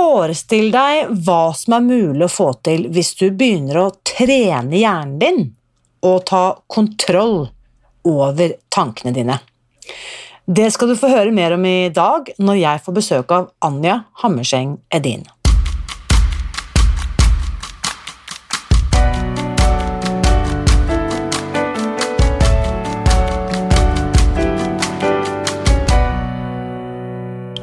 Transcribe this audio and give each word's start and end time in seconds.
Forestill 0.00 0.70
deg 0.72 1.10
hva 1.26 1.50
som 1.52 1.74
er 1.76 1.82
mulig 1.84 2.24
å 2.24 2.32
få 2.32 2.46
til 2.64 2.86
hvis 2.94 3.10
du 3.18 3.26
begynner 3.36 3.82
å 3.82 3.88
trene 4.06 4.78
hjernen 4.80 5.18
din 5.20 5.40
og 6.08 6.22
ta 6.30 6.44
kontroll 6.72 7.42
over 8.08 8.54
tankene 8.72 9.12
dine. 9.12 9.36
Det 10.48 10.70
skal 10.72 10.88
du 10.88 10.96
få 10.96 11.10
høre 11.12 11.34
mer 11.36 11.52
om 11.58 11.66
i 11.68 11.90
dag 11.92 12.32
når 12.40 12.62
jeg 12.62 12.82
får 12.86 12.96
besøk 12.96 13.34
av 13.36 13.50
Anja 13.66 13.98
Hammerseng 14.22 14.78
Edin. 14.88 15.28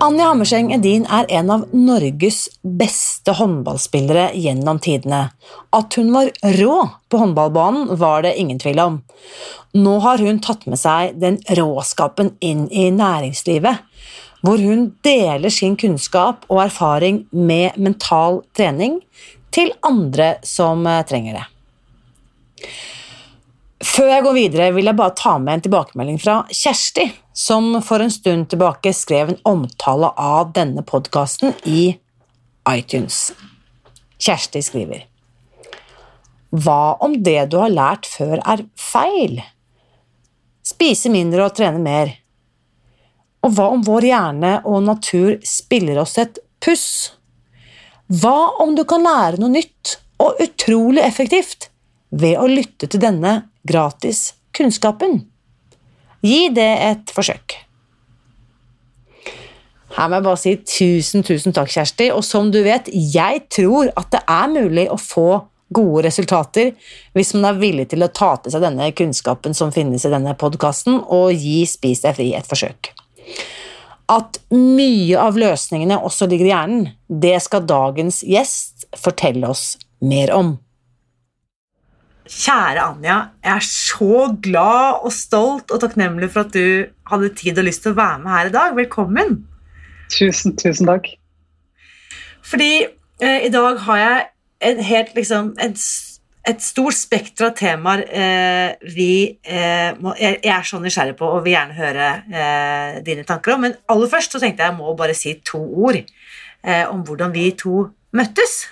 Anja 0.07 0.29
Hammerseng 0.29 0.69
Edin 0.71 1.03
er 1.11 1.25
en 1.35 1.49
av 1.51 1.63
Norges 1.75 2.45
beste 2.63 3.33
håndballspillere 3.35 4.29
gjennom 4.39 4.77
tidene. 4.79 5.33
At 5.75 5.97
hun 5.99 6.13
var 6.13 6.29
rå 6.55 6.75
på 7.11 7.19
håndballbanen, 7.19 7.89
var 7.99 8.23
det 8.23 8.37
ingen 8.39 8.61
tvil 8.61 8.79
om. 8.79 8.95
Nå 9.75 9.97
har 10.05 10.23
hun 10.23 10.39
tatt 10.39 10.63
med 10.71 10.79
seg 10.79 11.17
den 11.19 11.41
råskapen 11.59 12.31
inn 12.39 12.69
i 12.71 12.85
næringslivet, 12.95 13.83
hvor 14.47 14.63
hun 14.63 14.93
deler 15.03 15.51
sin 15.51 15.75
kunnskap 15.75 16.47
og 16.47 16.63
erfaring 16.69 17.25
med 17.35 17.75
mental 17.75 18.45
trening 18.55 19.01
til 19.51 19.75
andre 19.83 20.37
som 20.47 20.87
eh, 20.87 21.03
trenger 21.09 21.41
det. 21.41 21.47
Før 23.77 24.07
jeg 24.09 24.23
går 24.25 24.33
videre, 24.33 24.71
vil 24.73 24.89
jeg 24.89 24.97
bare 24.97 25.13
ta 25.17 25.35
med 25.37 25.59
en 25.59 25.63
tilbakemelding 25.67 26.17
fra 26.21 26.39
Kjersti, 26.49 27.11
som 27.37 27.75
for 27.85 28.01
en 28.01 28.13
stund 28.13 28.47
tilbake 28.49 28.89
skrev 28.95 29.29
en 29.29 29.43
omtale 29.45 30.09
av 30.17 30.49
denne 30.55 30.81
podkasten 30.81 31.53
i 31.69 31.91
iTunes. 32.71 33.19
Kjersti 34.17 34.63
skriver 34.65 35.03
Hva 36.49 36.97
om 37.05 37.19
det 37.21 37.51
du 37.51 37.59
har 37.61 37.69
lært 37.73 38.09
før 38.09 38.41
er 38.41 38.63
feil? 38.81 39.43
Spise 40.65 41.11
mindre 41.13 41.45
og 41.45 41.53
trene 41.59 41.81
mer. 41.81 42.15
Og 43.45 43.53
hva 43.53 43.67
om 43.75 43.83
vår 43.85 44.07
hjerne 44.09 44.55
og 44.65 44.81
natur 44.87 45.37
spiller 45.45 46.01
oss 46.01 46.17
et 46.17 46.41
puss? 46.65 47.13
Hva 48.09 48.57
om 48.63 48.73
du 48.73 48.81
kan 48.89 49.05
lære 49.05 49.37
noe 49.37 49.53
nytt 49.53 49.99
og 50.23 50.41
utrolig 50.41 51.05
effektivt 51.05 51.69
ved 52.09 52.39
å 52.41 52.49
lytte 52.49 52.89
til 52.89 53.03
denne 53.03 53.35
gratis 53.67 54.31
kunnskapen. 54.57 55.21
Gi 56.25 56.47
det 56.55 56.71
et 56.87 57.13
forsøk. 57.13 57.59
Her 59.97 60.09
må 60.09 60.19
jeg 60.19 60.25
bare 60.27 60.39
si 60.41 60.53
tusen, 60.61 61.23
tusen 61.25 61.55
takk, 61.55 61.71
Kjersti. 61.73 62.09
Og 62.13 62.23
som 62.25 62.51
du 62.53 62.59
vet, 62.65 62.89
jeg 62.93 63.45
tror 63.53 63.89
at 63.97 64.11
det 64.13 64.23
er 64.29 64.51
mulig 64.51 64.87
å 64.93 64.97
få 65.01 65.29
gode 65.73 66.05
resultater 66.05 66.69
hvis 67.17 67.33
man 67.35 67.49
er 67.49 67.57
villig 67.59 67.89
til 67.91 68.05
å 68.05 68.11
ta 68.13 68.35
til 68.39 68.53
seg 68.53 68.63
denne 68.63 68.87
kunnskapen 68.95 69.57
som 69.57 69.73
finnes 69.75 70.05
i 70.07 70.11
denne 70.13 70.35
podkasten, 70.39 71.01
og 71.01 71.33
gi 71.35 71.63
Spis 71.67 72.05
deg 72.05 72.15
fri 72.19 72.29
et 72.37 72.47
forsøk. 72.47 72.93
At 74.07 74.39
mye 74.53 75.17
av 75.19 75.35
løsningene 75.39 75.97
også 75.99 76.29
ligger 76.31 76.47
i 76.47 76.53
hjernen, 76.53 76.85
det 77.09 77.35
skal 77.43 77.65
dagens 77.67 78.21
gjest 78.23 78.87
fortelle 78.95 79.49
oss 79.51 79.73
mer 79.99 80.31
om. 80.35 80.55
Kjære 82.27 82.81
Anja, 82.83 83.17
jeg 83.43 83.55
er 83.55 83.63
så 83.63 84.27
glad 84.43 85.05
og 85.05 85.13
stolt 85.15 85.71
og 85.71 85.79
takknemlig 85.81 86.29
for 86.33 86.43
at 86.43 86.53
du 86.55 86.89
hadde 87.07 87.29
tid 87.39 87.59
og 87.59 87.67
lyst 87.67 87.85
til 87.85 87.93
å 87.93 87.99
være 87.99 88.19
med 88.23 88.33
her 88.33 88.49
i 88.49 88.53
dag. 88.55 88.75
Velkommen. 88.75 89.37
Tusen, 90.11 90.55
tusen 90.59 90.89
takk. 90.89 91.07
Fordi 92.47 92.71
eh, 92.83 93.47
i 93.47 93.51
dag 93.53 93.79
har 93.87 94.01
jeg 94.01 94.27
en 94.71 94.83
helt, 94.89 95.15
liksom, 95.15 95.53
et, 95.63 95.81
et 96.47 96.63
stort 96.63 96.97
spekter 96.97 97.49
av 97.49 97.57
temaer 97.59 98.03
eh, 98.07 98.87
vi 98.95 99.11
eh, 99.43 99.91
må, 99.99 100.15
jeg, 100.19 100.39
jeg, 100.43 100.53
er 100.53 100.67
så 100.67 100.79
nysgjerrig 100.83 101.17
på 101.19 101.31
og 101.31 101.43
vil 101.45 101.55
gjerne 101.55 101.77
høre 101.79 102.13
eh, 102.27 103.01
dine 103.07 103.27
tanker 103.27 103.55
om. 103.55 103.67
Men 103.67 103.77
aller 103.91 104.11
først 104.11 104.35
så 104.35 104.43
tenkte 104.43 104.65
jeg 104.65 104.73
jeg 104.73 104.79
må 104.79 104.95
bare 104.99 105.15
si 105.17 105.37
to 105.47 105.61
ord 105.63 105.99
eh, 105.99 106.85
om 106.87 107.03
hvordan 107.07 107.35
vi 107.35 107.51
to 107.55 107.85
møttes. 108.15 108.65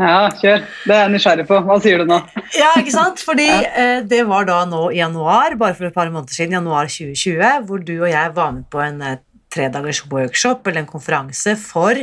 Ja, 0.00 0.30
kjør. 0.40 0.62
Det 0.88 0.94
er 0.94 1.02
jeg 1.02 1.12
nysgjerrig 1.12 1.44
på. 1.48 1.58
Hva 1.66 1.76
sier 1.84 2.00
du 2.00 2.08
nå? 2.08 2.18
ja, 2.56 2.70
ikke 2.80 2.94
sant? 2.94 3.20
Fordi 3.22 3.48
eh, 3.48 3.98
det 4.08 4.22
var 4.30 4.48
da 4.48 4.62
nå 4.68 4.86
i 4.90 5.00
januar, 5.02 5.56
bare 5.60 5.76
for 5.78 5.88
et 5.88 5.96
par 5.96 6.10
måneder 6.10 6.34
siden, 6.34 6.56
januar 6.56 6.88
2020, 6.90 7.66
hvor 7.68 7.84
du 7.84 7.94
og 7.98 8.08
jeg 8.10 8.34
var 8.38 8.54
med 8.56 8.66
på 8.72 8.82
en 8.82 9.02
eh, 9.04 9.20
tredagers 9.52 10.02
workshop 10.10 10.66
eller 10.66 10.82
en 10.82 10.88
konferanse 10.88 11.54
for 11.60 12.00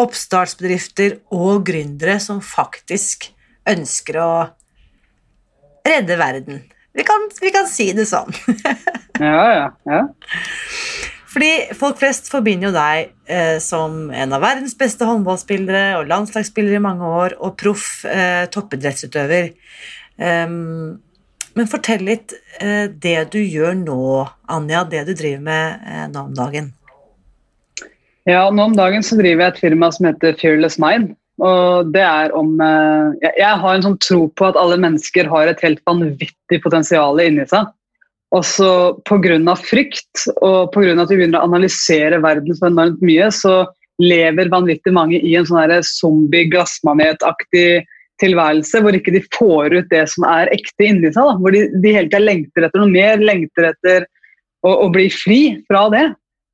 oppstartsbedrifter 0.00 1.20
og 1.36 1.62
gründere 1.68 2.16
som 2.22 2.40
faktisk 2.42 3.30
ønsker 3.68 4.18
å 4.20 4.32
redde 5.86 6.18
verden. 6.20 6.62
Vi 6.96 7.06
kan, 7.06 7.28
vi 7.40 7.52
kan 7.54 7.68
si 7.70 7.90
det 7.94 8.08
sånn. 8.10 8.34
ja, 9.22 9.44
ja, 9.54 9.66
ja. 9.86 10.02
Fordi 11.30 11.50
folk 11.78 12.00
flest 12.00 12.26
forbinder 12.32 12.70
jo 12.70 12.74
deg 12.74 13.12
eh, 13.30 13.58
som 13.62 14.08
en 14.10 14.34
av 14.34 14.42
verdens 14.42 14.74
beste 14.78 15.06
håndballspillere 15.06 16.00
og 16.00 16.08
landslagsspillere 16.10 16.80
i 16.80 16.82
mange 16.82 17.06
år, 17.06 17.36
og 17.38 17.54
proff 17.60 18.02
eh, 18.08 18.48
toppidrettsutøver. 18.50 19.52
Um, 20.18 20.98
men 21.58 21.70
fortell 21.70 22.04
litt 22.06 22.34
eh, 22.62 22.86
det 22.90 23.30
du 23.34 23.40
gjør 23.40 23.74
nå, 23.78 24.02
Anja, 24.50 24.84
det 24.88 25.06
du 25.08 25.14
driver 25.14 25.42
med 25.46 25.86
eh, 25.86 26.04
nå 26.12 26.26
om 26.28 26.36
dagen. 26.36 26.70
Ja, 28.28 28.44
nå 28.52 28.68
om 28.70 28.76
dagen 28.78 29.02
så 29.06 29.18
driver 29.18 29.46
jeg 29.46 29.54
et 29.54 29.64
firma 29.64 29.90
som 29.94 30.10
heter 30.10 30.36
Fearless 30.38 30.78
Mind. 30.82 31.14
Og 31.40 31.90
det 31.94 32.04
er 32.04 32.34
om 32.36 32.52
eh, 32.62 33.16
jeg, 33.24 33.54
har 33.62 33.74
en 33.74 33.86
sånn 33.86 33.98
tro 34.02 34.26
på 34.36 34.50
at 34.50 34.58
alle 34.60 34.78
mennesker 34.82 35.30
har 35.32 35.50
et 35.50 35.62
helt 35.64 35.82
vanvittig 35.88 36.60
potensial 36.62 37.22
inni 37.22 37.46
seg. 37.50 37.70
Også 38.36 38.94
pga. 39.08 39.54
frykt 39.58 40.26
og 40.40 40.70
pga. 40.72 40.94
at 41.02 41.10
vi 41.10 41.16
begynner 41.18 41.40
å 41.40 41.48
analysere 41.48 42.22
verden 42.22 42.54
så 42.54 42.68
enormt 42.68 43.02
mye, 43.02 43.30
så 43.34 43.66
lever 44.00 44.48
vanvittig 44.52 44.92
mange 44.94 45.18
i 45.20 45.34
en 45.36 45.46
sånn 45.48 45.82
zombie-glassmanetaktig 45.84 47.82
tilværelse 48.20 48.80
hvor 48.84 48.96
ikke 48.96 49.14
de 49.16 49.22
får 49.34 49.74
ut 49.74 49.90
det 49.92 50.04
som 50.12 50.24
er 50.28 50.50
ekte 50.54 50.86
inni 50.86 51.10
seg. 51.10 51.24
Da. 51.24 51.36
Hvor 51.40 51.54
de, 51.54 51.66
de 51.82 51.92
hele 51.96 52.08
tida 52.08 52.22
lengter 52.22 52.66
etter 52.66 52.82
noe 52.82 52.92
mer, 52.92 53.20
lengter 53.24 53.70
etter 53.72 54.06
å, 54.64 54.72
å, 54.72 54.88
bli 54.92 55.08
fri 55.12 55.40
fra 55.68 55.86
det. 55.92 56.06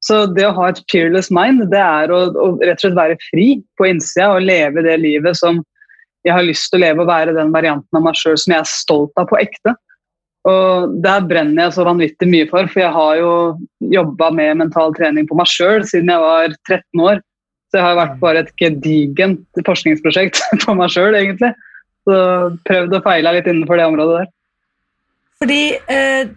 Så 0.07 0.25
det 0.37 0.45
å 0.47 0.55
ha 0.59 0.69
et 0.71 0.83
peerless 0.93 1.33
mind, 1.35 1.67
det 1.73 1.83
er 1.83 2.13
å, 2.15 2.21
å 2.31 2.51
rett 2.61 2.79
og 2.79 2.85
slett 2.85 2.99
være 2.99 3.19
fri 3.29 3.49
på 3.79 3.89
innsida 3.91 4.35
og 4.37 4.47
leve 4.47 4.85
det 4.87 5.01
livet 5.03 5.39
som 5.39 5.63
jeg 6.27 6.35
har 6.35 6.47
lyst 6.47 6.71
til 6.71 6.81
å 6.81 6.85
leve 6.85 7.03
og 7.05 7.11
være 7.11 7.35
den 7.37 7.53
varianten 7.55 7.99
av 7.99 8.05
meg 8.07 8.19
sjøl 8.19 8.39
som 8.39 8.55
jeg 8.55 8.63
er 8.63 8.71
stolt 8.71 9.21
av 9.21 9.29
på 9.31 9.39
ekte. 9.39 9.75
Og 10.47 10.97
Der 11.03 11.25
brenner 11.27 11.67
jeg 11.67 11.75
så 11.75 11.87
vanvittig 11.87 12.29
mye 12.31 12.47
for, 12.51 12.69
for 12.71 12.85
jeg 12.85 12.95
har 12.95 13.17
jo 13.19 13.31
jobba 13.93 14.31
med 14.35 14.61
mental 14.63 14.95
trening 14.95 15.27
på 15.27 15.39
meg 15.39 15.51
sjøl 15.51 15.83
siden 15.89 16.13
jeg 16.13 16.23
var 16.23 16.55
13 16.69 17.03
år. 17.03 17.23
Så 17.67 17.81
jeg 17.81 17.87
har 17.89 17.99
vært 17.99 18.19
bare 18.23 18.45
et 18.45 18.53
gedigent 18.61 19.63
forskningsprosjekt 19.67 20.39
på 20.65 20.77
meg 20.79 20.93
sjøl, 20.95 21.19
egentlig. 21.19 21.53
Så 22.07 22.17
prøvd 22.69 22.99
og 23.01 23.07
feila 23.07 23.35
litt 23.35 23.49
innenfor 23.51 23.81
det 23.81 23.89
området 23.91 24.21
der. 24.21 24.33
Fordi 25.43 25.63
eh, 25.93 26.29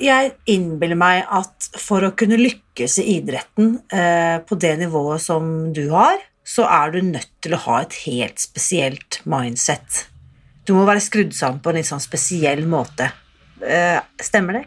jeg 0.00 0.30
innbiller 0.48 0.98
meg 0.98 1.24
at 1.26 1.70
for 1.80 2.06
å 2.06 2.14
kunne 2.18 2.38
lykkes 2.40 3.00
i 3.02 3.16
idretten 3.18 3.74
eh, 3.92 4.38
på 4.46 4.58
det 4.62 4.76
nivået 4.80 5.22
som 5.26 5.72
du 5.76 5.88
har, 5.92 6.22
så 6.46 6.66
er 6.70 6.94
du 6.94 7.02
nødt 7.04 7.32
til 7.44 7.54
å 7.54 7.62
ha 7.66 7.82
et 7.82 7.98
helt 8.06 8.40
spesielt 8.42 9.20
mindset. 9.28 10.06
Du 10.66 10.72
må 10.76 10.86
være 10.88 11.02
skrudd 11.02 11.34
sammen 11.36 11.60
på 11.62 11.72
en 11.72 11.80
litt 11.80 11.90
sånn 11.90 12.02
spesiell 12.02 12.62
måte. 12.70 13.10
Eh, 13.62 14.00
stemmer 14.22 14.52
det? 14.52 14.64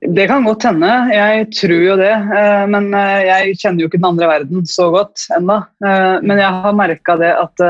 Det 0.00 0.26
kan 0.28 0.44
godt 0.44 0.64
hende. 0.64 0.90
Jeg 1.12 1.50
tror 1.56 1.82
jo 1.84 1.96
det. 2.00 2.12
Eh, 2.12 2.64
men 2.72 2.88
eh, 2.96 3.20
jeg 3.26 3.58
kjenner 3.60 3.84
jo 3.84 3.90
ikke 3.90 4.00
den 4.00 4.08
andre 4.12 4.30
verden 4.30 4.66
så 4.68 4.88
godt 4.94 5.26
ennå. 5.36 5.60
Men 5.80 6.40
jeg 6.40 6.64
har 6.64 6.76
merka 6.76 7.16
det 7.20 7.34
at 7.36 7.64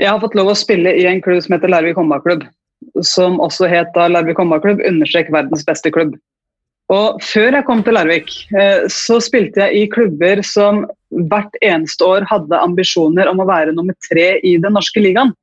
jeg 0.00 0.08
har 0.08 0.20
fått 0.22 0.36
lov 0.38 0.52
å 0.52 0.56
spille 0.56 0.94
i 0.96 1.04
en 1.08 1.20
klubb 1.20 1.42
som 1.44 1.56
heter 1.56 1.72
Larvik 1.72 1.98
håndballklubb. 2.00 2.46
Som 3.04 3.40
også 3.44 3.68
het 3.68 3.96
Larvik 3.98 4.40
håndballklubb, 4.40 4.80
understrek 4.88 5.28
verdens 5.34 5.66
beste 5.68 5.92
klubb. 5.92 6.14
Og 6.90 7.20
Før 7.22 7.54
jeg 7.54 7.66
kom 7.68 7.84
til 7.86 7.94
Larvik, 7.94 8.32
så 8.90 9.20
spilte 9.22 9.66
jeg 9.66 9.76
i 9.76 9.90
klubber 9.92 10.40
som 10.46 10.86
hvert 11.30 11.54
eneste 11.62 12.06
år 12.06 12.24
hadde 12.30 12.62
ambisjoner 12.64 13.28
om 13.30 13.42
å 13.44 13.46
være 13.46 13.76
nummer 13.76 13.94
tre 14.08 14.32
i 14.40 14.56
den 14.62 14.74
norske 14.74 15.02
ligaen. 15.04 15.34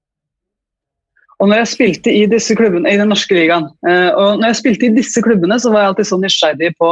Og 1.38 1.52
når 1.52 1.62
jeg 1.62 1.70
spilte 1.74 2.14
i 2.14 2.24
disse 2.30 2.56
klubbene, 2.58 2.90
i 2.90 2.98
den 2.98 3.12
norske 3.14 3.36
ligaen, 3.38 3.68
eh, 3.88 4.10
og 4.10 4.40
når 4.40 4.52
jeg 4.52 4.60
spilte 4.62 4.88
i 4.88 4.96
disse 4.96 5.22
klubbene, 5.22 5.60
så 5.62 5.70
var 5.74 5.84
jeg 5.84 5.92
alltid 5.92 6.10
så 6.10 6.20
nysgjerrig 6.22 6.72
på 6.82 6.92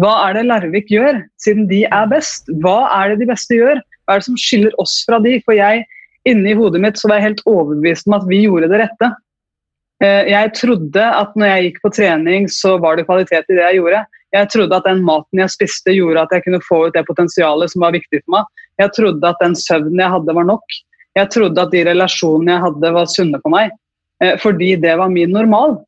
hva 0.00 0.14
er 0.26 0.34
det 0.34 0.46
Larvik 0.48 0.88
gjør, 0.90 1.20
siden 1.38 1.68
de 1.70 1.84
er 1.86 2.08
best? 2.10 2.48
Hva 2.64 2.88
er 2.96 3.12
det 3.12 3.20
de 3.20 3.28
beste 3.30 3.54
gjør? 3.54 3.78
Hva 4.04 4.16
er 4.16 4.22
det 4.22 4.26
som 4.26 4.38
skiller 4.40 4.74
oss 4.82 4.96
fra 5.06 5.20
de? 5.22 5.36
For 5.46 5.54
jeg, 5.54 5.84
inni 6.26 6.56
hodet 6.58 6.80
mitt 6.82 6.98
så 6.98 7.10
var 7.10 7.20
jeg 7.20 7.28
helt 7.28 7.44
overbevist 7.46 8.08
om 8.10 8.16
at 8.18 8.26
vi 8.26 8.40
gjorde 8.42 8.72
det 8.72 8.80
rette. 8.82 9.12
Eh, 10.02 10.32
jeg 10.32 10.50
trodde 10.58 11.04
at 11.20 11.38
når 11.38 11.52
jeg 11.52 11.68
gikk 11.68 11.78
på 11.84 11.92
trening, 11.94 12.50
så 12.50 12.74
var 12.82 12.98
det 12.98 13.06
kvalitet 13.06 13.46
i 13.46 13.58
det 13.58 13.68
jeg 13.68 13.78
gjorde. 13.78 14.02
Jeg 14.34 14.50
trodde 14.50 14.80
at 14.80 14.88
den 14.88 15.04
maten 15.06 15.44
jeg 15.44 15.54
spiste, 15.54 15.94
gjorde 15.94 16.24
at 16.26 16.34
jeg 16.34 16.42
kunne 16.48 16.62
få 16.66 16.80
ut 16.88 16.96
det 16.96 17.04
potensialet 17.06 17.70
som 17.70 17.86
var 17.86 17.94
viktig 17.94 18.24
for 18.24 18.34
meg. 18.34 18.50
Jeg 18.82 18.90
trodde 18.96 19.30
at 19.30 19.38
den 19.44 19.54
søvnen 19.54 20.02
jeg 20.02 20.10
hadde, 20.10 20.34
var 20.34 20.48
nok. 20.48 20.78
Jeg 21.14 21.30
trodde 21.30 21.62
at 21.62 21.72
de 21.74 21.82
relasjonene 21.86 22.56
jeg 22.56 22.64
hadde, 22.66 22.94
var 22.96 23.10
sunne 23.10 23.40
på 23.42 23.52
meg. 23.54 23.74
Eh, 24.22 24.36
fordi 24.42 24.74
det 24.80 24.96
var 24.98 25.12
min 25.12 25.34
normal. 25.34 25.78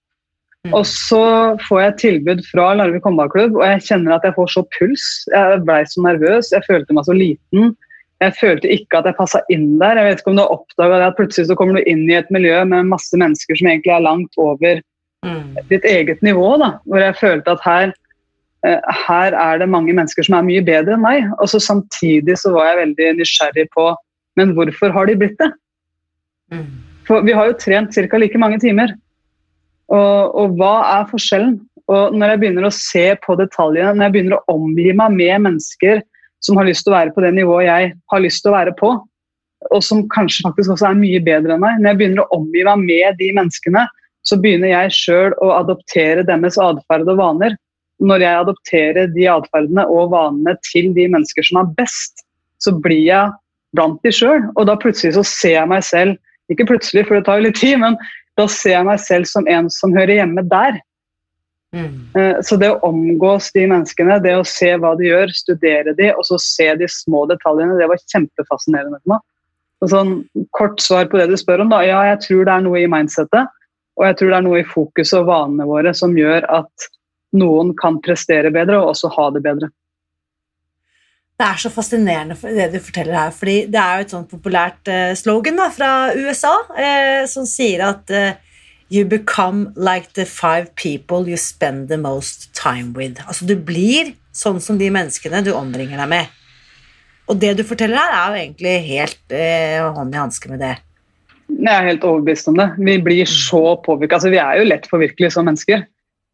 Mm. 0.67 0.75
Og 0.75 0.87
så 0.89 1.25
får 1.69 1.81
jeg 1.83 1.99
tilbud 2.03 2.45
fra 2.51 2.73
Larvik 2.79 3.05
håndballklubb, 3.07 3.59
og 3.59 3.67
jeg 3.67 3.85
kjenner 3.89 4.17
at 4.17 4.25
jeg 4.27 4.35
får 4.39 4.55
så 4.55 4.63
puls. 4.79 5.05
Jeg 5.33 5.61
blei 5.67 5.83
så 5.87 6.07
nervøs, 6.07 6.53
jeg 6.55 6.67
følte 6.67 6.97
meg 6.97 7.07
så 7.07 7.17
liten. 7.17 7.75
Jeg 8.25 8.33
følte 8.39 8.71
ikke 8.73 8.99
at 8.99 9.11
jeg 9.11 9.19
passa 9.19 9.43
inn 9.53 9.77
der. 9.81 9.99
Jeg 10.01 10.09
vet 10.09 10.23
ikke 10.23 10.33
om 10.33 10.39
du 10.39 10.43
har 10.43 10.55
oppdaga 10.55 11.03
at 11.05 11.19
plutselig 11.19 11.51
så 11.51 11.57
kommer 11.59 11.77
du 11.77 11.91
inn 11.91 12.07
i 12.09 12.17
et 12.17 12.31
miljø 12.33 12.63
med 12.65 12.89
masse 12.89 13.19
mennesker 13.21 13.59
som 13.59 13.69
egentlig 13.69 13.93
er 13.93 14.07
langt 14.07 14.41
over 14.41 14.81
mm. 15.27 15.61
ditt 15.69 15.85
eget 15.85 16.25
nivå. 16.25 16.49
Da, 16.63 16.73
hvor 16.89 17.05
jeg 17.05 17.19
følte 17.21 17.53
at 17.53 17.67
her, 17.67 17.93
eh, 18.67 18.97
her 19.05 19.37
er 19.37 19.61
det 19.61 19.69
mange 19.69 19.93
mennesker 19.93 20.27
som 20.27 20.39
er 20.39 20.49
mye 20.49 20.65
bedre 20.65 20.97
enn 20.97 21.05
meg. 21.05 21.29
Og 21.37 21.53
så 21.53 21.61
samtidig 21.63 22.39
så 22.41 22.55
var 22.57 22.73
jeg 22.73 22.83
veldig 22.87 23.13
nysgjerrig 23.21 23.69
på 23.77 23.91
men 24.37 24.53
hvorfor 24.57 24.93
har 24.95 25.09
de 25.09 25.17
blitt 25.21 25.39
det? 25.41 25.51
Mm. 26.53 26.67
For 27.07 27.25
vi 27.27 27.35
har 27.37 27.49
jo 27.49 27.59
trent 27.61 27.95
ca. 27.95 28.19
like 28.19 28.39
mange 28.39 28.59
timer. 28.63 28.93
Og, 29.93 30.35
og, 30.35 30.57
hva 30.59 30.75
er 30.99 31.11
forskjellen? 31.11 31.59
Og 31.87 32.17
når 32.19 32.33
jeg 32.33 32.43
begynner 32.43 32.67
å 32.67 32.75
se 32.75 33.07
på 33.23 33.37
detaljene, 33.39 33.95
når 33.95 34.09
jeg 34.09 34.15
begynner 34.17 34.39
å 34.39 34.57
omgi 34.57 34.91
meg 34.99 35.15
med 35.15 35.45
mennesker 35.45 36.03
som 36.43 36.59
har 36.59 36.67
lyst 36.67 36.85
til 36.87 36.93
å 36.93 36.97
være 36.97 37.15
på 37.15 37.23
det 37.23 37.31
nivået 37.37 37.69
jeg 37.69 37.93
har 38.11 38.23
lyst 38.23 38.43
til 38.43 38.51
å 38.51 38.57
være 38.57 38.75
på, 38.79 38.91
og 39.73 39.83
som 39.83 40.03
kanskje 40.13 40.45
faktisk 40.47 40.75
også 40.75 40.91
er 40.91 40.99
mye 40.99 41.21
bedre 41.25 41.55
enn 41.55 41.63
meg, 41.63 41.79
når 41.79 41.93
jeg 41.93 42.01
begynner 42.01 42.25
å 42.27 42.41
omgi 42.41 42.65
meg 42.67 42.83
med 42.83 43.21
de 43.23 43.31
menneskene, 43.39 43.87
så 44.27 44.39
begynner 44.43 44.73
jeg 44.73 44.95
sjøl 44.97 45.37
å 45.43 45.53
adoptere 45.61 46.27
deres 46.27 46.59
atferd 46.59 47.09
og 47.13 47.21
vaner. 47.21 47.55
Når 48.03 48.25
jeg 48.25 48.43
adopterer 48.43 49.11
de 49.15 49.29
atferdene 49.31 49.87
og 49.89 50.11
vanene 50.13 50.57
til 50.67 50.91
de 50.97 51.07
mennesker 51.15 51.47
som 51.47 51.63
er 51.63 51.71
best, 51.79 52.27
så 52.61 52.75
blir 52.75 53.05
jeg 53.07 53.31
blant 53.75 53.99
de 54.05 54.13
sjøl. 54.15 54.45
Og 54.55 54.67
da 54.69 54.77
plutselig 54.81 55.17
så 55.17 55.25
ser 55.27 55.57
jeg 55.59 55.71
meg 55.73 55.85
selv, 55.87 56.19
ikke 56.53 56.69
plutselig 56.69 57.07
for 57.07 57.19
det 57.19 57.27
tar 57.27 57.41
jo 57.41 57.49
litt 57.49 57.59
tid, 57.59 57.81
men 57.83 57.97
da 58.39 58.47
ser 58.51 58.77
jeg 58.77 58.87
meg 58.87 59.01
selv 59.03 59.29
som 59.31 59.49
en 59.51 59.71
som 59.73 59.95
hører 59.97 60.21
hjemme 60.21 60.45
der. 60.47 60.79
Mm. 61.75 61.89
Eh, 62.17 62.37
så 62.47 62.57
det 62.61 62.71
å 62.73 62.79
omgås 62.87 63.51
de 63.57 63.67
menneskene, 63.67 64.21
det 64.25 64.37
å 64.39 64.45
se 64.47 64.71
hva 64.81 64.95
de 64.99 65.09
gjør, 65.09 65.33
studere 65.35 65.97
de, 65.99 66.13
og 66.15 66.25
så 66.29 66.39
se 66.41 66.69
de 66.79 66.89
små 66.91 67.25
detaljene, 67.31 67.79
det 67.81 67.89
var 67.91 68.03
kjempefascinerende 68.13 69.01
for 69.01 69.17
meg. 69.17 69.25
Og 69.85 69.93
sånn, 69.93 70.13
kort 70.57 70.81
svar 70.81 71.09
på 71.11 71.19
det 71.21 71.29
du 71.29 71.37
spør 71.37 71.67
om, 71.67 71.73
da. 71.73 71.83
Ja, 71.85 72.01
jeg 72.13 72.23
tror 72.25 72.47
det 72.47 72.55
er 72.55 72.65
noe 72.65 72.81
i 72.81 72.89
mindsettet. 72.89 73.51
Og 73.97 74.05
jeg 74.07 74.19
tror 74.19 74.31
det 74.31 74.39
er 74.39 74.45
noe 74.45 74.61
i 74.61 74.69
fokuset 74.69 75.19
og 75.19 75.29
vanene 75.31 75.67
våre 75.69 75.93
som 75.97 76.17
gjør 76.17 76.47
at 76.53 76.89
noen 77.37 77.73
kan 77.77 77.99
prestere 78.05 78.53
bedre 78.53 78.79
og 78.81 78.93
også 78.93 79.11
ha 79.17 79.29
det 79.35 79.43
bedre. 79.45 79.69
Det 81.37 81.45
er 81.45 81.59
så 81.61 81.69
fascinerende 81.69 82.37
det 82.41 82.71
du 82.73 82.79
forteller 82.81 83.17
her, 83.19 83.33
fordi 83.35 83.57
det 83.69 83.77
er 83.81 83.99
jo 83.99 84.05
et 84.07 84.13
sånt 84.15 84.31
populært 84.31 84.89
uh, 84.89 85.13
slogan 85.19 85.59
da, 85.61 85.67
fra 85.69 85.91
USA 86.17 86.55
eh, 86.81 87.27
som 87.29 87.45
sier 87.49 87.85
at 87.91 88.13
eh, 88.13 88.43
You 88.87 89.03
become 89.05 89.73
like 89.75 90.15
the 90.15 90.25
five 90.25 90.71
people 90.79 91.27
you 91.27 91.37
spend 91.37 91.89
the 91.91 91.97
most 91.99 92.53
time 92.55 92.95
with. 92.95 93.19
Altså 93.27 93.43
Du 93.45 93.57
blir 93.59 94.13
sånn 94.31 94.61
som 94.63 94.79
de 94.79 94.93
menneskene 94.95 95.41
du 95.43 95.51
omringer 95.59 95.99
deg 95.99 96.09
med. 96.13 96.31
Og 97.27 97.41
det 97.43 97.57
du 97.59 97.65
forteller 97.67 97.99
her, 97.99 98.15
er 98.15 98.29
jo 98.31 98.45
egentlig 98.45 98.75
helt 98.87 99.35
hånd 99.99 100.15
i 100.15 100.21
hanske 100.21 100.53
med 100.53 100.63
det. 100.63 100.77
Jeg 101.51 101.73
er 101.73 101.89
helt 101.89 102.07
overbevist 102.07 102.47
om 102.53 102.61
det. 102.61 102.69
Vi 102.79 102.95
blir 103.03 103.27
så 103.27 103.65
påvirka. 103.83 104.21
Altså, 104.21 104.31
vi 104.31 104.39
er 104.39 104.61
jo 104.61 104.71
lett 104.71 104.87
påvirkelige 104.87 105.35
som 105.35 105.51
mennesker. 105.51 105.83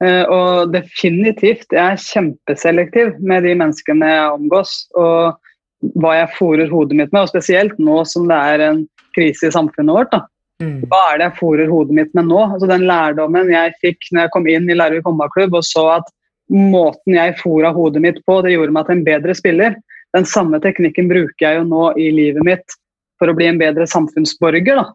Eh, 0.03 0.25
og 0.27 0.73
definitivt, 0.75 1.69
jeg 1.71 1.83
er 1.83 2.01
kjempeselektiv 2.01 3.15
med 3.23 3.47
de 3.47 3.55
menneskene 3.59 4.09
jeg 4.09 4.37
omgås. 4.37 4.75
Og 4.99 5.95
hva 5.99 6.17
jeg 6.17 6.35
fòrer 6.37 6.71
hodet 6.71 6.99
mitt 6.99 7.13
med, 7.15 7.25
og 7.25 7.33
spesielt 7.33 7.79
nå 7.83 8.03
som 8.09 8.29
det 8.31 8.39
er 8.39 8.67
en 8.69 8.83
krise 9.17 9.49
i 9.49 9.55
samfunnet 9.55 9.95
vårt. 9.95 10.13
da. 10.15 10.25
Mm. 10.63 10.83
Hva 10.91 11.01
er 11.11 11.19
det 11.19 11.29
jeg 11.29 11.39
fòrer 11.41 11.71
hodet 11.71 11.97
mitt 11.99 12.13
med 12.15 12.29
nå? 12.31 12.41
Altså 12.45 12.69
Den 12.71 12.87
lærdommen 12.87 13.51
jeg 13.51 13.75
fikk 13.83 14.11
når 14.11 14.27
jeg 14.27 14.35
kom 14.35 14.47
inn 14.51 14.69
i 14.71 14.77
Larvik 14.79 15.07
håndballklubb 15.09 15.57
og 15.59 15.65
så 15.67 15.87
at 15.99 16.13
måten 16.53 17.17
jeg 17.17 17.39
fòra 17.41 17.73
hodet 17.75 18.03
mitt 18.05 18.21
på, 18.27 18.41
det 18.45 18.55
gjorde 18.55 18.75
meg 18.77 18.87
til 18.87 18.99
en 18.99 19.07
bedre 19.07 19.35
spiller. 19.35 19.77
Den 20.15 20.27
samme 20.29 20.61
teknikken 20.63 21.09
bruker 21.11 21.47
jeg 21.47 21.61
jo 21.61 21.67
nå 21.67 21.93
i 21.99 22.11
livet 22.15 22.47
mitt 22.47 22.77
for 23.19 23.31
å 23.31 23.37
bli 23.37 23.49
en 23.49 23.61
bedre 23.61 23.87
samfunnsborger. 23.89 24.77
da. 24.77 24.87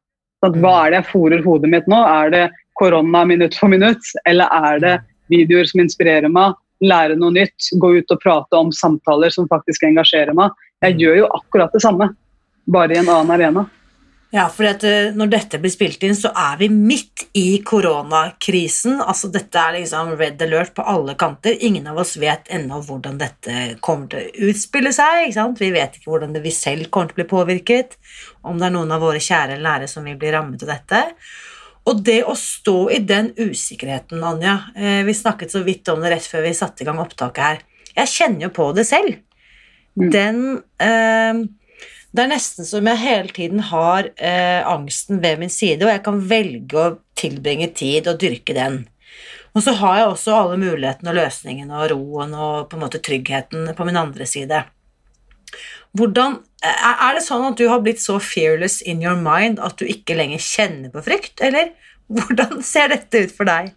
Så 0.44 0.54
hva 0.62 0.74
er 0.86 0.94
det 0.94 1.00
jeg 1.02 1.12
fòrer 1.12 1.44
hodet 1.44 1.72
mitt 1.74 1.88
nå? 1.90 2.00
Er 2.06 2.34
det 2.34 2.44
korona 2.80 3.26
minutt 3.26 3.58
for 3.58 3.72
minutt, 3.74 4.14
eller 4.30 4.52
er 4.72 4.84
det 4.84 4.96
videoer 5.34 5.68
som 5.70 5.84
inspirerer 5.84 6.32
meg, 6.32 6.56
lære 6.86 7.18
noe 7.18 7.34
nytt, 7.34 7.72
gå 7.82 7.96
ut 7.98 8.14
og 8.14 8.22
prate 8.24 8.60
om 8.60 8.72
samtaler 8.76 9.34
som 9.34 9.50
faktisk 9.50 9.88
engasjerer 9.90 10.38
meg? 10.38 10.54
Jeg 10.86 11.00
gjør 11.02 11.24
jo 11.24 11.32
akkurat 11.40 11.74
det 11.74 11.82
samme, 11.84 12.12
bare 12.70 12.96
i 12.96 13.02
en 13.02 13.10
annen 13.10 13.34
arena. 13.34 13.66
Ja, 14.30 14.50
for 14.52 14.68
eh, 14.68 15.14
når 15.16 15.30
dette 15.32 15.60
blir 15.64 15.72
spilt 15.72 16.02
inn, 16.04 16.16
så 16.18 16.34
er 16.36 16.58
vi 16.60 16.68
midt 16.68 17.30
i 17.40 17.62
koronakrisen. 17.64 18.98
Altså, 19.00 19.30
dette 19.32 19.62
er 19.62 19.78
liksom 19.78 20.12
red 20.20 20.42
alert 20.44 20.74
på 20.76 20.84
alle 20.84 21.16
kanter. 21.20 21.56
Ingen 21.64 21.88
av 21.88 22.02
oss 22.04 22.18
vet 22.20 22.52
ennå 22.52 22.82
hvordan 22.84 23.22
dette 23.22 23.78
kommer 23.80 24.12
til 24.12 24.26
å 24.26 24.50
utspille 24.52 24.92
seg. 24.96 25.32
Vi 25.62 25.72
vet 25.72 25.96
ikke 25.96 26.12
hvordan 26.12 26.36
vi 26.44 26.52
selv 26.52 26.92
kommer 26.92 27.14
til 27.14 27.16
å 27.16 27.22
bli 27.22 27.30
påvirket, 27.32 27.96
om 28.44 28.60
det 28.60 28.68
er 28.68 28.76
noen 28.76 28.92
av 28.92 29.06
våre 29.08 29.24
kjære 29.24 29.62
lærere 29.64 29.88
som 29.92 30.04
vil 30.08 30.20
bli 30.20 30.36
rammet 30.36 30.68
av 30.68 30.76
dette. 30.76 31.06
Og 31.88 32.02
det 32.04 32.20
å 32.28 32.36
stå 32.36 32.90
i 32.92 33.00
den 33.08 33.32
usikkerheten, 33.38 34.24
Anja 34.24 34.58
eh, 34.76 35.04
Vi 35.08 35.16
snakket 35.16 35.54
så 35.54 35.64
vidt 35.64 35.88
om 35.92 36.04
det 36.04 36.12
rett 36.12 36.28
før 36.28 36.44
vi 36.48 36.56
satte 36.58 36.84
i 36.84 36.88
gang 36.88 37.00
opptaket 37.04 37.44
her. 37.44 37.64
Jeg 37.98 38.14
kjenner 38.14 38.48
jo 38.48 38.52
på 38.58 38.68
det 38.78 38.84
selv. 38.90 39.22
Mm. 39.98 40.10
Den 40.14 40.42
eh, 40.84 41.40
Det 42.12 42.24
er 42.24 42.32
nesten 42.32 42.68
som 42.68 42.88
jeg 42.92 43.04
hele 43.04 43.34
tiden 43.34 43.64
har 43.72 44.12
eh, 44.16 44.60
angsten 44.68 45.22
ved 45.24 45.40
min 45.42 45.54
side, 45.54 45.84
og 45.86 45.94
jeg 45.94 46.04
kan 46.06 46.22
velge 46.30 46.84
å 46.84 46.94
tilbringe 47.18 47.72
tid 47.78 48.10
og 48.12 48.20
dyrke 48.22 48.56
den. 48.58 48.84
Og 49.58 49.64
så 49.66 49.74
har 49.80 50.00
jeg 50.00 50.10
også 50.12 50.36
alle 50.38 50.58
mulighetene 50.62 51.10
og 51.14 51.18
løsningene 51.18 51.80
og 51.80 51.92
roen 51.94 52.34
og 52.38 52.68
på 52.70 52.78
en 52.78 52.84
måte 52.84 53.02
tryggheten 53.02 53.72
på 53.78 53.88
min 53.88 53.98
andre 53.98 54.28
side. 54.30 54.60
Hvordan, 55.98 56.40
er 56.62 57.18
det 57.18 57.24
sånn 57.26 57.46
at 57.48 57.58
du 57.58 57.66
har 57.72 57.82
blitt 57.86 58.02
så 58.04 58.20
fearless 58.22 58.82
in 58.86 59.02
your 59.02 59.18
mind 59.18 59.62
at 59.64 59.80
du 59.80 59.88
ikke 59.88 60.18
lenger 60.18 60.42
kjenner 60.44 60.92
på 60.94 61.04
frykt, 61.06 61.42
eller 61.42 61.74
hvordan 62.14 62.62
ser 62.66 62.94
dette 62.94 63.26
ut 63.26 63.36
for 63.36 63.50
deg? 63.50 63.74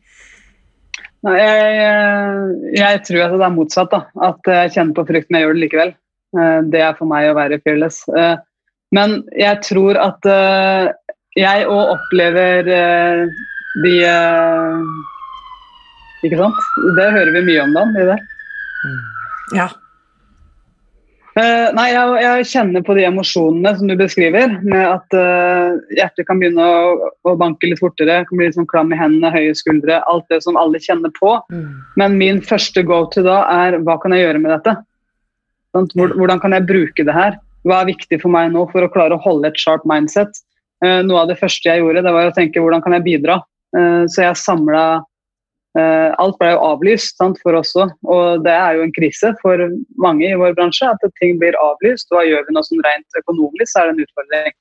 Nei, 1.26 1.36
jeg, 1.36 2.76
jeg, 2.78 3.00
tror 3.04 3.26
at 3.26 3.34
det 3.34 3.44
er 3.44 3.52
motsatt. 3.52 3.92
Da. 3.92 4.06
At 4.30 4.48
jeg 4.48 4.72
kjenner 4.76 4.96
på 4.96 5.04
frykt, 5.10 5.28
men 5.28 5.40
jeg 5.40 5.46
gjør 5.46 5.58
det 5.58 5.64
likevel. 5.66 5.92
Eh, 6.38 6.60
det 6.72 6.80
er 6.84 6.96
for 6.96 7.10
meg 7.10 7.28
å 7.28 7.36
være 7.36 7.60
fearless. 7.64 8.02
Eh, 8.08 8.36
men 8.96 9.20
jeg 9.38 9.60
tror 9.66 9.98
at 10.00 10.26
eh, 10.30 10.88
jeg 11.38 11.68
òg 11.70 11.92
opplever 11.94 12.66
de 13.84 13.92
Ikke 16.26 16.40
sant? 16.40 16.64
Det 16.96 17.06
hører 17.14 17.30
vi 17.36 17.44
mye 17.46 17.66
om, 17.68 17.76
da. 17.76 17.84
Det. 18.10 18.18
Ja. 19.56 19.68
Uh, 21.38 21.70
nei, 21.76 21.86
jeg, 21.92 22.14
jeg, 22.24 22.46
kjenner 22.50 22.82
på 22.82 22.94
de 22.98 23.04
emosjonene 23.06 23.70
som 23.78 23.90
du 23.90 23.94
beskriver. 23.98 24.56
Med 24.66 24.82
at 24.82 25.14
uh, 25.14 25.78
hjertet 25.94 26.26
kan 26.26 26.40
begynne 26.42 26.64
å, 26.64 27.10
å, 27.22 27.34
banke 27.38 27.70
litt 27.70 27.82
fortere, 27.82 28.24
kan 28.26 28.40
bli 28.40 28.48
litt 28.48 28.58
sånn 28.58 28.68
klam 28.70 28.90
i 28.90 28.98
hendene, 28.98 29.30
høye 29.30 29.54
skuldre. 29.58 30.00
Alt 30.10 30.26
det 30.32 30.40
som 30.46 30.58
alle 30.58 30.80
kjenner 30.82 31.12
på. 31.20 31.36
Mm. 31.54 31.68
Men 32.02 32.18
min 32.18 32.40
første 32.42 32.82
go 32.86 33.04
to 33.14 33.22
da 33.26 33.44
er 33.52 33.78
hva 33.86 33.98
kan 34.02 34.16
jeg 34.16 34.26
gjøre 34.26 34.42
med 34.42 34.54
dette? 34.56 34.74
Hvor, 35.94 36.16
hvordan 36.18 36.42
kan 36.42 36.56
jeg 36.56 36.66
bruke 36.66 37.06
det 37.06 37.14
her? 37.14 37.38
Hva 37.68 37.82
er 37.82 37.92
viktig 37.92 38.18
for 38.22 38.34
meg 38.34 38.50
nå 38.50 38.64
for 38.72 38.82
å 38.82 38.90
klare 38.90 39.14
å 39.14 39.22
holde 39.22 39.52
et 39.52 39.60
sharp 39.60 39.86
mindset? 39.86 40.42
Uh, 40.82 40.98
noe 41.06 41.22
av 41.22 41.30
det 41.30 41.38
første 41.38 41.70
jeg 41.70 41.84
gjorde, 41.84 42.02
det 42.02 42.16
var 42.16 42.32
å 42.32 42.34
tenke 42.34 42.62
hvordan 42.62 42.82
kan 42.86 42.98
jeg 42.98 43.06
bidra? 43.06 43.42
så 43.70 44.24
jeg 44.24 44.34
samla 44.34 44.80
alt 45.78 46.38
ble 46.40 46.48
jo 46.50 46.62
avlyst 46.66 47.20
sant, 47.20 47.38
for 47.44 47.54
oss 47.54 47.70
òg, 47.78 47.92
og 48.10 48.42
det 48.42 48.50
er 48.50 48.74
jo 48.74 48.82
en 48.82 48.94
krise 48.96 49.30
for 49.38 49.60
mange 50.02 50.26
i 50.26 50.38
vår 50.38 50.56
bransje 50.58 50.88
at 50.90 51.04
ting 51.20 51.38
blir 51.38 51.54
avlyst. 51.62 52.08
Hva 52.10 52.24
gjør 52.26 52.42
vi 52.48 52.56
nå 52.56 52.62
som 52.66 52.82
rent 52.86 53.20
økonomisk, 53.20 53.70
så 53.70 53.82
er 53.82 53.90
det 53.90 53.94
en 53.94 54.04
utfordring. 54.08 54.56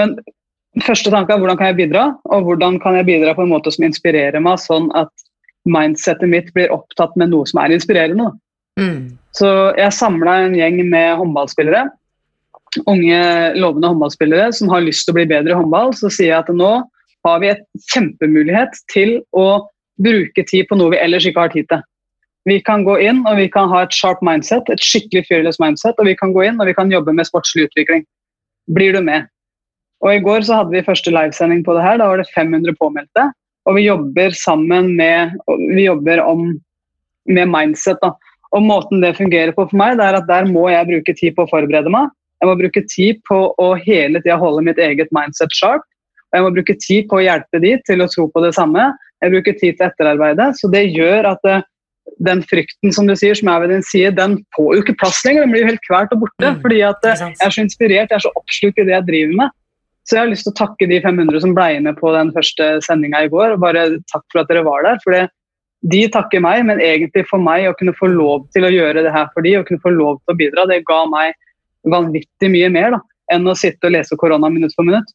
Men 0.00 0.16
første 0.82 1.12
tanke 1.14 1.34
er 1.34 1.42
hvordan 1.42 1.60
kan 1.60 1.70
jeg 1.70 1.80
bidra, 1.84 2.08
og 2.34 2.48
hvordan 2.48 2.80
kan 2.82 2.98
jeg 2.98 3.06
bidra 3.12 3.36
på 3.38 3.46
en 3.46 3.52
måte 3.52 3.70
som 3.74 3.86
inspirerer 3.86 4.42
meg, 4.42 4.58
sånn 4.62 4.90
at 4.98 5.12
mindsettet 5.68 6.30
mitt 6.30 6.50
blir 6.56 6.72
opptatt 6.74 7.14
med 7.20 7.30
noe 7.30 7.46
som 7.46 7.60
er 7.62 7.74
inspirerende. 7.76 8.32
Mm. 8.80 9.18
Så 9.36 9.48
jeg 9.78 9.94
samla 9.94 10.38
en 10.46 10.56
gjeng 10.56 10.80
med 10.90 11.18
håndballspillere, 11.20 11.86
unge, 12.88 13.20
lovende 13.60 13.92
håndballspillere 13.92 14.48
som 14.56 14.72
har 14.72 14.84
lyst 14.84 15.06
til 15.06 15.14
å 15.14 15.20
bli 15.20 15.28
bedre 15.30 15.54
i 15.54 15.58
håndball. 15.60 15.92
Så 15.96 16.10
sier 16.10 16.32
jeg 16.32 16.40
at 16.40 16.50
nå 16.56 16.72
har 17.26 17.42
vi 17.42 17.52
et 17.52 17.62
kjempemulighet 17.92 18.80
til 18.90 19.20
å 19.38 19.46
bruke 20.02 20.44
tid 20.48 20.68
på 20.68 20.78
noe 20.78 20.92
vi 20.94 21.00
ellers 21.02 21.26
ikke 21.28 21.46
har 21.46 21.52
tid 21.54 21.68
til. 21.70 21.82
Vi 22.48 22.58
kan 22.66 22.82
gå 22.82 22.96
inn 22.98 23.20
og 23.28 23.38
vi 23.38 23.46
kan 23.52 23.68
ha 23.70 23.84
et 23.84 23.94
sharp 23.94 24.22
mindset, 24.26 24.66
et 24.70 24.82
skikkelig 24.82 25.28
fearless 25.28 25.60
mindset, 25.62 25.94
og 25.98 26.08
vi 26.10 26.16
kan 26.18 26.32
gå 26.34 26.42
inn 26.48 26.58
og 26.58 26.66
vi 26.66 26.74
kan 26.74 26.90
jobbe 26.90 27.14
med 27.14 27.28
sportslig 27.28 27.68
utvikling. 27.68 28.02
Blir 28.74 28.96
du 28.96 29.02
med? 29.06 29.28
Og 30.02 30.16
I 30.16 30.22
går 30.22 30.42
så 30.46 30.58
hadde 30.58 30.74
vi 30.74 30.82
første 30.82 31.12
livesending 31.14 31.62
på 31.62 31.76
det 31.76 31.84
her. 31.84 32.00
Da 32.00 32.08
var 32.10 32.18
det 32.18 32.30
500 32.34 32.74
påmeldte. 32.80 33.28
Og 33.70 33.78
vi 33.78 33.86
jobber 33.86 34.34
sammen 34.34 34.96
med 34.98 35.36
Vi 35.46 35.84
jobber 35.86 36.22
om 36.24 36.58
med 37.30 37.46
mindset. 37.46 37.98
da. 38.02 38.10
Og 38.52 38.62
måten 38.62 39.00
det 39.00 39.16
fungerer 39.16 39.52
på 39.54 39.68
for 39.70 39.76
meg, 39.76 39.96
det 39.98 40.04
er 40.04 40.18
at 40.18 40.26
der 40.26 40.44
må 40.50 40.68
jeg 40.68 40.88
bruke 40.88 41.14
tid 41.14 41.36
på 41.36 41.44
å 41.44 41.50
forberede 41.50 41.90
meg. 41.90 42.10
Jeg 42.42 42.50
må 42.50 42.56
bruke 42.58 42.82
tid 42.90 43.20
på 43.28 43.38
å 43.62 43.68
hele 43.78 44.18
tida 44.20 44.36
holde 44.36 44.64
mitt 44.66 44.78
eget 44.78 45.08
mindset 45.14 45.54
sharp. 45.54 45.86
Og 46.32 46.38
jeg 46.38 46.42
må 46.42 46.50
bruke 46.56 46.74
tid 46.74 47.06
på 47.08 47.20
å 47.20 47.22
hjelpe 47.22 47.60
de 47.62 47.76
til 47.86 48.02
å 48.02 48.08
tro 48.10 48.26
på 48.28 48.42
det 48.42 48.52
samme. 48.58 48.90
Jeg 49.22 49.34
bruker 49.34 49.58
tid 49.58 49.78
til 49.78 49.86
etterarbeidet. 49.86 50.48
Så 50.58 50.70
det 50.72 50.84
gjør 50.90 51.30
at 51.32 51.42
det, 51.46 51.58
den 52.26 52.42
frykten 52.46 52.94
som 52.94 53.08
du 53.08 53.14
sier, 53.18 53.36
som 53.38 53.50
er 53.52 53.64
ved 53.64 53.74
din 53.76 53.84
side, 53.86 54.14
den 54.18 54.38
får 54.56 54.70
jo 54.74 54.84
ikke 54.84 54.98
plass 55.00 55.22
lenger. 55.26 55.46
Den 55.46 55.54
blir 55.54 55.64
jo 55.64 55.72
helt 55.72 55.84
kvalt 55.86 56.14
og 56.14 56.24
borte. 56.24 56.54
Mm, 56.54 56.62
fordi 56.64 56.80
at 56.86 57.06
eh, 57.08 57.26
jeg 57.30 57.46
er 57.46 57.54
så 57.56 57.64
inspirert, 57.64 58.10
jeg 58.10 58.18
er 58.18 58.24
så 58.26 58.34
oppslukt 58.38 58.82
i 58.82 58.86
det 58.88 58.96
jeg 58.96 59.08
driver 59.10 59.36
med. 59.42 59.58
Så 60.02 60.16
jeg 60.16 60.24
har 60.24 60.32
lyst 60.32 60.48
til 60.48 60.52
å 60.52 60.58
takke 60.58 60.88
de 60.90 60.98
500 61.04 61.44
som 61.44 61.54
ble 61.54 61.68
med 61.84 61.94
på 62.00 62.10
den 62.14 62.32
første 62.34 62.72
sendinga 62.82 63.22
i 63.22 63.30
går. 63.30 63.54
og 63.54 63.62
Bare 63.62 63.86
takk 64.10 64.26
for 64.32 64.42
at 64.42 64.50
dere 64.50 64.66
var 64.66 64.82
der. 64.88 64.98
for 65.04 65.14
de 65.90 66.02
takker 66.14 66.42
meg, 66.42 66.62
men 66.66 66.80
egentlig 66.82 67.24
for 67.30 67.42
meg 67.42 67.66
å 67.66 67.74
kunne 67.78 67.94
få 67.98 68.10
lov 68.12 68.46
til 68.54 68.66
å 68.66 68.70
gjøre 68.70 69.02
det 69.02 69.14
her 69.14 69.30
for 69.34 69.42
de, 69.42 69.56
og 69.58 69.66
kunne 69.66 69.82
få 69.82 69.90
lov 69.94 70.20
til 70.22 70.34
å 70.34 70.38
bidra, 70.38 70.66
det 70.70 70.84
ga 70.86 71.00
meg 71.10 71.34
vanvittig 71.90 72.50
mye 72.52 72.68
mer 72.70 72.94
da, 72.94 73.00
enn 73.34 73.48
å 73.50 73.56
sitte 73.58 73.88
og 73.88 73.96
lese 73.96 74.18
korona 74.20 74.50
minutt 74.52 74.76
for 74.76 74.86
minutt. 74.86 75.10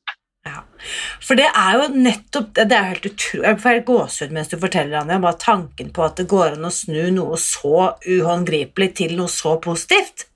For 1.26 1.36
det 1.40 1.48
er 1.50 1.74
jo 1.80 1.88
nettopp 1.94 2.54
det 2.58 2.72
er 2.78 2.90
helt 2.94 3.06
utrolig 3.10 3.48
Jeg 3.48 3.60
får 3.64 3.70
helt 3.74 3.86
gåsehud 3.88 4.32
mens 4.36 4.48
du 4.52 4.58
forteller, 4.62 5.00
Anja. 5.02 5.20
Bare 5.24 5.38
tanken 5.42 5.90
på 5.96 6.06
at 6.06 6.16
det 6.22 6.28
går 6.32 6.56
an 6.58 6.68
å 6.70 6.72
snu 6.74 7.10
noe 7.16 7.38
så 7.42 7.94
uhåndgripelig 8.08 8.94
til 9.02 9.16
noe 9.18 9.28
så 9.32 9.58
positivt. 9.64 10.28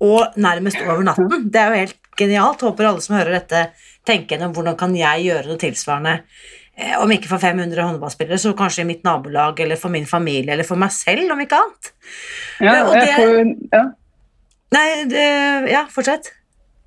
Og 0.00 0.36
nærmest 0.40 0.80
over 0.86 1.02
natten. 1.04 1.50
Det 1.52 1.60
er 1.60 1.68
jo 1.74 1.80
helt 1.84 1.96
genialt. 2.16 2.60
Håper 2.64 2.88
alle 2.88 3.02
som 3.04 3.16
hører 3.18 3.38
dette, 3.40 3.64
tenker 4.08 4.36
gjennom 4.36 4.54
hvordan 4.56 4.76
kan 4.80 4.94
jeg 4.96 5.26
gjøre 5.28 5.46
noe 5.50 5.60
tilsvarende. 5.60 6.14
Eh, 6.80 6.94
Om 7.02 7.10
ikke 7.12 7.28
for 7.28 7.38
500 7.42 7.82
håndballspillere, 7.84 8.38
så 8.40 8.54
kanskje 8.56 8.84
i 8.84 8.88
mitt 8.88 9.02
nabolag 9.04 9.60
eller 9.60 9.76
for 9.76 9.92
min 9.92 10.06
familie 10.08 10.54
eller 10.54 10.64
for 10.64 10.80
meg 10.80 10.92
selv, 10.96 11.30
om 11.34 11.40
ikke 11.44 11.58
annet. 11.60 11.90
Ja, 12.60 12.74
Ja, 12.74 12.92
jeg 12.94 13.06
det- 13.06 13.16
får, 13.16 13.56
ja. 13.72 13.84
Nei, 14.72 15.04
det, 15.10 15.70
ja, 15.72 15.84
fortsett. 15.90 16.30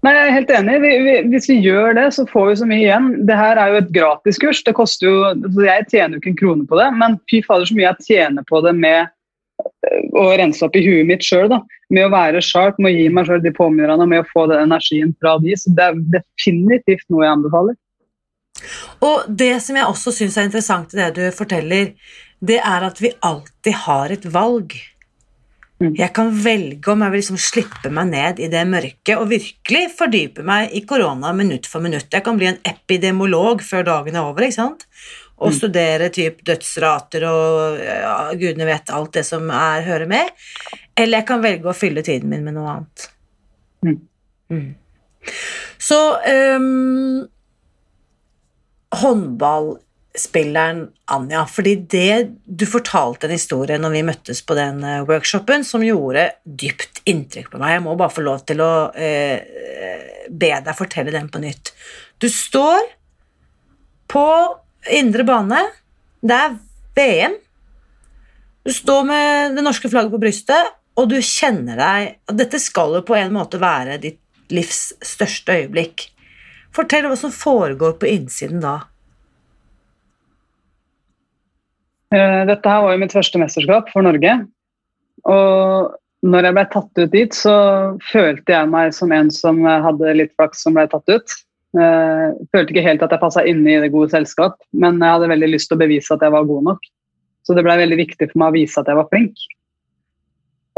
Nei, 0.04 0.12
jeg 0.18 0.24
er 0.28 0.36
helt 0.36 0.50
enig. 0.52 0.78
Vi, 0.84 0.92
vi, 1.06 1.12
hvis 1.32 1.46
vi 1.48 1.62
gjør 1.64 1.94
det, 1.96 2.10
så 2.12 2.26
får 2.28 2.50
vi 2.50 2.56
så 2.60 2.66
mye 2.68 2.82
igjen. 2.82 3.06
Det 3.28 3.36
her 3.40 3.60
er 3.60 3.72
jo 3.72 3.80
et 3.80 3.92
gratiskurs. 3.96 4.60
Det 4.68 4.76
koster 4.76 5.08
jo, 5.08 5.20
altså 5.32 5.64
Jeg 5.64 5.86
tjener 5.94 6.18
jo 6.18 6.22
ikke 6.22 6.32
en 6.34 6.40
krone 6.42 6.66
på 6.68 6.80
det, 6.80 6.88
men 7.00 7.16
fy 7.32 7.40
fader 7.46 7.70
så 7.70 7.78
mye 7.78 7.88
jeg 7.88 8.08
tjener 8.10 8.48
på 8.50 8.60
det 8.66 8.74
med 8.76 9.08
øh, 9.64 10.02
å 10.20 10.26
rense 10.42 10.66
opp 10.68 10.76
i 10.76 10.84
huet 10.84 11.08
mitt 11.08 11.24
sjøl. 11.24 11.56
Med 11.94 12.10
å 12.10 12.12
være 12.12 12.44
sharp, 12.44 12.82
med 12.84 12.92
å 12.92 12.98
gi 12.98 13.08
meg 13.16 13.30
sjøl 13.30 13.46
de 13.46 13.56
påminnelsene, 13.56 14.10
med 14.12 14.26
å 14.26 14.30
få 14.34 14.46
den 14.52 14.66
energien 14.66 15.16
fra 15.24 15.38
de. 15.46 15.56
Så 15.56 15.72
det 15.78 15.88
er 15.88 16.04
definitivt 16.18 17.08
noe 17.08 17.24
jeg 17.24 17.38
anbefaler. 17.38 17.80
Og 19.04 19.24
det 19.44 19.56
som 19.64 19.80
jeg 19.80 19.88
også 19.88 20.12
syns 20.16 20.36
er 20.36 20.50
interessant 20.50 20.92
i 20.92 21.00
det 21.00 21.12
du 21.16 21.24
forteller, 21.36 21.94
det 22.44 22.60
er 22.60 22.90
at 22.92 23.00
vi 23.00 23.16
alltid 23.24 23.86
har 23.86 24.12
et 24.12 24.28
valg. 24.36 24.76
Mm. 25.84 25.96
Jeg 26.00 26.14
kan 26.16 26.30
velge 26.32 26.92
om 26.94 27.02
jeg 27.04 27.12
vil 27.12 27.20
liksom 27.20 27.40
slippe 27.42 27.90
meg 27.92 28.12
ned 28.14 28.38
i 28.40 28.48
det 28.52 28.62
mørket 28.70 29.18
og 29.20 29.28
virkelig 29.34 29.82
fordype 29.98 30.46
meg 30.48 30.72
i 30.72 30.84
korona 30.88 31.34
minutt 31.36 31.68
for 31.68 31.84
minutt. 31.84 32.08
Jeg 32.14 32.24
kan 32.24 32.40
bli 32.40 32.48
en 32.54 32.62
epidemolog 32.70 33.64
før 33.66 33.84
dagen 33.90 34.16
er 34.16 34.24
over, 34.30 34.46
ikke 34.46 34.62
sant? 34.62 34.86
Og 35.44 35.50
Mm. 35.52 35.58
studere 35.58 36.08
typ 36.14 36.40
dødsrater 36.46 37.26
og 37.28 37.82
ja, 37.84 38.32
gudene 38.40 38.66
vet 38.70 38.94
alt 38.94 39.12
det 39.18 39.26
som 39.28 39.50
er, 39.50 39.84
hører 39.84 40.08
med. 40.08 40.30
Eller 40.96 41.20
jeg 41.20 41.28
kan 41.28 41.44
velge 41.44 41.68
å 41.68 41.76
fylle 41.76 42.04
tiden 42.06 42.30
min 42.30 42.46
med 42.46 42.54
noe 42.56 42.70
annet. 42.78 43.10
Mm. 43.84 44.00
Mm. 44.54 44.76
Så 45.84 46.00
ehm, 46.24 47.28
håndballspilleren 50.14 50.92
Anja, 51.06 51.46
fordi 51.46 51.76
det 51.76 52.30
du 52.46 52.66
fortalte 52.66 53.28
en 53.28 53.34
historie 53.34 53.78
når 53.80 53.92
vi 53.92 54.04
møttes 54.04 54.42
på 54.46 54.56
den 54.56 54.84
eh, 54.84 55.06
workshopen 55.06 55.64
som 55.64 55.84
gjorde 55.84 56.32
dypt 56.46 57.02
inntrykk 57.06 57.52
på 57.52 57.60
meg. 57.60 57.74
Jeg 57.74 57.84
må 57.84 57.96
bare 57.96 58.14
få 58.14 58.22
lov 58.22 58.46
til 58.46 58.62
å 58.62 58.92
eh, 58.94 59.42
be 60.30 60.62
deg 60.62 60.78
fortelle 60.78 61.12
den 61.12 61.30
på 61.30 61.42
nytt. 61.42 61.74
Du 62.20 62.30
står 62.30 62.82
på 64.08 64.26
indre 64.92 65.24
bane. 65.24 65.64
Det 66.22 66.36
er 66.36 66.58
VM. 66.96 67.36
Du 68.64 68.72
står 68.72 69.04
med 69.04 69.58
det 69.58 69.64
norske 69.64 69.90
flagget 69.90 70.14
på 70.14 70.22
brystet, 70.22 70.72
og 70.96 71.10
du 71.10 71.20
kjenner 71.20 71.76
deg 71.76 72.16
at 72.30 72.38
Dette 72.38 72.60
skal 72.62 72.94
jo 72.96 73.04
på 73.04 73.18
en 73.18 73.34
måte 73.34 73.60
være 73.60 73.98
ditt 74.00 74.22
livs 74.54 74.94
største 75.02 75.58
øyeblikk. 75.58 76.12
Fortell 76.74 77.08
hva 77.10 77.18
som 77.18 77.34
foregår 77.34 77.98
på 77.98 78.10
innsiden 78.10 78.62
da. 78.64 78.84
Eh, 78.84 78.94
Dette 82.14 82.70
her 82.70 82.84
var 82.86 82.94
jo 82.94 83.02
mitt 83.02 83.16
første 83.16 83.40
mesterskap 83.42 83.88
for 83.90 84.06
Norge. 84.06 84.36
Og 85.26 85.94
når 86.24 86.48
jeg 86.48 86.56
ble 86.56 86.66
tatt 86.72 87.02
ut 87.02 87.14
dit, 87.16 87.36
så 87.36 87.56
følte 88.12 88.54
jeg 88.54 88.70
meg 88.72 88.94
som 88.96 89.12
en 89.16 89.32
som 89.34 89.60
hadde 89.66 90.14
litt 90.20 90.32
flaks 90.38 90.62
som 90.64 90.78
ble 90.78 90.86
tatt 90.92 91.10
ut. 91.10 91.36
Eh, 91.74 92.28
følte 92.54 92.70
ikke 92.70 92.86
helt 92.86 93.02
at 93.02 93.16
jeg 93.16 93.22
passa 93.24 93.44
inne 93.50 93.72
i 93.72 93.82
det 93.82 93.90
gode 93.96 94.12
selskap, 94.14 94.60
men 94.78 95.02
jeg 95.02 95.16
hadde 95.16 95.32
veldig 95.32 95.50
lyst 95.56 95.72
til 95.72 95.80
å 95.80 95.82
bevise 95.82 96.14
at 96.14 96.22
jeg 96.22 96.36
var 96.36 96.46
god 96.48 96.70
nok. 96.70 96.88
Så 97.44 97.58
det 97.58 97.66
ble 97.66 97.76
veldig 97.82 98.00
viktig 98.00 98.30
for 98.30 98.40
meg 98.40 98.54
å 98.54 98.58
vise 98.60 98.80
at 98.80 98.90
jeg 98.92 99.00
var 99.00 99.10
flink. 99.12 99.46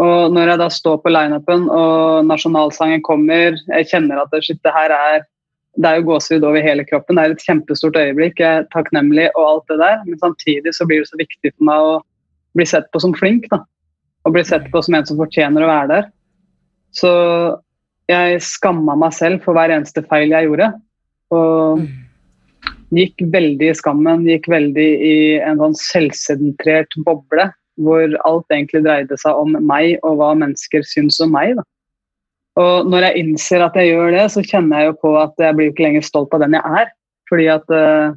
Og 0.02 0.34
når 0.36 0.52
jeg 0.52 0.60
da 0.60 0.70
står 0.72 0.98
på 1.04 1.12
lineupen 1.12 1.70
og 1.72 2.26
nasjonalsangen 2.28 3.04
kommer, 3.06 3.60
jeg 3.70 3.90
kjenner 3.92 4.24
at 4.24 4.34
shit, 4.44 4.60
det 4.64 4.74
her 4.76 4.92
er 4.96 5.28
det 5.76 5.90
er 5.90 6.00
jo 6.00 6.08
gåsehud 6.10 6.46
over 6.48 6.64
hele 6.64 6.86
kroppen. 6.88 7.18
Det 7.18 7.24
er 7.24 7.34
et 7.36 7.44
kjempestort 7.44 7.98
øyeblikk. 8.00 8.40
Jeg 8.40 8.62
er 8.62 8.68
takknemlig 8.72 9.28
og 9.34 9.44
alt 9.44 9.72
det 9.72 9.80
der. 9.82 9.98
Men 10.08 10.22
samtidig 10.22 10.72
så 10.76 10.88
blir 10.88 11.04
det 11.04 11.10
så 11.10 11.20
viktig 11.20 11.52
for 11.52 11.68
meg 11.68 11.88
å 11.88 11.98
bli 12.56 12.68
sett 12.70 12.88
på 12.94 13.02
som 13.04 13.16
flink. 13.18 13.50
da. 13.52 13.60
Og 14.26 14.34
bli 14.38 14.44
sett 14.48 14.70
på 14.72 14.82
som 14.86 14.96
en 14.96 15.08
som 15.08 15.20
fortjener 15.20 15.66
å 15.66 15.70
være 15.70 15.92
der. 15.92 16.08
Så 16.96 17.12
jeg 18.08 18.40
skamma 18.46 18.96
meg 18.96 19.14
selv 19.18 19.44
for 19.44 19.58
hver 19.58 19.74
eneste 19.76 20.06
feil 20.08 20.32
jeg 20.32 20.48
gjorde. 20.48 20.72
Og 21.36 21.84
gikk 22.96 23.28
veldig 23.36 23.70
i 23.74 23.76
skammen. 23.76 24.26
Gikk 24.30 24.48
veldig 24.52 24.90
i 25.12 25.16
en 25.44 25.60
sånn 25.60 25.76
selvsentrert 25.82 26.96
boble. 27.04 27.50
Hvor 27.84 28.08
alt 28.24 28.56
egentlig 28.56 28.86
dreide 28.86 29.20
seg 29.20 29.36
om 29.36 29.58
meg 29.60 29.98
og 30.08 30.22
hva 30.22 30.32
mennesker 30.40 30.88
syns 30.88 31.20
om 31.20 31.36
meg. 31.36 31.58
da. 31.60 31.68
Og 32.62 32.88
når 32.88 33.10
jeg 33.10 33.24
innser 33.24 33.64
at 33.66 33.76
jeg 33.76 33.92
gjør 33.92 34.14
det, 34.16 34.28
så 34.32 34.44
kjenner 34.46 34.82
jeg 34.82 34.92
jo 34.92 35.00
på 35.02 35.16
at 35.20 35.42
jeg 35.44 35.58
blir 35.58 35.72
ikke 35.72 35.84
lenger 35.88 36.06
stolt 36.08 36.36
av 36.36 36.46
den 36.46 36.56
jeg 36.56 36.80
er. 36.82 36.94
Fordi 37.28 37.48
at 37.52 37.74
uh, 37.74 38.16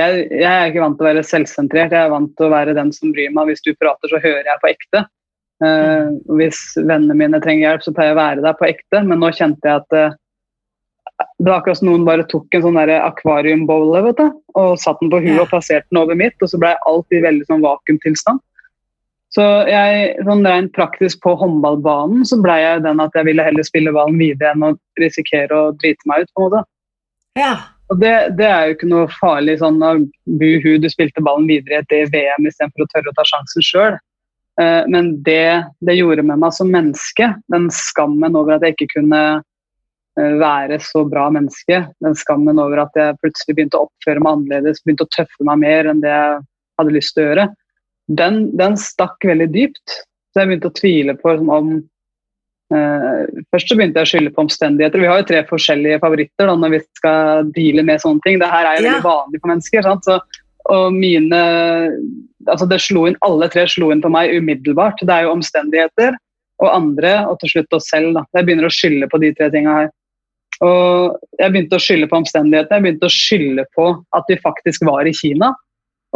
jeg, 0.00 0.24
jeg 0.30 0.48
er 0.48 0.70
ikke 0.70 0.84
vant 0.84 0.96
til 0.96 1.04
å 1.04 1.10
være 1.10 1.26
selvsentrert, 1.26 1.92
jeg 1.92 2.06
er 2.06 2.14
vant 2.14 2.32
til 2.38 2.48
å 2.48 2.52
være 2.54 2.76
den 2.78 2.94
som 2.96 3.12
bryr 3.12 3.34
meg. 3.34 3.50
Hvis 3.50 3.64
du 3.66 3.74
prater, 3.76 4.08
så 4.08 4.22
hører 4.22 4.48
jeg 4.48 4.62
på 4.62 4.70
ekte. 4.72 5.04
Uh, 5.58 6.16
hvis 6.38 6.62
vennene 6.78 7.18
mine 7.18 7.42
trenger 7.44 7.66
hjelp, 7.66 7.84
så 7.84 7.92
pleier 7.92 8.14
jeg 8.14 8.16
å 8.16 8.22
være 8.22 8.46
der 8.46 8.56
på 8.56 8.70
ekte. 8.70 9.04
Men 9.04 9.20
nå 9.20 9.32
kjente 9.36 9.68
jeg 9.68 9.82
at 9.82 9.98
uh, 9.98 10.16
det 11.38 11.50
var 11.50 11.60
akkurat 11.60 11.80
som 11.80 11.90
noen 11.90 12.06
bare 12.06 12.26
tok 12.30 12.54
en 12.54 12.64
sånn 12.64 12.78
akvariumbowle 12.78 14.00
akvariumbowl 14.00 14.58
og 14.58 14.78
satte 14.78 15.02
den 15.02 15.12
på 15.12 15.20
huet 15.24 15.40
og 15.42 15.50
plasserte 15.50 15.86
den 15.90 16.00
over 16.00 16.18
mitt, 16.18 16.36
og 16.42 16.50
så 16.50 16.60
ble 16.62 16.76
alt 16.86 17.14
i 17.14 17.22
veldig 17.24 17.46
sånn 17.48 17.64
vakuumtilstand. 17.64 18.40
Så 19.34 19.44
jeg, 19.68 20.12
sånn 20.24 20.46
rent 20.48 20.72
praktisk 20.76 21.20
på 21.24 21.34
håndballbanen 21.36 22.24
så 22.28 22.38
ble 22.40 22.54
jeg 22.62 22.84
den 22.86 23.02
at 23.04 23.16
jeg 23.16 23.28
ville 23.28 23.44
heller 23.44 23.66
spille 23.66 23.92
ballen 23.92 24.16
videre 24.20 24.54
enn 24.54 24.64
å 24.70 24.74
risikere 25.00 25.52
å 25.52 25.74
drite 25.76 26.08
meg 26.08 26.24
ut. 26.24 26.30
på 26.32 26.40
en 26.40 26.46
måte. 26.48 26.62
Ja. 27.36 27.52
Og 27.92 28.00
det, 28.00 28.14
det 28.40 28.48
er 28.48 28.66
jo 28.66 28.76
ikke 28.76 28.88
noe 28.88 29.10
farlig 29.18 29.58
sånn 29.60 29.80
av 29.84 30.00
buhu, 30.40 30.74
du 30.80 30.88
spilte 30.92 31.24
ballen 31.24 31.48
videre 31.48 31.80
i 31.80 32.00
et 32.02 32.12
VM 32.12 32.48
istedenfor 32.48 32.84
å 32.84 32.88
tørre 32.92 33.12
å 33.12 33.16
ta 33.16 33.24
sjansen 33.28 33.64
sjøl. 33.64 33.98
Men 34.90 35.12
det 35.22 35.62
det 35.86 35.94
gjorde 35.94 36.24
med 36.26 36.40
meg 36.42 36.54
som 36.56 36.72
menneske, 36.72 37.30
den 37.52 37.68
skammen 37.70 38.34
over 38.36 38.56
at 38.56 38.64
jeg 38.66 38.74
ikke 38.74 38.88
kunne 38.96 39.20
eh, 39.38 40.32
være 40.40 40.80
så 40.82 41.04
bra 41.06 41.28
menneske, 41.30 41.84
den 42.02 42.16
skammen 42.18 42.58
over 42.58 42.82
at 42.82 42.98
jeg 42.98 43.16
plutselig 43.22 43.54
begynte 43.54 43.78
å 43.78 43.86
oppføre 43.86 44.24
meg 44.24 44.34
annerledes, 44.34 44.82
begynte 44.82 45.06
å 45.06 45.12
tøffe 45.14 45.46
meg 45.46 45.62
mer 45.62 45.92
enn 45.92 46.02
det 46.02 46.10
jeg 46.10 46.42
hadde 46.80 46.96
lyst 46.96 47.14
til 47.14 47.22
å 47.22 47.28
gjøre, 47.28 47.46
den, 48.08 48.56
den 48.56 48.76
stakk 48.80 49.24
veldig 49.24 49.48
dypt. 49.52 50.00
Så 50.32 50.42
jeg 50.42 50.50
begynte 50.50 50.70
å 50.70 50.76
tvile 50.76 51.14
på 51.18 51.32
liksom, 51.32 51.50
om 51.52 51.70
eh, 52.74 53.22
Først 53.52 53.70
så 53.70 53.78
begynte 53.78 54.00
jeg 54.00 54.08
å 54.08 54.12
skylde 54.12 54.34
på 54.36 54.44
omstendigheter. 54.44 55.02
Vi 55.02 55.10
har 55.10 55.22
jo 55.22 55.28
tre 55.30 55.42
forskjellige 55.48 56.00
favoritter 56.04 56.50
da, 56.50 56.56
når 56.56 56.76
vi 56.76 56.82
skal 57.00 57.50
deale 57.56 57.84
med 57.84 58.04
sånne 58.04 58.24
ting. 58.26 58.40
Det 58.42 58.50
her 58.52 58.68
er 58.68 58.78
jo 58.78 58.86
Ja. 58.86 58.92
veldig 58.96 59.08
vanlig 59.08 59.40
for 59.42 59.52
mennesker. 59.54 59.82
Sant? 59.88 60.08
Så, 60.08 60.20
og 60.68 60.92
mine 60.92 61.42
altså 62.48 62.68
det 62.68 62.80
slo 62.80 63.06
inn, 63.08 63.16
Alle 63.24 63.48
tre 63.52 63.66
slo 63.68 63.90
inn 63.92 64.02
på 64.04 64.10
meg 64.12 64.32
umiddelbart. 64.36 65.00
Det 65.00 65.14
er 65.14 65.26
jo 65.26 65.36
omstendigheter 65.36 66.16
og 66.58 66.68
andre, 66.74 67.26
og 67.28 67.38
til 67.40 67.52
slutt 67.54 67.72
oss 67.76 67.88
selv. 67.92 68.14
Da. 68.16 68.24
Jeg 68.34 68.46
begynner 68.46 68.66
å 68.66 68.74
skylde 68.74 69.08
på 69.10 69.20
de 69.22 69.32
tre 69.36 69.50
tinga 69.50 69.74
her. 69.82 69.90
Og 70.64 71.18
jeg 71.38 71.52
begynte 71.54 71.78
å 71.78 71.82
skylde 71.82 72.08
på 72.10 72.18
omstendighetene. 72.18 72.78
Jeg 72.80 72.86
begynte 72.86 73.06
å 73.06 73.14
skylde 73.14 73.64
på 73.76 73.86
at 74.16 74.24
vi 74.30 74.38
faktisk 74.42 74.86
var 74.88 75.06
i 75.06 75.14
Kina. 75.14 75.52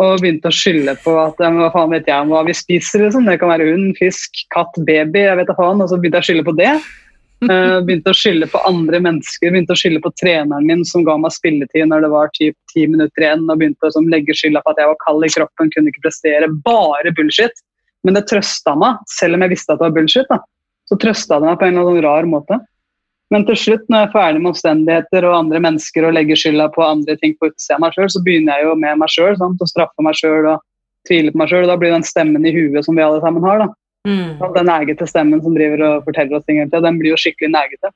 Og 0.00 0.22
begynte 0.22 0.48
å 0.48 0.56
skylde 0.56 0.94
på 1.04 1.12
at 1.20 1.40
hva 1.42 1.68
faen 1.74 1.92
vet 1.92 2.06
jeg 2.08 2.24
om 2.24 2.32
hva 2.32 2.40
vi 2.46 2.54
spiser. 2.56 3.04
Liksom. 3.04 3.26
Det 3.28 3.36
kan 3.42 3.52
være 3.52 3.68
hund, 3.68 3.92
fisk, 3.98 4.44
katt, 4.54 4.78
baby. 4.88 5.26
jeg 5.26 5.38
vet 5.40 5.50
da 5.50 5.56
faen, 5.58 5.82
Og 5.84 5.90
så 5.90 5.98
begynte 6.00 6.20
jeg 6.20 6.24
å 6.24 6.28
skylde 6.30 6.46
på 6.48 6.54
det. 6.60 6.72
Uh, 7.42 7.82
begynte 7.82 8.12
å 8.12 8.16
skylde 8.16 8.48
på 8.48 8.62
andre 8.68 9.02
mennesker. 9.02 9.50
Begynte 9.50 9.74
å 9.74 9.80
skylde 9.80 10.00
på 10.04 10.14
treneren 10.20 10.64
min 10.68 10.86
som 10.88 11.04
ga 11.04 11.18
meg 11.20 11.34
spilletid 11.34 11.90
når 11.90 12.06
det 12.06 12.12
var 12.14 12.32
typ 12.38 12.56
ti 12.72 12.86
minutter 12.88 13.26
igjen. 13.26 13.44
Og 13.50 13.60
begynte 13.60 13.90
å 13.90 13.92
sånn, 13.92 14.08
legge 14.14 14.36
skylda 14.38 14.64
på 14.64 14.72
at 14.72 14.80
jeg 14.80 14.92
var 14.94 15.00
kald 15.04 15.28
i 15.28 15.32
kroppen, 15.36 15.72
kunne 15.74 15.92
ikke 15.92 16.06
prestere. 16.06 16.48
Bare 16.64 17.12
bullshit. 17.18 17.64
Men 18.02 18.16
det 18.16 18.24
trøsta 18.30 18.74
meg, 18.78 19.02
selv 19.12 19.36
om 19.36 19.44
jeg 19.44 19.54
visste 19.54 19.74
at 19.74 19.82
det 19.82 19.90
var 19.90 19.96
bullshit. 19.98 20.30
da. 20.32 20.40
Så 20.88 20.98
trøsta 21.00 21.38
det 21.40 21.50
meg 21.50 21.58
på 21.60 21.68
en 21.68 21.76
eller 21.76 21.92
annen 21.92 22.06
rar 22.06 22.30
måte. 22.30 22.62
Men 23.32 23.46
til 23.48 23.56
slutt, 23.56 23.84
når 23.88 24.02
jeg 24.02 24.08
er 24.08 24.12
ferdig 24.12 24.40
med 24.42 24.50
omstendigheter 24.50 25.24
og 25.24 25.38
andre 25.38 25.60
mennesker 25.64 26.04
og 26.04 26.12
legger 26.18 26.36
skylda 26.36 26.66
på 26.74 26.84
andre 26.84 27.16
ting 27.20 27.32
på 27.38 27.48
utsida 27.48 27.78
av 27.78 27.84
meg 27.86 27.94
sjøl, 27.96 28.10
så 28.12 28.20
begynner 28.26 28.58
jeg 28.58 28.68
jo 28.68 28.74
med 28.82 28.98
meg 29.00 29.12
sjøl 29.12 29.38
og 29.40 29.62
straffer 29.70 30.04
meg 30.04 30.18
sjøl 30.18 30.48
og 30.50 30.64
tviler 31.08 31.32
på 31.32 31.40
meg 31.40 31.52
sjøl. 31.52 31.68
Da 31.70 31.78
blir 31.80 31.94
den 31.94 32.04
stemmen 32.04 32.44
i 32.44 32.52
huet 32.52 32.84
som 32.84 32.98
vi 32.98 33.04
alle 33.06 33.22
sammen 33.24 33.46
har, 33.46 33.64
da. 33.64 33.68
Mm. 34.02 34.42
Den 34.56 34.66
negete 34.68 35.06
stemmen 35.08 35.40
som 35.44 35.54
driver 35.56 35.84
og 35.86 36.08
forteller 36.08 36.36
oss 36.36 36.44
ting 36.44 36.58
hele 36.58 36.68
tida, 36.68 36.82
den 36.84 36.98
blir 37.00 37.14
jo 37.14 37.20
skikkelig 37.22 37.52
negete. 37.54 37.92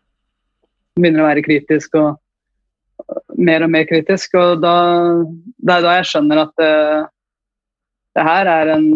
Den 0.94 1.04
begynner 1.04 1.24
å 1.24 1.28
være 1.28 1.44
kritisk 1.44 1.98
og 2.00 3.36
mer 3.36 3.66
og 3.66 3.72
mer 3.74 3.88
kritisk. 3.90 4.38
Og 4.40 4.62
da, 4.64 4.76
det 5.60 5.74
er 5.76 5.84
da 5.84 5.96
jeg 5.98 6.10
skjønner 6.12 6.44
at 6.46 6.54
det, 6.62 6.74
det 8.16 8.28
her 8.30 8.52
er 8.56 8.76
en 8.78 8.86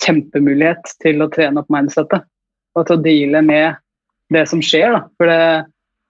kjempemulighet 0.00 0.96
til 1.00 1.24
å 1.24 1.30
trene 1.32 1.62
opp 1.62 1.72
mindsettet. 1.72 2.26
Og 2.76 2.84
til 2.86 2.98
å 2.98 3.04
deale 3.04 3.40
med 3.46 3.80
det 4.34 4.46
som 4.50 4.62
skjer. 4.64 4.94
Da. 4.94 5.02
For 5.18 5.30
det, 5.30 5.40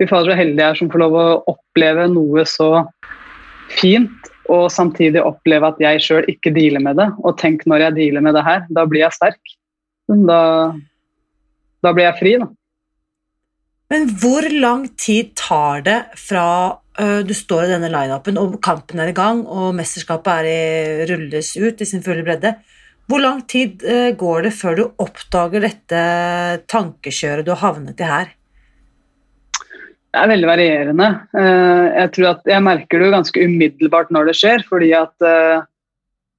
vi 0.00 0.08
fader 0.10 0.32
så 0.32 0.38
heldige 0.38 0.68
er 0.68 0.78
som 0.78 0.90
får 0.92 1.02
lov 1.04 1.16
å 1.18 1.26
oppleve 1.52 2.06
noe 2.12 2.44
så 2.48 2.70
fint, 3.80 4.30
og 4.50 4.66
samtidig 4.74 5.22
oppleve 5.22 5.68
at 5.70 5.82
jeg 5.82 6.02
sjøl 6.02 6.24
ikke 6.30 6.50
dealer 6.56 6.82
med 6.82 6.98
det. 6.98 7.06
Og 7.22 7.36
tenk 7.38 7.62
når 7.70 7.86
jeg 7.86 7.98
dealer 8.00 8.24
med 8.26 8.34
det 8.34 8.46
her, 8.46 8.64
da 8.74 8.86
blir 8.88 9.04
jeg 9.04 9.14
sterk. 9.14 9.52
Da, 10.10 10.40
da 11.84 11.92
blir 11.94 12.08
jeg 12.08 12.18
fri, 12.18 12.32
da. 12.42 12.50
Men 13.90 14.06
hvor 14.22 14.46
lang 14.54 14.84
tid 14.98 15.32
tar 15.38 15.82
det 15.86 16.00
fra 16.18 16.46
du 17.00 17.32
står 17.34 17.64
i 17.64 17.70
denne 17.72 17.88
lineupen 17.90 18.36
og 18.36 18.58
kampen 18.62 19.00
er 19.00 19.10
i 19.10 19.14
gang 19.16 19.40
og 19.48 19.70
mesterskapet 19.78 20.42
er 20.42 20.48
i, 20.50 21.06
rulles 21.08 21.54
ut 21.56 21.80
i 21.80 21.88
sin 21.88 22.02
fulle 22.04 22.26
bredde? 22.26 22.52
Hvor 23.10 23.22
lang 23.22 23.40
tid 23.50 23.82
uh, 23.82 24.10
går 24.14 24.46
det 24.46 24.52
før 24.54 24.76
du 24.78 24.84
oppdager 25.02 25.64
dette 25.66 26.02
tankekjøret 26.70 27.46
du 27.46 27.54
har 27.54 27.64
havnet 27.64 27.98
i 27.98 28.10
her? 28.10 28.36
Det 30.10 30.18
er 30.18 30.30
veldig 30.30 30.48
varierende. 30.50 31.08
Uh, 31.34 31.86
jeg 31.96 32.12
tror 32.14 32.28
at 32.34 32.52
jeg 32.52 32.66
merker 32.66 33.02
det 33.02 33.10
ganske 33.14 33.46
umiddelbart 33.46 34.14
når 34.14 34.30
det 34.30 34.36
skjer, 34.38 34.64
fordi 34.70 34.94
at 34.98 35.28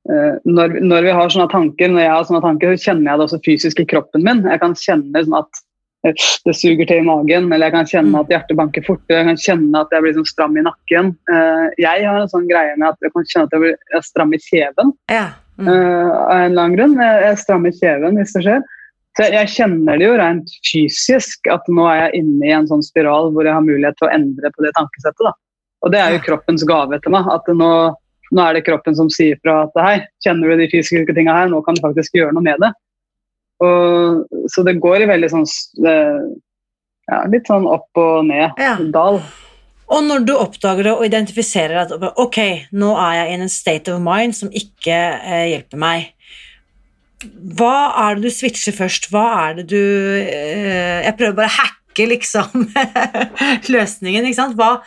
når, 0.01 0.79
når, 0.81 1.03
vi 1.05 1.11
har 1.13 1.29
sånne 1.29 1.45
tanker, 1.51 1.91
når 1.91 2.01
jeg 2.01 2.09
har 2.09 2.23
sånne 2.25 2.39
tanker, 2.41 2.71
så 2.73 2.89
kjenner 2.89 3.11
jeg 3.11 3.19
det 3.19 3.25
også 3.27 3.37
fysisk 3.45 3.81
i 3.83 3.85
kroppen 3.85 4.23
min. 4.25 4.39
Jeg 4.49 4.57
kan 4.63 4.73
kjenne 4.73 5.21
sånn 5.21 5.35
at 5.37 5.59
det 6.01 6.55
suger 6.57 6.89
til 6.89 7.03
i 7.03 7.05
magen, 7.05 7.51
eller 7.53 7.69
jeg 7.69 7.75
kan 7.75 7.91
kjenne 7.91 8.23
at 8.23 8.33
hjertet 8.33 8.57
banker 8.57 8.85
fortere, 8.87 9.19
jeg 9.19 9.27
kan 9.29 9.41
kjenne 9.43 9.83
at 9.85 9.93
jeg 9.93 10.03
blir 10.03 10.15
sånn 10.17 10.27
stram 10.31 10.57
i 10.57 10.65
nakken. 10.65 11.13
Jeg 11.77 12.07
har 12.07 12.17
en 12.17 12.33
sånn 12.33 12.49
greie 12.49 12.73
med 12.81 12.89
at 12.89 13.05
jeg 13.05 13.13
kan 13.13 13.29
kjenne 13.29 13.45
at 13.45 13.53
jeg 13.53 13.63
blir 13.67 14.03
stram 14.09 14.33
i 14.33 14.41
kjeven. 14.41 14.95
Ja. 15.13 15.27
Mm. 15.61 15.71
Uh, 15.71 16.11
av 16.11 16.35
en 16.35 16.51
eller 16.51 16.63
annen 16.63 16.77
grunn. 16.77 16.95
Jeg, 16.99 17.23
jeg 17.27 17.41
strammer 17.43 17.75
kjeven 17.77 18.19
hvis 18.19 18.35
det 18.37 18.43
skjer. 18.47 18.61
Så 19.17 19.25
jeg, 19.25 19.33
jeg 19.35 19.51
kjenner 19.55 19.99
det 19.99 20.07
jo 20.07 20.19
rent 20.19 20.53
fysisk 20.67 21.49
at 21.51 21.65
nå 21.71 21.87
er 21.91 21.97
jeg 22.05 22.21
inne 22.23 22.47
i 22.47 22.53
en 22.55 22.69
sånn 22.69 22.83
spiral 22.85 23.31
hvor 23.35 23.47
jeg 23.47 23.55
har 23.57 23.65
mulighet 23.65 23.97
til 23.99 24.07
å 24.07 24.13
endre 24.15 24.53
på 24.55 24.65
det 24.65 24.71
tankesettet. 24.77 25.25
Da. 25.27 25.33
Og 25.81 25.93
det 25.93 25.99
er 25.99 26.15
jo 26.15 26.23
kroppens 26.27 26.63
gave 26.67 27.01
til 27.01 27.15
meg. 27.15 27.27
at 27.33 27.49
nå, 27.57 27.71
nå 28.31 28.45
er 28.45 28.55
det 28.55 28.65
kroppen 28.67 28.95
som 28.97 29.09
sier 29.11 29.39
fra 29.43 29.65
at 29.65 29.81
hei, 29.83 29.97
kjenner 30.23 30.53
du 30.53 30.63
de 30.63 30.69
fysiske 30.71 31.17
tinga 31.17 31.35
her, 31.35 31.51
nå 31.51 31.59
kan 31.65 31.75
du 31.75 31.83
faktisk 31.83 32.15
gjøre 32.19 32.37
noe 32.37 32.45
med 32.45 32.63
det. 32.63 32.71
Og, 33.61 34.23
så 34.49 34.63
det 34.65 34.79
går 34.81 35.03
i 35.03 35.09
veldig 35.11 35.29
sånn 35.29 35.45
ja, 37.11 37.21
litt 37.29 37.49
sånn 37.49 37.67
opp 37.69 37.99
og 37.99 38.25
ned. 38.29 38.57
Ja. 38.61 38.77
Dal. 38.93 39.19
Og 39.91 40.05
når 40.07 40.23
du 40.23 40.31
oppdager 40.37 40.87
det 40.87 40.93
og 40.95 41.03
identifiserer 41.05 41.81
at 41.83 41.91
ok, 42.19 42.39
nå 42.79 42.93
er 42.95 43.17
jeg 43.17 43.31
i 43.31 43.37
en 43.37 43.51
state 43.51 43.91
of 43.91 43.99
mind 44.03 44.37
som 44.37 44.51
ikke 44.55 44.95
eh, 44.95 45.47
hjelper 45.51 45.81
meg, 45.81 46.11
hva 47.57 47.91
er 48.01 48.17
det 48.17 48.29
du 48.29 48.33
switcher 48.33 48.73
først? 48.73 49.11
Hva 49.11 49.25
er 49.43 49.59
det 49.59 49.67
du 49.69 49.77
eh, 49.77 51.03
Jeg 51.05 51.17
prøver 51.19 51.35
bare 51.37 51.51
å 51.51 51.57
hacke 51.59 52.07
liksom 52.09 52.69
løsningen, 53.75 54.25
ikke 54.25 54.39
sant? 54.39 54.57
Hva, 54.57 54.79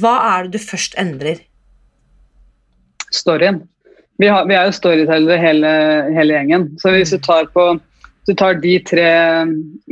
hva, 0.00 0.14
er 0.30 0.46
det 0.46 0.56
du 0.56 0.70
først 0.70 0.96
endrer? 1.00 1.42
Storyen. 3.12 3.60
Vi, 4.22 4.28
har, 4.30 4.46
vi 4.48 4.56
er 4.56 4.68
jo 4.68 4.76
storytellere 4.76 5.40
hele, 5.42 5.72
hele 6.14 6.38
gjengen. 6.38 6.70
Så 6.80 6.94
hvis 6.94 7.12
du 7.12 7.18
tar 7.20 7.50
på 7.52 7.74
du 8.28 8.36
tar 8.38 8.54
de 8.62 8.76
tre 8.86 9.08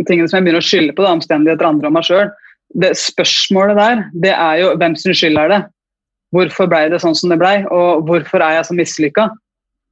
tingene 0.06 0.28
som 0.30 0.38
jeg 0.38 0.44
begynner 0.46 0.62
å 0.62 0.66
skylde 0.66 0.94
på, 0.94 1.02
da, 1.02 1.16
omstendigheter, 1.16 1.66
andre 1.66 1.90
og 1.90 1.96
meg 1.96 2.06
sjøl 2.06 2.28
Det 2.78 2.92
spørsmålet 2.98 3.78
der, 3.78 4.02
det 4.22 4.32
er 4.34 4.58
jo 4.60 4.74
hvem 4.78 4.94
sin 4.98 5.16
skyld 5.16 5.38
er 5.42 5.50
det? 5.50 5.60
Hvorfor 6.30 6.68
ble 6.70 6.84
det 6.92 7.00
sånn 7.02 7.16
som 7.18 7.32
det 7.32 7.40
ble, 7.40 7.64
og 7.74 8.04
hvorfor 8.06 8.42
er 8.46 8.60
jeg 8.60 8.68
så 8.68 8.76
mislykka? 8.78 9.24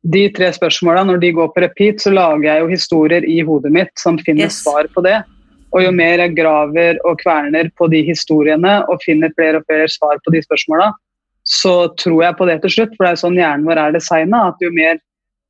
De 0.07 0.29
tre 0.31 0.53
spørsmåla, 0.55 1.03
når 1.09 1.19
de 1.25 1.33
går 1.35 1.49
på 1.55 1.65
repeat, 1.65 1.99
så 2.05 2.13
lager 2.15 2.47
jeg 2.47 2.63
jo 2.63 2.71
historier 2.71 3.27
i 3.27 3.41
hodet 3.43 3.73
mitt 3.75 3.91
som 3.99 4.21
finner 4.23 4.47
yes. 4.47 4.61
svar 4.63 4.87
på 4.95 5.03
det. 5.03 5.17
Og 5.75 5.83
jo 5.83 5.91
mer 5.93 6.23
jeg 6.23 6.37
graver 6.39 7.01
og 7.05 7.19
kverner 7.21 7.69
på 7.77 7.91
de 7.91 8.05
historiene 8.07 8.79
og 8.87 9.03
finner 9.03 9.35
flere 9.37 9.59
og 9.59 9.67
flere 9.67 9.91
svar 9.91 10.23
på 10.23 10.33
de 10.33 10.41
spørsmåla, 10.47 10.93
så 11.49 11.75
tror 11.99 12.23
jeg 12.23 12.39
på 12.39 12.47
det 12.49 12.61
til 12.63 12.75
slutt. 12.77 12.95
For 12.95 13.05
det 13.05 13.11
er 13.11 13.19
jo 13.19 13.25
sånn 13.27 13.41
hjernen 13.41 13.67
vår 13.67 13.83
er 13.83 13.99
designa, 13.99 14.47
at 14.53 14.63
jo 14.63 14.71
mer 14.73 15.03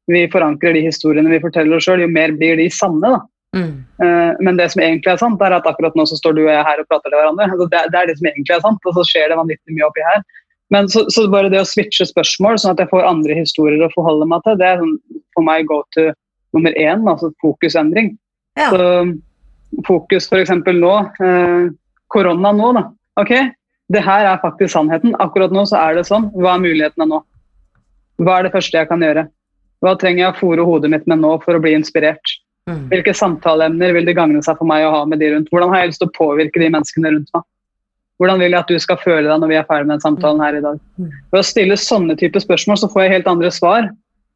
vi 0.08 0.24
forankrer 0.32 0.74
de 0.74 0.86
historiene 0.86 1.30
vi 1.30 1.42
forteller 1.42 1.76
oss 1.76 1.84
sjøl, 1.84 2.06
jo 2.06 2.10
mer 2.10 2.32
blir 2.38 2.56
de 2.56 2.70
sanne. 2.72 3.04
da. 3.04 3.20
Mm. 3.56 3.84
Uh, 4.02 4.32
men 4.44 4.58
det 4.58 4.68
som 4.72 4.82
egentlig 4.84 5.14
er 5.14 5.20
sant, 5.20 5.40
er 5.42 5.56
at 5.56 5.66
akkurat 5.66 5.96
nå 5.96 6.04
så 6.08 6.18
står 6.18 6.37
du 6.37 6.42
og 6.44 6.52
jeg 6.52 6.66
her 6.66 6.82
og 6.82 6.90
prater 6.90 7.08
til 7.08 7.18
hverandre. 7.18 7.48
Altså 7.48 7.68
det, 7.72 7.84
det, 7.94 8.00
er 8.00 8.11
det 8.11 8.18
som 8.18 8.28
egentlig 8.30 8.56
er 8.56 8.64
sant, 8.66 8.90
og 8.90 8.98
så 8.98 9.06
skjer 9.08 9.32
det 9.32 9.40
vanvittig 9.40 9.76
mye 9.76 9.88
oppi 9.88 10.04
her. 10.04 10.22
Men 10.74 10.88
så, 10.92 11.06
så, 11.12 11.24
bare 11.32 11.48
det 11.52 11.62
å 11.62 11.68
switche 11.68 12.04
spørsmål, 12.08 12.58
sånn 12.61 12.74
at 12.74 12.82
jeg 12.82 12.90
får 12.90 13.08
andre 13.08 13.38
historier 13.38 13.84
å 13.84 13.92
forholde 13.94 14.28
meg 14.28 14.44
til, 14.44 14.58
det 14.61 14.68
er 14.68 14.82
sånn, 14.82 14.98
for 15.37 15.46
meg 15.46 15.68
go 15.70 15.80
to 15.96 16.11
nummer 16.56 16.74
én, 16.76 17.06
altså 17.08 17.30
fokusendring. 17.42 18.12
Ja. 18.58 18.68
Så 18.74 18.84
fokus 19.87 20.28
f.eks. 20.28 20.52
nå, 20.66 20.92
eh, 21.24 21.70
korona 22.12 22.52
nå, 22.56 22.72
da. 22.76 22.84
Ok, 23.20 23.32
det 23.92 24.04
her 24.04 24.28
er 24.28 24.42
faktisk 24.44 24.74
sannheten. 24.74 25.16
Akkurat 25.24 25.52
nå 25.54 25.64
så 25.68 25.80
er 25.80 25.98
det 25.98 26.06
sånn. 26.08 26.28
Hva 26.37 26.54
er 26.56 26.64
mulighetene 26.64 27.08
nå? 27.08 27.22
Hva 28.20 28.38
er 28.38 28.48
det 28.48 28.54
første 28.54 28.80
jeg 28.80 28.90
kan 28.90 29.02
gjøre? 29.04 29.24
Hva 29.84 29.94
trenger 29.98 30.24
jeg 30.24 30.34
å 30.34 30.38
fòre 30.40 30.66
hodet 30.66 30.90
mitt 30.92 31.08
med 31.11 31.22
nå 31.22 31.37
for 31.44 31.56
å 31.56 31.62
bli 31.62 31.76
inspirert? 31.78 32.37
Mm. 32.68 32.83
Hvilke 32.90 33.14
samtaleemner 33.16 33.94
vil 33.96 34.09
det 34.09 34.16
gagne 34.18 34.42
seg 34.44 34.59
for 34.59 34.68
meg 34.68 34.85
å 34.85 34.92
ha 34.92 35.04
med 35.09 35.22
de 35.22 35.31
rundt? 35.33 35.48
Hvordan 35.52 35.72
har 35.72 35.83
jeg 35.83 35.92
lyst 35.92 36.02
til 36.04 36.11
å 36.11 36.16
påvirke 36.18 36.61
de 36.61 36.68
menneskene 36.74 37.14
rundt 37.14 37.33
meg? 37.37 37.46
Hvordan 38.18 38.42
vil 38.42 38.50
jeg 38.50 38.59
at 38.59 38.72
du 38.72 38.83
skal 38.83 38.98
føle 38.98 39.28
deg 39.28 39.40
når 39.40 39.50
vi 39.52 39.57
er 39.61 39.66
ferdig 39.68 39.87
med 39.87 39.94
den 39.94 40.04
samtalen 40.04 40.42
her 40.42 40.59
i 40.59 40.62
dag? 40.64 40.83
Mm. 40.98 41.09
Ved 41.33 41.40
å 41.40 41.46
stille 41.46 41.78
sånne 41.78 42.18
typer 42.18 42.42
spørsmål 42.42 42.81
så 42.83 42.90
får 42.92 43.04
jeg 43.04 43.14
helt 43.14 43.31
andre 43.31 43.50
svar. 43.54 43.88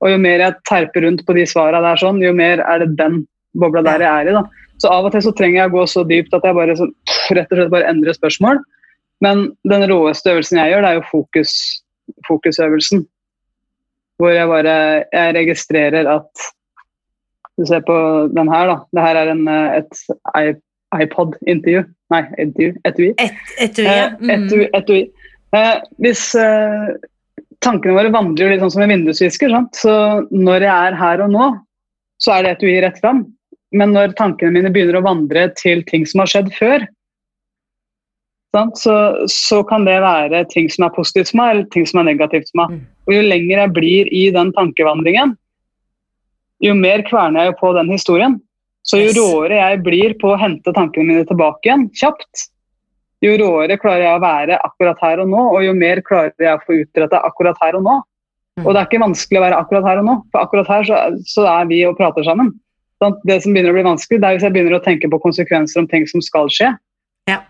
Og 0.02 0.10
jo 0.10 0.18
mer 0.22 0.42
jeg 0.42 0.58
terper 0.70 1.06
rundt 1.06 1.24
på 1.26 1.36
de 1.36 1.44
svarene 1.46 1.82
der, 1.84 2.00
sånn, 2.00 2.22
jo 2.22 2.32
mer 2.34 2.62
er 2.66 2.82
det 2.82 2.94
den 2.98 3.22
bobla 3.58 3.84
der 3.86 4.02
jeg 4.02 4.10
er 4.10 4.30
i. 4.30 4.36
da. 4.38 4.44
Så 4.82 4.90
av 4.90 5.06
og 5.06 5.14
til 5.14 5.22
så 5.26 5.34
trenger 5.38 5.60
jeg 5.60 5.70
å 5.70 5.74
gå 5.76 5.84
så 5.90 6.02
dypt 6.08 6.34
at 6.34 6.46
jeg 6.46 6.58
bare 6.58 6.74
så, 6.78 6.88
rett 7.36 7.52
og 7.52 7.60
slett 7.60 7.74
bare 7.74 7.90
endrer 7.90 8.16
spørsmål. 8.16 8.62
Men 9.22 9.44
den 9.70 9.86
råeste 9.90 10.32
øvelsen 10.32 10.58
jeg 10.58 10.72
gjør, 10.72 10.82
det 10.82 10.90
er 10.90 10.98
jo 10.98 11.10
fokus, 11.10 11.52
fokusøvelsen. 12.26 13.04
Hvor 14.18 14.34
jeg 14.34 14.50
bare 14.50 14.74
jeg 15.12 15.36
registrerer 15.38 16.10
at 16.10 16.48
Du 17.60 17.66
ser 17.68 17.82
på 17.84 17.94
den 18.32 18.48
her, 18.48 18.70
da. 18.70 18.76
Det 18.96 19.04
her 19.04 19.20
er 19.22 19.32
en, 19.34 19.42
eh, 19.48 19.80
et 19.80 20.60
iPod-intervju. 20.92 21.84
Nei, 22.12 22.22
intervju. 22.40 22.76
Etui. 22.88 23.10
Et, 23.18 23.42
etui, 23.66 23.84
ja. 23.86 24.08
Mm. 24.20 24.32
etui, 24.36 24.68
etui. 24.76 25.02
Eh, 25.56 25.74
hvis 26.02 26.24
eh, 26.38 26.94
tankene 27.64 27.96
våre 27.96 28.12
vandrer 28.14 28.52
litt 28.52 28.64
sånn 28.64 28.74
som 28.76 28.84
en 28.84 28.92
vindusvisker, 28.94 29.52
sant? 29.52 29.76
så 29.78 29.94
når 30.32 30.66
jeg 30.66 30.88
er 30.88 30.98
her 30.98 31.24
og 31.24 31.32
nå, 31.34 31.52
så 32.22 32.36
er 32.36 32.44
det 32.46 32.56
etui 32.56 32.74
rett 32.84 33.00
fram. 33.02 33.24
Men 33.72 33.94
når 33.96 34.16
tankene 34.18 34.52
mine 34.52 34.72
begynner 34.72 35.00
å 35.00 35.06
vandre 35.06 35.46
til 35.56 35.80
ting 35.88 36.04
som 36.08 36.22
har 36.22 36.32
skjedd 36.32 36.52
før, 36.58 36.84
så, 38.76 38.94
så, 39.32 39.62
kan 39.64 39.86
det 39.88 39.94
være 40.04 40.42
ting 40.52 40.66
som 40.68 40.84
er 40.84 40.92
positivt 40.92 41.30
for 41.30 41.40
meg, 41.40 41.52
eller 41.54 41.68
ting 41.72 41.86
som 41.88 42.02
er 42.02 42.10
negativt 42.10 42.50
for 42.50 42.60
meg. 42.60 42.74
Mm. 42.74 42.82
Og 43.08 43.14
Jo 43.16 43.22
lenger 43.24 43.62
jeg 43.62 43.74
blir 43.78 44.10
i 44.12 44.26
den 44.34 44.52
tankevandringen, 44.52 45.32
jo 46.62 46.74
mer 46.78 47.04
kverner 47.08 47.48
jeg 47.48 47.58
på 47.60 47.72
den 47.76 47.90
historien. 47.92 48.38
Så 48.86 48.98
jo 48.98 49.12
råere 49.14 49.60
jeg 49.60 49.82
blir 49.86 50.14
på 50.18 50.32
å 50.32 50.38
hente 50.40 50.74
tankene 50.74 51.06
mine 51.06 51.26
tilbake 51.28 51.68
igjen 51.68 51.86
kjapt, 51.98 52.48
jo 53.22 53.36
råere 53.38 53.76
klarer 53.78 54.08
jeg 54.08 54.18
å 54.18 54.22
være 54.24 54.56
akkurat 54.66 54.98
her 55.04 55.22
og 55.22 55.30
nå, 55.30 55.42
og 55.54 55.62
jo 55.62 55.74
mer 55.78 56.00
klarer 56.02 56.34
jeg 56.42 56.56
å 56.58 56.64
få 56.64 56.80
utretta 56.80 57.20
akkurat 57.22 57.60
her 57.62 57.78
og 57.78 57.86
nå. 57.86 58.00
Mm. 58.58 58.64
Og 58.66 58.72
det 58.74 58.80
er 58.80 58.88
ikke 58.88 59.04
vanskelig 59.04 59.38
å 59.38 59.44
være 59.44 59.60
akkurat 59.62 59.86
her 59.86 60.00
og 60.02 60.08
nå, 60.08 60.16
for 60.32 60.42
akkurat 60.42 60.72
her 60.72 60.88
så, 60.88 60.98
så 61.30 61.46
er 61.52 61.70
vi 61.70 61.78
og 61.86 61.94
prater 62.00 62.26
sammen. 62.26 62.50
Sånn, 63.02 63.14
det 63.26 63.38
som 63.44 63.54
begynner 63.54 63.70
å 63.70 63.78
bli 63.78 63.86
vanskelig, 63.86 64.18
det 64.18 64.28
er 64.28 64.36
hvis 64.36 64.48
jeg 64.48 64.56
begynner 64.56 64.78
å 64.78 64.82
tenke 64.82 65.10
på 65.10 65.22
konsekvenser 65.22 65.82
om 65.82 65.88
ting 65.90 66.08
som 66.10 66.24
skal 66.24 66.50
skje. 66.52 66.74
Ja 67.30 67.40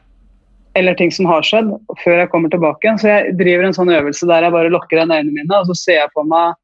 eller 0.78 0.94
ting 0.96 1.10
som 1.12 1.26
har 1.28 1.44
skjedd, 1.44 1.68
før 2.00 2.22
jeg 2.22 2.30
kommer 2.32 2.52
tilbake. 2.52 2.94
Så 3.00 3.10
jeg 3.10 3.34
driver 3.36 3.66
en 3.68 3.76
sånn 3.76 3.92
øvelse 3.92 4.28
der 4.28 4.46
jeg 4.46 4.54
bare 4.54 4.70
lukker 4.72 4.96
igjen 4.98 5.12
øynene 5.12 5.34
mine, 5.34 5.58
og 5.58 5.68
så 5.68 5.76
ser 5.76 5.98
jeg 5.98 6.12
på 6.14 6.24
meg 6.28 6.54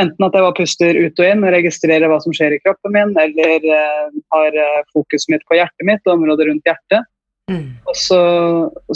enten 0.00 0.26
at 0.26 0.36
jeg 0.36 0.44
bare 0.44 0.56
puster 0.58 0.98
ut 0.98 1.20
og 1.22 1.26
inn 1.28 1.44
og 1.44 1.52
registrerer 1.54 2.10
hva 2.10 2.20
som 2.22 2.34
skjer 2.34 2.56
i 2.56 2.60
kroppen 2.62 2.94
min, 2.94 3.12
eller 3.20 3.66
uh, 3.68 4.14
har 4.34 4.56
uh, 4.58 4.84
fokuset 4.94 5.30
mitt 5.32 5.44
på 5.48 5.58
hjertet 5.58 5.88
mitt 5.88 6.02
og 6.06 6.16
området 6.16 6.48
rundt 6.50 6.70
hjertet. 6.70 7.10
Mm. 7.50 7.76
Og 7.84 7.96
så, 8.00 8.20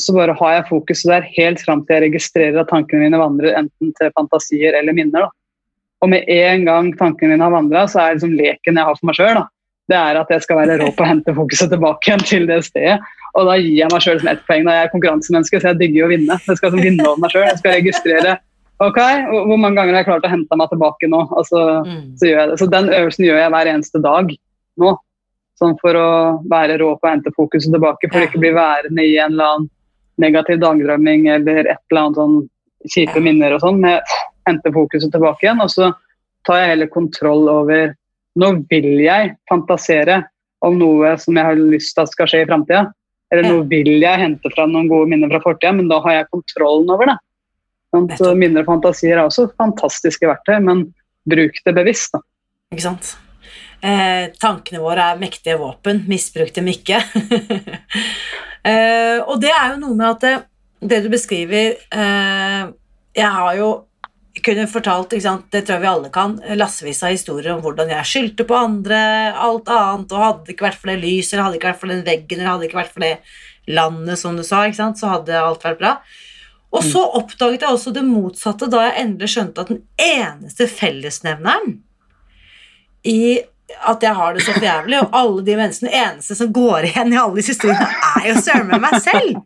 så, 0.01 0.15
bare 0.17 0.37
har 0.39 0.55
jeg 0.55 0.69
fokuset 0.71 1.11
der 1.13 1.29
helt 1.35 1.61
fram 1.61 1.83
til 1.85 1.99
jeg 1.99 2.07
registrerer 2.07 2.63
at 2.63 2.71
tankene 2.73 3.05
mine 3.05 3.21
vandrer 3.21 3.59
enten 3.61 3.93
til 3.99 4.15
fantasier 4.17 4.79
eller 4.79 4.97
minner. 4.97 5.29
Da. 5.29 5.31
og 6.05 6.11
med 6.15 6.25
en 6.33 6.65
gang 6.65 6.91
tankene 6.97 7.35
mine 7.35 7.45
har 7.45 7.53
vandra, 7.53 7.85
så 7.91 8.01
er 8.01 8.17
liksom 8.17 8.37
leken 8.39 8.81
jeg 8.81 8.89
har 8.89 8.97
for 8.97 9.11
meg 9.11 9.19
sjøl, 9.19 9.43
det 9.89 9.97
er 9.97 10.19
at 10.21 10.33
jeg 10.33 10.45
skal 10.45 10.61
være 10.61 10.77
rå 10.83 10.91
på 10.97 11.05
å 11.05 11.09
hente 11.09 11.35
fokuset 11.37 11.71
tilbake 11.73 12.11
igjen 12.11 12.25
til 12.29 12.49
det 12.49 12.61
stedet. 12.67 12.99
Og 13.39 13.47
da 13.49 13.55
gir 13.61 13.77
jeg 13.79 13.93
meg 13.93 14.05
sjøl 14.05 14.21
ett 14.29 14.43
poeng. 14.49 14.67
Da 14.67 14.75
jeg 14.75 14.89
er 14.89 14.93
konkurransemenneske, 14.93 15.61
så 15.61 15.71
jeg 15.71 15.79
digger 15.81 16.03
jo 16.03 16.09
å 16.09 16.11
vinne. 16.13 16.37
Jeg 16.45 16.59
skal 16.59 16.73
liksom 16.73 16.85
vinne 16.85 17.07
over 17.07 17.23
meg 17.23 17.33
sjøl. 17.33 17.47
Jeg 17.49 17.61
skal 17.61 17.77
registrere 17.77 18.35
ok, 18.85 18.99
hvor 19.31 19.59
mange 19.59 19.77
ganger 19.79 19.97
har 19.97 20.03
jeg 20.03 20.09
klart 20.09 20.27
å 20.27 20.33
hente 20.33 20.59
meg 20.59 20.71
tilbake 20.73 21.11
nå. 21.11 21.25
Altså, 21.31 21.59
så, 21.59 21.85
mm. 21.87 22.05
så, 22.21 22.31
jeg. 22.31 22.59
Så 22.61 22.71
den 22.73 22.91
øvelsen 22.95 23.27
gjør 23.27 23.41
jeg 23.43 23.55
hver 23.55 23.73
eneste 23.75 24.03
dag 24.05 24.33
nå. 24.79 24.95
Sånn 25.59 25.75
for 25.81 25.99
å 25.99 26.11
være 26.51 26.79
rå 26.79 26.93
på 26.95 27.09
å 27.09 27.11
hente 27.11 27.35
fokuset 27.35 27.73
tilbake, 27.75 28.11
for 28.13 28.23
ja. 28.23 28.29
ikke 28.29 28.43
bli 28.43 28.55
værende 28.55 29.05
i 29.05 29.17
en 29.19 29.35
eller 29.35 29.55
annen 29.55 29.71
negativ 30.23 30.61
dagdrømming 30.63 31.27
eller 31.31 31.65
et 31.65 31.83
eller 31.91 32.03
annet 32.05 32.19
sånn 32.19 32.37
kjipe 32.95 33.23
minner 33.23 33.57
og 33.57 33.65
sånn. 33.65 33.81
Men 33.83 33.99
hente 34.47 34.75
fokuset 34.75 35.11
tilbake 35.15 35.47
igjen, 35.47 35.63
og 35.65 35.73
så 35.73 35.91
tar 36.47 36.63
jeg 36.63 36.75
heller 36.77 36.93
kontroll 36.93 37.49
over 37.53 37.97
Nå 38.39 38.53
vil 38.71 39.01
jeg 39.03 39.33
fantasere 39.51 40.21
om 40.63 40.77
noe 40.79 41.17
som 41.19 41.35
jeg 41.35 41.43
har 41.43 41.59
lyst 41.59 41.97
til 41.97 42.05
at 42.05 42.13
skal 42.13 42.29
skje 42.31 42.45
i 42.45 42.47
framtida. 42.47 42.85
Eller 43.33 43.49
nå 43.49 43.65
vil 43.67 43.97
jeg 43.99 44.21
hente 44.21 44.53
fra 44.53 44.67
noen 44.69 44.87
gode 44.87 45.11
minner 45.11 45.33
fra 45.33 45.41
fortida, 45.43 45.73
men 45.75 45.89
da 45.91 45.99
har 46.05 46.21
jeg 46.21 46.29
kontrollen 46.31 46.93
over 46.95 47.11
det. 47.11 47.17
Så 47.93 48.35
minner 48.37 48.65
og 48.65 48.69
fantasier 48.75 49.17
er 49.17 49.25
også 49.25 49.47
fantastiske 49.57 50.29
verktøy, 50.29 50.59
men 50.65 50.85
bruk 51.29 51.57
det 51.65 51.75
bevisst. 51.77 52.13
da. 52.13 52.21
Ikke 52.75 52.85
sant. 52.85 53.15
Eh, 53.81 54.29
tankene 54.43 54.83
våre 54.83 55.13
er 55.13 55.21
mektige 55.21 55.59
våpen, 55.61 56.03
misbruk 56.11 56.51
dem 56.57 56.69
ikke. 56.73 57.01
eh, 58.69 59.19
og 59.23 59.39
det 59.41 59.53
er 59.55 59.75
jo 59.75 59.83
noe 59.85 59.97
med 59.97 60.09
at 60.11 60.25
det, 60.25 60.35
det 60.93 61.03
du 61.05 61.09
beskriver 61.13 61.77
eh, 61.79 62.65
Jeg 63.17 63.31
har 63.39 63.53
jo 63.59 63.71
kunne 64.45 64.69
fortalt, 64.71 65.11
det 65.11 65.65
tror 65.67 65.79
jeg 65.79 65.83
vi 65.83 65.91
alle 65.91 66.11
kan, 66.15 66.37
lassevis 66.59 67.03
av 67.03 67.11
historier 67.15 67.57
om 67.57 67.63
hvordan 67.65 67.91
jeg 67.91 68.07
skyldte 68.07 68.47
på 68.47 68.55
andre, 68.55 68.99
alt 69.35 69.71
annet, 69.73 70.13
og 70.15 70.23
hadde 70.23 70.45
det 70.47 70.55
ikke 70.55 70.69
vært 70.69 70.79
for 70.79 70.93
det 70.93 71.01
lyset, 71.03 71.33
eller 71.33 71.47
hadde 71.47 71.57
det 71.57 71.61
ikke 71.61 71.71
vært 71.73 71.81
for 71.81 71.93
den 71.93 72.05
veggen, 72.07 72.39
eller 72.39 72.51
hadde 72.53 72.63
det 72.63 72.69
ikke 72.71 72.81
vært 72.81 72.95
for 72.95 73.07
det 73.07 73.15
landet, 73.79 74.21
som 74.21 74.39
du 74.39 74.45
sa, 74.47 74.63
så 74.71 75.11
hadde 75.11 75.41
alt 75.43 75.67
vært 75.67 75.83
bra. 75.83 75.93
Og 76.69 76.85
så 76.85 77.01
oppdaget 77.17 77.63
jeg 77.65 77.73
også 77.73 77.93
det 77.97 78.05
motsatte 78.05 78.69
da 78.69 78.83
jeg 78.89 79.05
endelig 79.05 79.31
skjønte 79.33 79.63
at 79.65 79.71
den 79.73 79.85
eneste 79.97 80.67
fellesnevneren 80.69 81.79
i 83.09 83.39
at 83.89 84.03
jeg 84.05 84.17
har 84.17 84.35
det 84.35 84.43
så 84.47 84.55
jævlig, 84.57 84.97
og 85.03 85.17
alle 85.17 85.45
de 85.45 85.57
menneskene 85.59 85.93
eneste 85.93 86.37
som 86.37 86.53
går 86.53 86.89
igjen 86.89 87.13
i 87.13 87.19
alle 87.21 87.37
disse 87.37 87.53
historiene, 87.53 87.89
er 88.17 88.29
jo 88.31 88.41
søren 88.41 88.69
meg 88.71 88.81
meg 88.85 88.97
selv. 89.05 89.41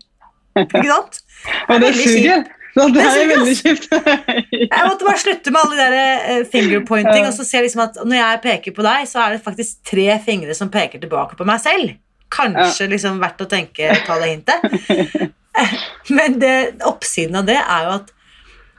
Ikke 0.63 0.83
sant? 0.87 1.23
Det 1.43 1.75
er, 1.75 1.83
det 1.83 1.95
suger. 1.97 2.45
Det, 2.73 2.87
det 2.95 3.03
er 3.05 3.27
veldig 3.29 3.55
kjipt. 3.59 3.89
jeg 3.93 4.85
måtte 4.87 5.05
bare 5.09 5.19
slutte 5.21 5.53
med 5.53 5.61
alle 5.61 5.77
de 5.77 5.83
der 5.83 5.97
eh, 5.99 6.47
fingerpointing. 6.49 7.27
Og 7.27 7.35
så 7.37 7.45
ser 7.45 7.61
jeg 7.61 7.67
liksom 7.67 7.83
at 7.85 7.99
Når 8.01 8.17
jeg 8.17 8.41
peker 8.47 8.77
på 8.79 8.87
deg, 8.87 9.05
så 9.11 9.27
er 9.27 9.35
det 9.35 9.43
faktisk 9.45 9.83
tre 9.91 10.07
fingre 10.25 10.57
som 10.57 10.71
peker 10.73 11.03
tilbake 11.03 11.37
på 11.37 11.49
meg 11.49 11.61
selv. 11.61 11.93
Kanskje 12.33 12.89
liksom 12.89 13.21
verdt 13.21 13.45
å 13.45 13.51
tenke, 13.51 13.91
ta 14.07 14.17
det 14.23 14.31
hintet. 14.31 15.35
Men 16.17 16.39
det, 16.43 16.57
oppsiden 16.89 17.39
av 17.41 17.49
det 17.49 17.59
er 17.61 17.87
jo 17.87 17.97
at 18.01 18.13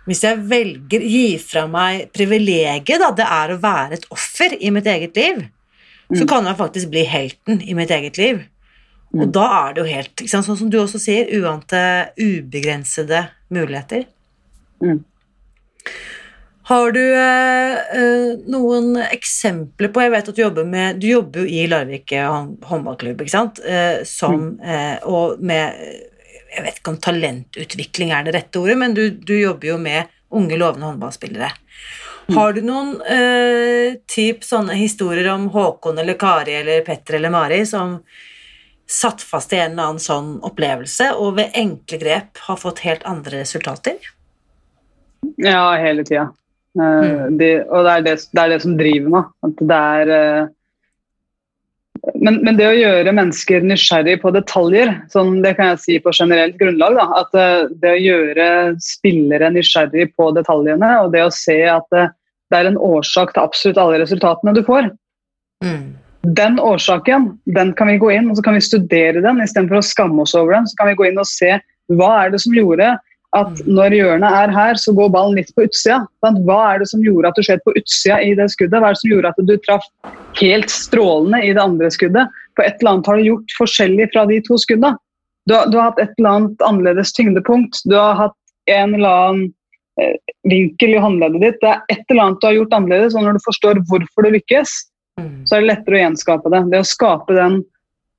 hvis 0.08 0.24
jeg 0.26 0.42
velger 0.52 1.04
gi 1.08 1.28
fra 1.40 1.64
meg 1.72 2.10
privilegiet 2.16 3.00
da, 3.00 3.12
det 3.16 3.28
er 3.28 3.54
å 3.54 3.62
være 3.64 4.00
et 4.00 4.10
offer 4.12 4.56
i 4.60 4.72
mitt 4.76 4.88
eget 4.90 5.16
liv, 5.16 5.46
så 6.12 6.26
mm. 6.26 6.30
kan 6.30 6.50
jeg 6.50 6.60
faktisk 6.60 6.92
bli 6.92 7.06
helten 7.08 7.62
i 7.64 7.76
mitt 7.78 7.94
eget 7.94 8.20
liv. 8.20 8.42
Og 9.14 9.28
mm. 9.28 9.32
da 9.36 9.46
er 9.62 9.74
det 9.74 9.84
jo 9.84 9.90
helt 9.94 10.24
Sånn 10.26 10.46
som 10.48 10.70
du 10.74 10.80
også 10.82 11.00
sier, 11.02 11.30
uante 11.38 11.80
ubegrensede 12.18 13.28
muligheter. 13.54 14.08
Mm. 14.84 15.04
Har 16.68 16.94
du 16.96 17.02
eh, 17.04 18.30
noen 18.50 18.96
eksempler 19.04 19.92
på 19.94 20.04
Jeg 20.06 20.14
vet 20.14 20.30
at 20.32 20.38
du 20.38 20.42
jobber 20.42 20.68
med 20.68 21.02
Du 21.04 21.10
jobber 21.10 21.44
jo 21.44 21.52
i 21.52 21.66
Larvik 21.68 22.14
håndballklubb, 22.16 23.22
ikke 23.22 23.36
sant? 23.36 23.60
Eh, 23.64 24.02
som 24.08 24.56
mm. 24.56 24.64
eh, 24.64 25.08
Og 25.12 25.44
med 25.44 25.78
Jeg 26.54 26.66
vet 26.66 26.80
ikke 26.80 26.94
om 26.94 27.02
talentutvikling 27.02 28.14
er 28.14 28.28
det 28.28 28.36
rette 28.36 28.62
ordet, 28.62 28.78
men 28.80 28.94
du, 28.98 29.08
du 29.10 29.34
jobber 29.36 29.74
jo 29.74 29.78
med 29.82 30.12
unge, 30.34 30.58
lovende 30.58 30.90
håndballspillere. 30.90 31.50
Mm. 32.28 32.38
Har 32.38 32.54
du 32.56 32.62
noen 32.64 32.94
eh, 33.10 33.98
typ 34.08 34.46
sånne 34.48 34.78
historier 34.80 35.28
om 35.34 35.50
Håkon 35.52 35.98
eller 36.00 36.16
Kari 36.20 36.56
eller 36.62 36.86
Petter 36.86 37.18
eller 37.18 37.34
Mari 37.34 37.64
som 37.68 37.98
satt 38.90 39.24
fast 39.26 39.54
i 39.54 39.60
en 39.60 39.74
eller 39.74 39.90
annen 39.90 40.04
sånn 40.04 40.32
opplevelse, 40.46 41.14
og 41.18 41.38
ved 41.40 41.56
enkle 41.58 42.00
grep 42.00 42.42
har 42.48 42.60
fått 42.60 42.84
helt 42.86 43.06
andre 43.10 43.42
resultater? 43.42 43.98
Ja, 45.40 45.74
hele 45.80 46.04
tida. 46.08 46.30
Uh, 46.80 47.30
mm. 47.30 47.38
de, 47.38 47.50
og 47.70 47.86
det 47.86 47.94
er 47.94 48.06
det, 48.08 48.16
det 48.32 48.44
er 48.44 48.52
det, 48.54 48.60
som 48.64 48.76
driver 48.80 49.16
meg. 49.16 49.32
At 49.48 49.64
det 49.72 49.80
er 49.80 50.14
uh, 50.14 50.52
men, 52.20 52.40
men, 52.44 52.58
det 52.60 52.68
å 52.68 52.76
gjøre 52.76 53.14
mennesker 53.16 53.64
nysgjerrig 53.64 54.18
på 54.24 54.32
detaljer, 54.36 54.92
sånn 55.14 55.38
det 55.44 55.54
kan 55.58 55.74
jeg 55.74 55.82
si 55.84 55.98
på 56.04 56.12
generelt 56.16 56.58
grunnlag, 56.60 56.98
da, 57.00 57.06
at 57.22 57.38
uh, 57.38 57.72
det 57.80 57.94
å 57.94 58.02
gjøre 58.02 58.48
spillere 58.84 59.52
nysgjerrig 59.56 60.10
på 60.20 60.30
detaljene, 60.36 60.90
og 61.04 61.14
det 61.16 61.24
å 61.24 61.34
se 61.34 61.62
at 61.72 61.88
det 61.94 62.60
er 62.60 62.70
en 62.70 62.80
årsak 62.80 63.34
til 63.34 63.46
absolutt 63.46 63.80
alle 63.82 64.02
resultatene 64.04 64.56
du 64.58 64.64
får, 64.68 64.92
mm. 65.64 65.84
Den 66.24 66.56
årsaken 66.60 67.34
den 67.52 67.74
kan 67.76 67.90
vi 67.92 67.98
gå 68.00 68.14
inn 68.16 68.30
og 68.32 68.38
så 68.38 68.46
kan 68.46 68.56
vi 68.56 68.64
studere 68.64 69.20
den 69.20 69.42
istedenfor 69.44 69.82
å 69.82 69.84
skamme 69.84 70.24
oss 70.24 70.32
over 70.40 70.56
den. 70.56 70.70
Så 70.72 70.78
kan 70.80 70.88
vi 70.88 70.96
gå 70.96 71.10
inn 71.10 71.20
og 71.20 71.28
se 71.28 71.58
hva 71.92 72.12
er 72.22 72.32
det 72.32 72.40
som 72.40 72.56
gjorde 72.56 72.94
at 73.38 73.62
mm. 73.62 73.70
når 73.78 73.96
hjørnet 73.98 74.38
er 74.44 74.54
her, 74.54 74.80
så 74.80 74.94
går 74.96 75.12
ballen 75.14 75.40
litt 75.40 75.50
på 75.56 75.66
utsida. 75.68 76.04
Hva 76.22 76.60
er 76.74 76.84
det 76.84 76.90
som 76.92 77.04
gjorde 77.06 77.32
at 77.32 77.40
du 77.40 77.46
skjøt 77.46 77.64
på 77.66 77.74
utsida 77.80 78.20
i 78.22 78.36
det 78.38 78.50
skuddet? 78.54 78.78
Hva 78.78 78.92
er 78.92 78.98
det 78.98 79.02
som 79.02 79.14
gjorde 79.14 79.34
at 79.34 79.42
du 79.50 79.56
traff 79.66 79.88
helt 80.40 80.74
strålende 80.74 81.42
i 81.42 81.50
det 81.56 81.64
andre 81.64 81.90
skuddet? 81.94 82.38
På 82.58 82.66
et 82.66 82.78
eller 82.78 82.94
annet 82.94 83.10
har 83.10 83.20
du 83.20 83.28
gjort 83.32 83.58
forskjellig 83.58 84.08
fra 84.14 84.28
de 84.30 84.40
to 84.46 84.60
skuddene. 84.62 84.96
Du 85.50 85.58
har, 85.58 85.68
du 85.68 85.76
har 85.80 85.92
hatt 85.92 86.00
et 86.00 86.16
eller 86.22 86.38
annet 86.38 86.64
annerledes 86.64 87.12
tyngdepunkt. 87.18 87.82
Du 87.90 87.98
har 87.98 88.16
hatt 88.20 88.40
en 88.72 88.96
eller 88.96 89.20
annen 89.26 89.50
eh, 90.00 90.16
vinkel 90.48 90.96
i 90.96 91.04
håndleddet 91.04 91.44
ditt. 91.44 91.62
Det 91.64 91.74
er 91.74 91.84
et 91.92 92.06
eller 92.14 92.30
annet 92.30 92.42
du 92.42 92.48
har 92.48 92.58
gjort 92.62 92.78
annerledes, 92.80 93.18
og 93.18 93.26
når 93.26 93.38
du 93.38 93.48
forstår 93.50 93.82
hvorfor 93.90 94.28
det 94.28 94.38
lykkes, 94.38 94.78
Mm. 95.20 95.46
så 95.46 95.58
er 95.58 95.62
det 95.62 95.70
lettere 95.70 95.98
å 95.98 96.02
gjenskape 96.02 96.52
det. 96.54 96.64
Det 96.72 96.82
å 96.82 96.90
skape 96.90 97.38
den 97.38 97.60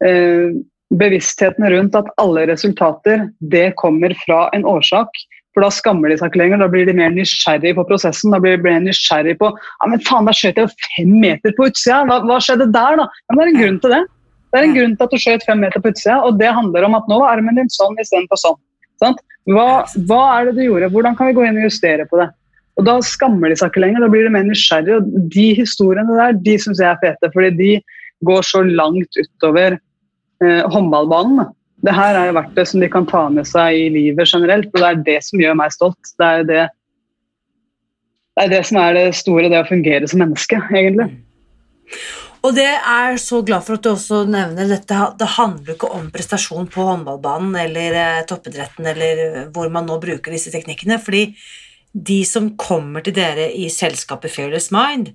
eh, 0.06 0.54
bevisstheten 1.00 1.66
rundt 1.72 1.96
at 1.98 2.10
alle 2.22 2.46
resultater 2.50 3.28
det 3.52 3.72
kommer 3.80 4.14
fra 4.24 4.48
en 4.56 4.66
årsak. 4.68 5.08
For 5.54 5.62
da 5.62 5.70
skammer 5.70 6.10
de 6.10 6.18
seg 6.18 6.32
ikke 6.32 6.40
lenger, 6.40 6.64
da 6.64 6.68
blir 6.70 6.88
de 6.88 6.96
mer 6.98 7.12
nysgjerrig 7.14 7.76
på 7.76 7.84
prosessen. 7.86 8.34
Da 8.34 8.40
blir 8.42 8.56
de 8.58 8.66
mer 8.66 8.80
nysgjerrig 8.82 9.36
på 9.38 9.52
ja, 9.54 9.88
men 9.90 10.02
faen, 10.06 10.26
da 10.26 10.34
skjøt 10.34 10.58
jeg 10.58 10.72
fem 10.96 11.12
meter 11.22 11.54
på 11.54 11.68
utsida, 11.70 12.02
hva, 12.08 12.20
hva, 12.26 12.40
skjedde 12.42 12.72
der, 12.74 12.98
da? 12.98 13.06
Ja, 13.06 13.36
det 13.36 13.44
er 13.44 13.52
en 13.52 13.60
grunn 13.60 13.80
til 13.84 13.94
det. 13.94 14.02
Det 14.50 14.60
er 14.60 14.68
en 14.68 14.76
grunn 14.78 14.96
til 14.98 15.06
at 15.06 15.14
du 15.14 15.22
skjøt 15.22 15.46
fem 15.46 15.62
meter 15.62 15.82
på 15.82 15.92
utsida, 15.94 16.18
og 16.26 16.40
det 16.42 16.50
handler 16.54 16.88
om 16.88 16.98
at 16.98 17.06
nå 17.10 17.20
var 17.22 17.36
armen 17.36 17.58
din 17.58 17.70
sånn 17.74 17.98
istedenfor 18.02 18.42
sånn. 18.42 19.18
Hva, 19.50 19.84
hva 20.08 20.22
er 20.38 20.48
det 20.48 20.56
du 20.58 20.64
gjorde, 20.64 20.90
hvordan 20.94 21.16
kan 21.18 21.30
vi 21.30 21.36
gå 21.36 21.46
inn 21.46 21.58
og 21.60 21.68
justere 21.68 22.06
på 22.10 22.18
det? 22.22 22.30
Og 22.74 22.86
Da 22.88 22.96
skammer 23.06 23.52
de 23.52 23.58
seg 23.58 23.70
ikke 23.70 23.84
lenger, 23.84 24.02
da 24.02 24.10
blir 24.10 24.26
de 24.26 24.32
mer 24.34 24.46
nysgjerrige. 24.46 24.98
og 24.98 25.30
De 25.34 25.48
historiene 25.54 26.18
der 26.18 26.38
de 26.46 26.54
syns 26.58 26.82
jeg 26.82 26.90
er 26.90 27.02
fete, 27.02 27.30
fordi 27.34 27.50
de 27.58 27.72
går 28.26 28.46
så 28.46 28.62
langt 28.66 29.18
utover 29.20 29.78
håndballbanen. 30.72 31.52
Det 31.84 31.92
her 31.92 32.16
er 32.16 32.30
jo 32.30 32.38
verktøy 32.38 32.64
som 32.68 32.82
de 32.82 32.88
kan 32.92 33.06
ta 33.08 33.26
med 33.32 33.48
seg 33.48 33.76
i 33.76 33.88
livet 33.92 34.30
generelt, 34.30 34.70
og 34.72 34.80
det 34.80 34.90
er 34.90 35.04
det 35.08 35.18
som 35.26 35.42
gjør 35.42 35.56
meg 35.60 35.74
stolt. 35.74 36.12
Det 36.20 36.28
er 36.28 36.46
det, 36.48 36.66
det, 38.34 38.44
er 38.46 38.52
det 38.54 38.60
som 38.68 38.80
er 38.80 38.96
det 38.96 39.08
store, 39.18 39.50
det 39.52 39.60
å 39.60 39.68
fungere 39.68 40.08
som 40.10 40.22
menneske, 40.24 40.60
egentlig. 40.72 41.10
Og 42.44 42.52
det 42.56 42.68
er 42.68 43.16
så 43.20 43.40
glad 43.44 43.64
for 43.64 43.78
at 43.78 43.84
du 43.84 43.90
også 43.94 44.22
nevner 44.28 44.68
dette. 44.68 44.96
Det 45.20 45.28
handler 45.38 45.76
ikke 45.76 45.92
om 45.96 46.10
prestasjon 46.12 46.68
på 46.72 46.84
håndballbanen 46.90 47.54
eller 47.56 47.96
eh, 48.00 48.24
toppidretten 48.28 48.88
eller 48.90 49.22
hvor 49.54 49.70
man 49.72 49.88
nå 49.88 49.96
bruker 50.02 50.34
disse 50.34 50.52
teknikkene. 50.52 51.00
fordi 51.00 51.30
de 51.94 52.24
som 52.26 52.50
kommer 52.58 53.04
til 53.06 53.14
dere 53.14 53.46
i 53.54 53.68
selskapet 53.70 54.32
Fearless 54.34 54.72
Mind, 54.74 55.12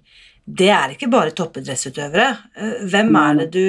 det 0.50 0.70
er 0.74 0.94
ikke 0.94 1.10
bare 1.12 1.34
toppidrettsutøvere. 1.38 2.30
Eh, 2.58 2.82
hvem 2.90 3.14
er 3.20 3.40
det, 3.42 3.48
du, 3.54 3.66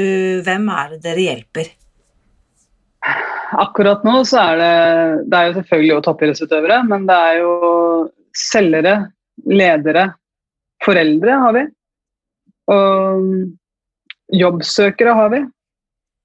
hvem 0.46 0.68
er 0.72 0.94
det 0.94 1.00
dere 1.04 1.26
hjelper? 1.26 1.72
Akkurat 3.60 4.04
nå 4.06 4.20
så 4.28 4.42
er 4.42 4.58
det 4.60 4.74
Det 5.26 5.38
er 5.38 5.46
jo 5.48 5.54
selvfølgelig 5.56 5.92
jo 5.94 6.02
toppidrettsutøvere, 6.06 6.82
men 6.88 7.06
det 7.08 7.16
er 7.16 7.40
jo 7.40 7.52
selgere, 8.36 8.94
ledere, 9.50 10.06
foreldre 10.84 11.40
har 11.44 11.56
vi. 11.56 11.66
Og 12.70 13.26
jobbsøkere 14.40 15.16
har 15.18 15.34
vi 15.34 15.44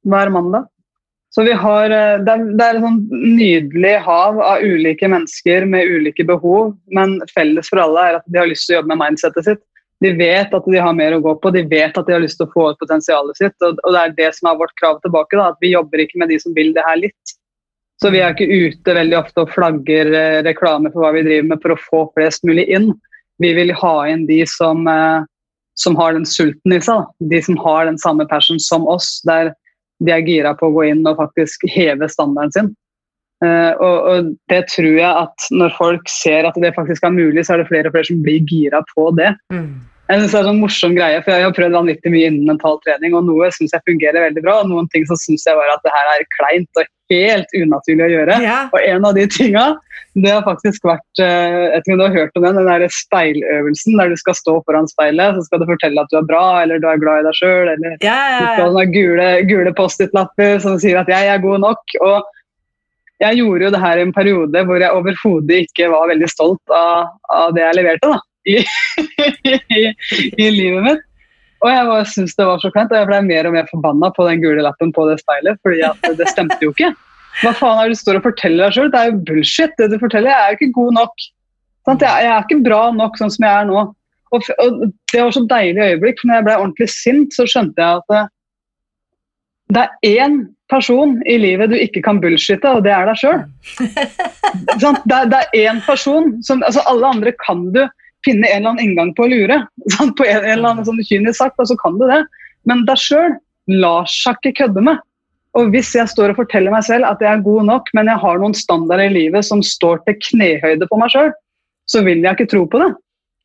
hver 0.06 0.32
mandag. 0.32 0.70
Så 1.36 1.44
vi 1.44 1.52
har, 1.52 1.92
eh, 1.92 2.22
det 2.24 2.32
er, 2.32 2.44
det 2.56 2.64
er 2.64 2.78
et 2.78 2.84
sånn 2.86 3.00
nydelig 3.12 3.96
hav 4.06 4.38
av 4.40 4.62
ulike 4.64 5.10
mennesker 5.12 5.66
med 5.68 5.90
ulike 5.92 6.24
behov, 6.24 6.78
men 6.96 7.18
felles 7.34 7.68
for 7.68 7.82
alle 7.84 8.06
er 8.08 8.20
at 8.22 8.30
de 8.30 8.40
har 8.40 8.48
lyst 8.48 8.70
til 8.70 8.78
å 8.78 8.80
jobbe 8.80 8.94
med 8.94 9.02
mindsettet 9.02 9.50
sitt. 9.50 9.66
De 10.06 10.12
vet 10.14 10.54
at 10.54 10.68
de 10.70 10.82
har 10.82 10.94
mer 10.98 11.16
å 11.16 11.24
gå 11.24 11.34
på, 11.42 11.52
de 11.56 11.64
vet 11.66 11.98
at 11.98 12.06
de 12.06 12.14
har 12.14 12.22
lyst 12.22 12.38
til 12.38 12.46
å 12.46 12.54
få 12.54 12.68
ut 12.72 12.82
potensialet 12.82 13.40
sitt. 13.40 13.56
Og, 13.66 13.80
det 13.82 14.02
er 14.02 14.14
det 14.20 14.30
som 14.38 14.52
er 14.52 14.60
vårt 14.60 14.76
krav 14.82 15.02
tilbake, 15.02 15.40
da, 15.40 15.50
at 15.54 15.66
vi 15.66 15.74
jobber 15.74 16.04
ikke 16.04 16.22
med 16.22 16.30
de 16.34 16.38
som 16.44 16.54
vil 16.58 16.74
det 16.76 16.86
her 16.86 17.02
litt. 17.02 17.36
Så 18.04 18.12
vi 18.12 18.22
er 18.22 18.36
ikke 18.36 18.52
ute 18.52 18.96
veldig 18.98 19.18
ofte 19.18 19.46
og 19.46 19.54
flagger 19.56 20.12
eh, 20.12 20.42
reklame 20.46 20.92
for 20.92 21.06
hva 21.06 21.14
vi 21.16 21.24
driver 21.26 21.50
med 21.54 21.62
for 21.64 21.74
å 21.74 21.82
få 21.86 22.02
flest 22.18 22.44
mulig 22.48 22.68
inn. 22.68 22.92
Vi 23.44 23.54
vil 23.56 23.72
ha 23.76 23.96
inn 24.12 24.26
de 24.28 24.42
som, 24.52 24.84
eh, 24.92 25.24
som 25.80 25.96
har 26.00 26.16
den 26.18 26.28
sulten 26.28 26.76
i 26.76 26.82
seg. 26.84 27.08
De 27.32 27.42
som 27.44 27.58
har 27.64 27.88
den 27.88 28.00
samme 28.02 28.28
passion 28.30 28.60
som 28.60 28.88
oss, 28.92 29.22
der 29.28 29.54
de 30.04 30.12
er 30.12 30.28
gira 30.28 30.52
på 30.60 30.68
å 30.68 30.76
gå 30.76 30.90
inn 30.92 31.06
og 31.08 31.22
faktisk 31.22 31.64
heve 31.72 32.12
standarden 32.12 32.56
sin. 32.56 32.74
Uh, 33.44 33.76
og, 33.84 33.98
og, 34.10 34.30
det 34.48 34.62
tror 34.72 34.94
jeg 34.96 35.10
at 35.12 35.48
når 35.52 35.74
folk 35.76 36.08
ser 36.10 36.48
at 36.48 36.56
det 36.64 36.72
faktisk 36.76 37.04
er 37.04 37.12
mulig, 37.16 37.44
så 37.44 37.56
er 37.56 37.62
det 37.62 37.68
flere 37.68 37.92
og 37.92 37.96
flere 37.96 38.08
som 38.08 38.22
blir 38.24 38.48
gira 38.48 38.80
på 38.94 39.10
det. 39.18 39.34
Mm. 39.52 39.84
En 40.14 40.28
sånn 40.30 40.60
morsom 40.62 40.94
greie, 40.94 41.22
for 41.26 41.34
Jeg 41.34 41.48
har 41.48 41.54
prøvd 41.56 41.74
vanvittig 41.80 42.12
mye 42.14 42.28
innen 42.30 42.50
mental 42.50 42.78
trening, 42.84 43.16
og 43.18 43.26
noe 43.26 43.50
syns 43.56 43.74
jeg 43.74 43.86
fungerer 43.90 44.28
veldig 44.28 44.44
bra, 44.46 44.60
og 44.62 44.70
noen 44.70 44.90
ting 44.94 45.06
så 45.10 45.18
syns 45.18 45.48
jeg 45.48 45.58
bare 45.58 45.74
at 45.74 45.82
det 45.86 45.94
her 45.96 46.12
er 46.12 46.28
kleint 46.36 46.82
og 46.82 46.92
helt 47.10 47.56
unaturlig 47.58 48.06
å 48.06 48.12
gjøre. 48.12 48.36
Ja. 48.46 48.60
Og 48.70 48.78
en 48.82 49.08
av 49.10 49.18
de 49.18 49.26
tinga, 49.30 49.66
det 50.14 50.32
har 50.32 50.46
faktisk 50.46 50.86
vært 50.88 51.22
eh, 51.22 51.56
Jeg 51.56 51.72
vet 51.72 51.88
ikke 51.88 51.96
om 51.96 52.00
du 52.00 52.06
har 52.06 52.16
hørt 52.16 52.38
om 52.38 52.46
den, 52.46 52.60
den 52.60 52.70
der 52.70 52.94
speiløvelsen 52.94 53.98
der 54.00 54.14
du 54.14 54.22
skal 54.22 54.38
stå 54.38 54.56
foran 54.68 54.90
speilet, 54.90 55.40
så 55.40 55.48
skal 55.48 55.62
du 55.62 55.68
fortelle 55.70 56.06
at 56.06 56.14
du 56.14 56.20
er 56.22 56.30
bra, 56.30 56.46
eller 56.62 56.82
du 56.82 56.88
er 56.90 57.02
glad 57.02 57.24
i 57.24 57.28
deg 57.28 57.42
sjøl, 57.42 57.74
eller 57.74 57.98
ja, 58.06 58.20
ja, 58.36 58.38
du 58.38 58.48
skal 58.54 58.80
ha 58.80 58.86
gule, 58.94 59.28
gule 59.50 59.74
Post-It-lapper 59.78 60.62
som 60.64 60.78
sier 60.82 61.02
at 61.02 61.10
'jeg 61.10 61.34
er 61.34 61.42
god 61.42 61.66
nok'. 61.66 61.98
og 62.02 62.32
jeg 63.24 63.38
gjorde 63.40 63.64
jo 63.64 63.72
det 63.72 63.80
her 63.80 63.98
i 63.98 64.04
en 64.04 64.14
periode 64.14 64.64
hvor 64.68 64.80
jeg 64.84 64.92
overhodet 64.92 65.60
ikke 65.66 65.88
var 65.88 66.10
veldig 66.12 66.28
stolt 66.30 66.74
av, 66.76 67.14
av 67.32 67.54
det 67.56 67.64
jeg 67.64 67.78
leverte. 67.80 68.12
da 68.12 68.20
i, 68.50 68.62
i, 68.62 69.84
i 70.46 70.48
livet 70.54 70.86
mitt. 70.86 71.04
Og 71.66 71.72
jeg 71.72 72.08
syntes 72.12 72.36
det 72.38 72.46
var 72.46 72.62
så 72.62 72.70
kleint, 72.74 72.92
og 72.94 73.00
jeg 73.00 73.10
ble 73.10 73.22
mer 73.26 73.48
og 73.50 73.56
mer 73.56 73.68
forbanna 73.72 74.12
på 74.14 74.28
den 74.28 74.44
gule 74.44 74.64
lappen 74.66 74.92
på 74.94 75.08
det 75.10 75.18
speilet, 75.24 75.58
fordi 75.66 75.82
det 76.20 76.28
stemte 76.30 76.60
jo 76.62 76.74
ikke. 76.76 76.92
Hva 77.42 77.52
faen 77.58 77.80
er 77.82 77.90
det 77.90 77.98
du 77.98 78.02
står 78.02 78.20
og 78.20 78.28
forteller 78.28 78.68
deg 78.68 78.76
sjøl? 78.76 78.92
Det 78.94 79.00
er 79.00 79.10
jo 79.10 79.24
bullshit. 79.28 79.74
Det 79.80 79.90
du 79.92 79.98
forteller, 80.00 80.32
jeg 80.32 80.44
er 80.44 80.54
jo 80.54 80.60
ikke 80.60 80.78
god 80.78 80.98
nok. 81.00 81.26
Jeg, 81.86 81.98
jeg, 82.02 82.30
er 82.32 82.46
ikke 82.46 82.66
bra 82.66 82.82
nok 82.96 83.18
sånn 83.20 83.34
som 83.34 83.48
jeg 83.48 83.64
er 83.64 83.68
nå. 83.70 83.82
Og, 84.34 84.48
og 84.62 84.86
Det 85.12 85.22
var 85.22 85.36
så 85.36 85.44
deilig 85.50 85.90
øyeblikk, 85.90 86.22
for 86.22 86.30
når 86.30 86.40
jeg 86.40 86.48
ble 86.48 86.58
ordentlig 86.62 86.90
sint, 86.94 87.36
så 87.36 87.48
skjønte 87.50 87.82
jeg 87.82 88.02
at 88.02 88.14
det, 88.14 88.24
det 89.76 89.84
er 89.84 90.24
én 90.26 90.40
person 90.72 91.18
i 91.30 91.36
livet 91.42 91.70
du 91.72 91.76
ikke 91.78 92.02
kan 92.06 92.22
bullshitte, 92.22 92.72
og 92.78 92.86
det 92.86 92.94
er 92.94 93.10
deg 93.10 93.20
sjøl. 93.22 93.44
det, 94.82 95.22
det, 95.34 95.42
er 95.42 95.70
én 95.70 95.82
person 95.86 96.34
som 96.46 96.64
altså 96.66 96.84
Alle 96.90 97.14
andre 97.18 97.36
kan 97.42 97.68
du 97.76 97.84
finne 98.26 98.50
en 98.50 98.60
eller 98.60 98.74
annen 98.74 98.84
inngang 98.86 99.14
på 99.18 99.26
å 99.26 99.32
lure. 99.32 99.62
Sant? 99.96 100.16
På 100.18 100.28
en, 100.28 100.42
en, 100.42 100.52
eller 100.58 100.72
annen 100.74 100.88
sånn 100.88 101.04
kynisk 101.06 101.40
sagt, 101.42 101.60
og 101.62 101.70
så 101.72 101.78
kan 101.82 102.00
du 102.02 102.08
det. 102.10 102.24
Men 102.70 102.86
deg 102.90 103.02
sjøl 103.02 103.38
lar 103.72 104.10
seg 104.12 104.40
ikke 104.42 104.66
kødde 104.66 104.86
med. 104.90 105.02
Og 105.56 105.72
hvis 105.72 105.94
jeg 105.96 106.12
står 106.12 106.34
og 106.34 106.42
forteller 106.42 106.74
meg 106.74 106.84
selv 106.84 107.08
at 107.08 107.22
jeg 107.24 107.32
er 107.32 107.46
god 107.46 107.70
nok, 107.70 107.90
men 107.96 108.12
jeg 108.12 108.22
har 108.22 108.42
noen 108.42 108.56
standarder 108.58 109.08
i 109.08 109.16
livet 109.16 109.48
som 109.48 109.64
står 109.64 110.04
til 110.04 110.18
knehøyde 110.28 110.88
på 110.90 111.00
meg 111.00 111.14
sjøl, 111.14 111.32
så 111.88 112.02
vil 112.04 112.26
jeg 112.26 112.36
ikke 112.36 112.52
tro 112.52 112.66
på 112.68 112.82
det. 112.82 112.92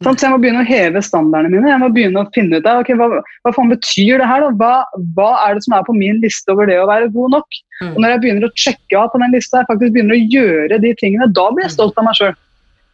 Så 0.01 0.15
jeg 0.17 0.33
må 0.33 0.39
begynne 0.41 0.63
å 0.63 0.69
heve 0.69 1.03
standardene 1.05 1.53
mine. 1.53 1.69
Jeg 1.69 1.81
må 1.83 1.91
begynne 1.93 2.23
å 2.23 2.29
finne 2.33 2.57
ut 2.57 2.67
av, 2.67 2.81
okay, 2.81 2.97
hva, 2.97 3.21
hva 3.45 3.51
faen 3.53 3.69
betyr 3.69 4.23
det 4.23 4.29
her. 4.31 4.47
Hva, 4.57 4.73
hva, 5.17 5.29
er 5.45 5.59
det 5.59 5.65
som 5.67 5.75
er 5.77 5.85
på 5.85 5.93
min 5.97 6.23
liste 6.23 6.55
over 6.55 6.71
det 6.71 6.79
å 6.81 6.87
være 6.89 7.11
god 7.13 7.35
nok? 7.37 7.59
Mm. 7.83 7.91
Og 7.91 7.99
Når 7.99 8.15
jeg 8.15 8.23
begynner 8.23 8.47
å 8.49 8.53
sjekke 8.65 8.97
av 8.97 9.11
på 9.13 9.21
den 9.21 9.37
lista, 9.37 9.61
jeg 9.61 9.69
faktisk 9.69 9.93
begynner 9.93 10.17
å 10.17 10.31
gjøre 10.33 10.79
de 10.81 10.95
tingene, 11.03 11.29
da 11.37 11.45
blir 11.53 11.67
jeg 11.67 11.75
stolt 11.77 12.01
av 12.01 12.09
meg 12.09 12.17
sjøl. 12.17 12.33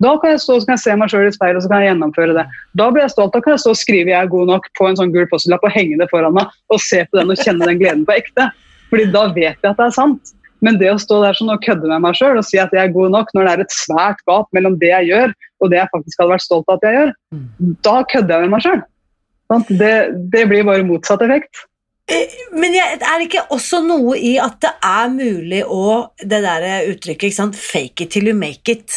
Da 0.02 0.12
kan 0.20 0.34
jeg 0.34 0.42
stå 0.42 0.58
så 0.60 0.68
kan 0.68 0.76
jeg 0.76 0.84
se 0.84 0.94
meg 1.00 1.12
sjøl 1.12 1.26
i 1.28 1.32
speilet 1.32 1.58
og 1.60 1.64
så 1.64 1.72
kan 1.72 1.82
jeg 1.82 1.90
gjennomføre 1.92 2.36
det. 2.36 2.46
Da 2.76 2.88
blir 2.92 3.06
jeg 3.06 3.14
stolt. 3.14 3.32
Da 3.32 3.40
kan 3.40 3.54
jeg 3.54 3.62
stå 3.64 3.72
og 3.72 3.80
skrive 3.80 4.12
'jeg 4.12 4.22
er 4.22 4.32
god 4.32 4.46
nok' 4.52 4.70
på 4.76 4.88
en 4.88 4.96
sånn 4.96 5.12
gul 5.14 5.28
postlapp 5.30 5.64
og 5.64 5.72
henge 5.72 5.98
det 5.98 6.10
foran 6.10 6.34
meg 6.36 6.46
og 6.68 6.80
se 6.80 7.04
på 7.04 7.18
den 7.18 7.30
og 7.32 7.40
kjenne 7.40 7.64
den 7.64 7.80
gleden 7.80 8.04
på 8.04 8.16
ekte. 8.16 8.50
Fordi 8.90 9.06
da 9.12 9.28
vet 9.32 9.56
jeg 9.62 9.70
at 9.70 9.76
det 9.76 9.86
er 9.86 9.96
sant. 9.96 10.36
Men 10.64 10.78
det 10.80 10.90
å 10.90 10.98
stå 11.00 11.20
der 11.22 11.36
sånn 11.36 11.52
og 11.52 11.62
kødde 11.64 11.88
med 11.90 12.02
meg 12.04 12.16
sjøl 12.16 12.40
og 12.40 12.44
si 12.44 12.58
at 12.58 12.72
jeg 12.72 12.88
er 12.88 12.92
god 12.94 13.12
nok 13.12 13.32
når 13.34 13.44
det 13.44 13.52
er 13.52 13.62
et 13.66 13.76
svært 13.76 14.20
gap 14.28 14.48
mellom 14.56 14.78
det 14.80 14.92
jeg 14.92 15.08
gjør 15.10 15.32
og 15.60 15.70
det 15.72 15.80
jeg 15.80 15.92
faktisk 15.92 16.20
hadde 16.20 16.32
vært 16.32 16.46
stolt 16.46 16.68
av 16.68 16.78
at 16.78 16.86
jeg 16.86 16.96
gjør, 16.96 17.10
da 17.84 17.96
kødder 18.12 18.34
jeg 18.34 18.44
med 18.44 18.54
meg 18.54 18.64
sjøl. 18.64 18.84
Det, 19.68 19.94
det, 20.32 20.44
blir 20.50 20.66
bare 20.66 20.86
motsatt 20.86 21.22
effekt. 21.22 21.60
Eh, 22.10 22.32
men 22.54 22.74
jeg, 22.74 22.98
er 22.98 23.18
det 23.18 23.28
ikke 23.28 23.44
også 23.54 23.82
noe 23.86 24.16
i 24.18 24.36
at 24.42 24.58
det 24.62 24.72
er 24.86 25.08
mulig 25.10 25.62
å 25.66 26.08
Det 26.18 26.40
der 26.42 26.66
uttrykket, 26.92 27.28
ikke 27.28 27.38
sant, 27.38 27.58
fake 27.58 28.06
it 28.06 28.14
till 28.14 28.26
you 28.30 28.34
make 28.34 28.70
it. 28.72 28.96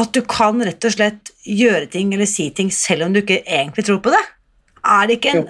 At 0.00 0.14
du 0.16 0.22
kan 0.24 0.62
rett 0.64 0.84
og 0.88 0.94
slett 0.94 1.32
gjøre 1.44 1.88
ting 1.92 2.14
eller 2.14 2.28
si 2.28 2.48
ting 2.54 2.70
selv 2.72 3.06
om 3.06 3.12
du 3.12 3.20
ikke 3.20 3.42
egentlig 3.42 3.84
tror 3.88 4.00
på 4.04 4.14
det. 4.14 4.22
Ikke 5.14 5.34
en, 5.36 5.44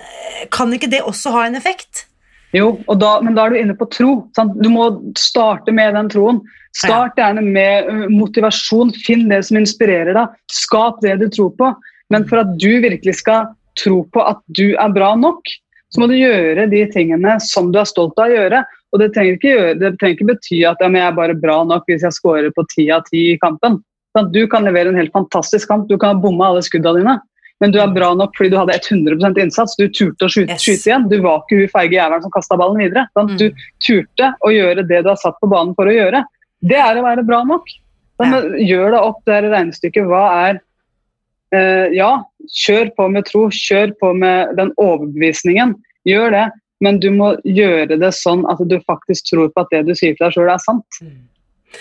kan 0.52 0.72
ikke 0.74 0.90
det 0.92 1.04
også 1.06 1.32
ha 1.32 1.46
en 1.46 1.56
effekt? 1.56 2.06
Jo, 2.52 2.74
da, 3.00 3.14
men 3.24 3.36
da 3.36 3.46
er 3.46 3.54
du 3.54 3.60
inne 3.62 3.76
på 3.78 3.88
tro. 3.92 4.16
Sant? 4.36 4.58
Du 4.60 4.68
må 4.72 4.90
starte 5.16 5.72
med 5.72 5.94
den 5.96 6.10
troen. 6.12 6.42
Start 6.76 7.16
gjerne 7.20 7.44
med 7.44 7.88
motivasjon. 8.12 8.92
Finn 9.06 9.28
det 9.32 9.40
som 9.48 9.60
inspirerer 9.60 10.12
deg. 10.16 10.36
Skap 10.52 11.00
det 11.04 11.16
du 11.22 11.28
tror 11.32 11.52
på. 11.56 11.72
Men 12.12 12.26
for 12.28 12.42
at 12.42 12.52
du 12.60 12.70
virkelig 12.84 13.20
skal 13.22 13.52
tro 13.80 14.02
på 14.12 14.24
at 14.28 14.42
du 14.52 14.74
er 14.76 14.92
bra 14.92 15.14
nok, 15.16 15.48
så 15.92 16.00
må 16.00 16.08
du 16.08 16.16
gjøre 16.16 16.68
de 16.72 16.82
tingene 16.92 17.38
som 17.44 17.70
du 17.72 17.78
er 17.80 17.88
stolt 17.88 18.20
av 18.20 18.28
å 18.28 18.36
gjøre. 18.36 18.62
Og 18.92 19.00
det 19.00 19.12
trenger 19.14 19.38
ikke, 19.38 19.54
gjøre, 19.54 19.78
det 19.80 19.94
trenger 20.00 20.18
ikke 20.18 20.28
bety 20.28 20.60
at 20.68 20.84
ja, 20.84 20.90
jeg 20.92 21.06
er 21.06 21.16
bare 21.16 21.36
bra 21.40 21.62
nok 21.68 21.88
hvis 21.88 22.04
jeg 22.04 22.16
scorer 22.16 22.52
på 22.52 22.64
ti 22.72 22.88
av 22.92 23.04
ti 23.08 23.30
i 23.32 23.40
kampen. 23.40 23.80
Du 24.32 24.42
kan 24.50 24.66
levere 24.66 24.92
en 24.92 24.98
helt 25.00 25.12
fantastisk 25.14 25.70
kamp, 25.70 25.88
du 25.88 25.96
kan 25.98 26.16
ha 26.16 26.22
bomma 26.22 26.50
alle 26.52 26.64
skuddene 26.64 27.00
dine. 27.00 27.18
Men 27.62 27.70
du 27.70 27.78
er 27.78 27.92
bra 27.94 28.08
nok 28.18 28.34
fordi 28.34 28.50
du 28.50 28.58
hadde 28.58 28.74
100% 28.74 29.38
innsats. 29.38 29.76
Du 29.78 29.84
turte 29.94 30.26
å 30.26 30.32
skyte, 30.32 30.56
yes. 30.56 30.64
skyte, 30.64 30.88
igjen. 30.88 31.04
Du 31.10 31.20
var 31.22 31.44
ikke 31.44 31.60
hun 31.60 31.70
feige 31.70 31.94
jævelen 31.94 32.24
som 32.24 32.32
kasta 32.34 32.58
ballen 32.58 32.80
videre. 32.82 33.06
Mm. 33.14 33.36
Du 33.38 33.46
turte 33.86 34.32
å 34.42 34.50
gjøre 34.50 34.82
det 34.88 35.04
du 35.04 35.10
har 35.12 35.20
satt 35.20 35.38
på 35.38 35.50
banen 35.52 35.70
for 35.78 35.86
å 35.86 35.94
gjøre. 35.94 36.24
Det 36.66 36.80
er 36.82 36.98
å 36.98 37.04
være 37.06 37.24
bra 37.28 37.44
nok. 37.46 37.70
Ja. 38.22 38.42
Gjør 38.58 38.96
deg 38.96 38.98
opp 38.98 39.22
det 39.30 39.38
regnestykket. 39.46 40.10
Hva 40.10 40.24
er 40.48 40.58
uh, 41.54 41.86
Ja, 41.94 42.10
kjør 42.64 42.90
på 42.98 43.08
med 43.14 43.30
tro. 43.30 43.46
Kjør 43.54 43.94
på 44.02 44.10
med 44.18 44.56
den 44.58 44.74
overbevisningen. 44.82 45.76
Gjør 46.10 46.34
det. 46.34 46.44
Men 46.82 46.98
du 46.98 47.12
må 47.14 47.36
gjøre 47.46 47.94
det 47.94 48.10
sånn 48.18 48.42
at 48.50 48.58
du 48.66 48.80
faktisk 48.90 49.30
tror 49.30 49.54
på 49.54 49.62
at 49.62 49.70
det 49.70 49.84
du 49.86 49.94
sier 49.94 50.16
til 50.18 50.26
deg 50.26 50.34
sjøl, 50.34 50.50
er 50.50 50.62
sant. 50.66 51.02
Mm. 51.02 51.18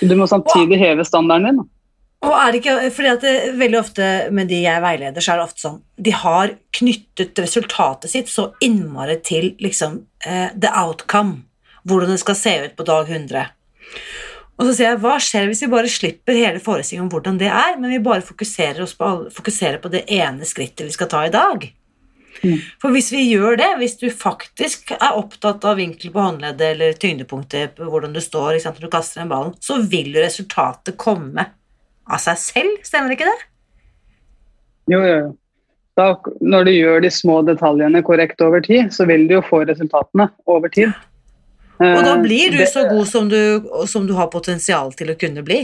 Du 0.05 0.13
må 0.19 0.29
samtidig 0.29 0.77
heve 0.77 1.09
standarden 1.09 1.55
din. 1.55 1.69
Og 2.21 2.33
er 2.37 2.51
det 2.51 2.59
ikke, 2.61 2.75
fordi 2.93 3.09
at 3.09 3.23
det, 3.25 3.35
Veldig 3.57 3.79
ofte 3.79 4.07
med 4.33 4.49
de 4.51 4.61
jeg 4.61 4.83
veileder, 4.83 5.23
så 5.23 5.33
er 5.33 5.41
det 5.41 5.47
ofte 5.47 5.63
sånn 5.63 5.79
De 5.97 6.13
har 6.13 6.55
knyttet 6.77 7.39
resultatet 7.41 8.13
sitt 8.13 8.29
så 8.29 8.51
innmari 8.61 9.17
til 9.25 9.53
liksom 9.61 10.03
uh, 10.27 10.49
the 10.53 10.69
outcome. 10.69 11.47
Hvordan 11.81 12.13
det 12.13 12.21
skal 12.21 12.37
se 12.37 12.53
ut 12.67 12.75
på 12.77 12.85
dag 12.85 13.09
100. 13.09 13.47
Og 14.61 14.67
så 14.67 14.73
sier 14.77 14.91
jeg 14.91 15.01
hva 15.01 15.15
skjer 15.17 15.47
hvis 15.49 15.63
vi 15.65 15.71
bare 15.71 15.89
slipper 15.89 16.37
hele 16.37 16.61
forestillingen 16.61 17.07
om 17.07 17.13
hvordan 17.13 17.39
det 17.41 17.49
er, 17.49 17.77
men 17.81 17.89
vi 17.89 18.01
bare 18.05 18.21
fokuserer, 18.21 18.85
på, 18.85 19.07
fokuserer 19.33 19.79
på 19.81 19.89
det 19.89 20.03
ene 20.13 20.45
skrittet 20.45 20.85
vi 20.85 20.93
skal 20.93 21.09
ta 21.09 21.23
i 21.25 21.33
dag? 21.33 21.65
Mm. 22.41 22.59
For 22.81 22.93
hvis 22.93 23.09
vi 23.13 23.23
gjør 23.25 23.57
det, 23.57 23.69
hvis 23.79 23.97
du 23.97 24.05
faktisk 24.13 24.93
er 24.99 25.17
opptatt 25.17 25.65
av 25.65 25.81
vinkel 25.81 26.13
på 26.13 26.21
håndleddet 26.21 26.75
eller 26.75 27.01
tyngdepunktet 27.01 27.81
hvordan 27.81 28.13
du 28.13 28.21
står 28.21 28.59
når 28.61 28.85
du 28.85 28.91
kaster 28.93 29.23
en 29.23 29.33
ballen, 29.33 29.57
så 29.57 29.79
vil 29.81 30.13
resultatet 30.21 30.97
komme 31.01 31.49
av 32.11 32.21
seg 32.23 32.39
selv, 32.41 32.81
stemmer 32.87 33.15
ikke 33.15 33.29
det? 33.29 33.37
Jo, 34.91 34.99
jo, 34.99 35.13
jo. 35.15 35.29
Da, 35.99 36.07
når 36.39 36.67
du 36.67 36.71
gjør 36.71 37.01
de 37.03 37.11
små 37.11 37.41
detaljene 37.45 38.01
korrekt 38.07 38.41
over 38.43 38.63
tid, 38.63 38.93
så 38.95 39.05
vil 39.09 39.27
du 39.27 39.35
jo 39.37 39.43
få 39.43 39.65
resultatene 39.67 40.29
over 40.49 40.71
tid. 40.71 40.93
Og 41.81 42.01
da 42.05 42.15
eh, 42.15 42.23
blir 42.23 42.55
du 42.55 42.61
så 42.69 42.85
god 42.87 43.07
som 43.09 43.27
du, 43.29 43.41
som 43.89 44.07
du 44.07 44.15
har 44.17 44.31
potensial 44.31 44.93
til 44.97 45.11
å 45.11 45.17
kunne 45.19 45.43
bli? 45.45 45.61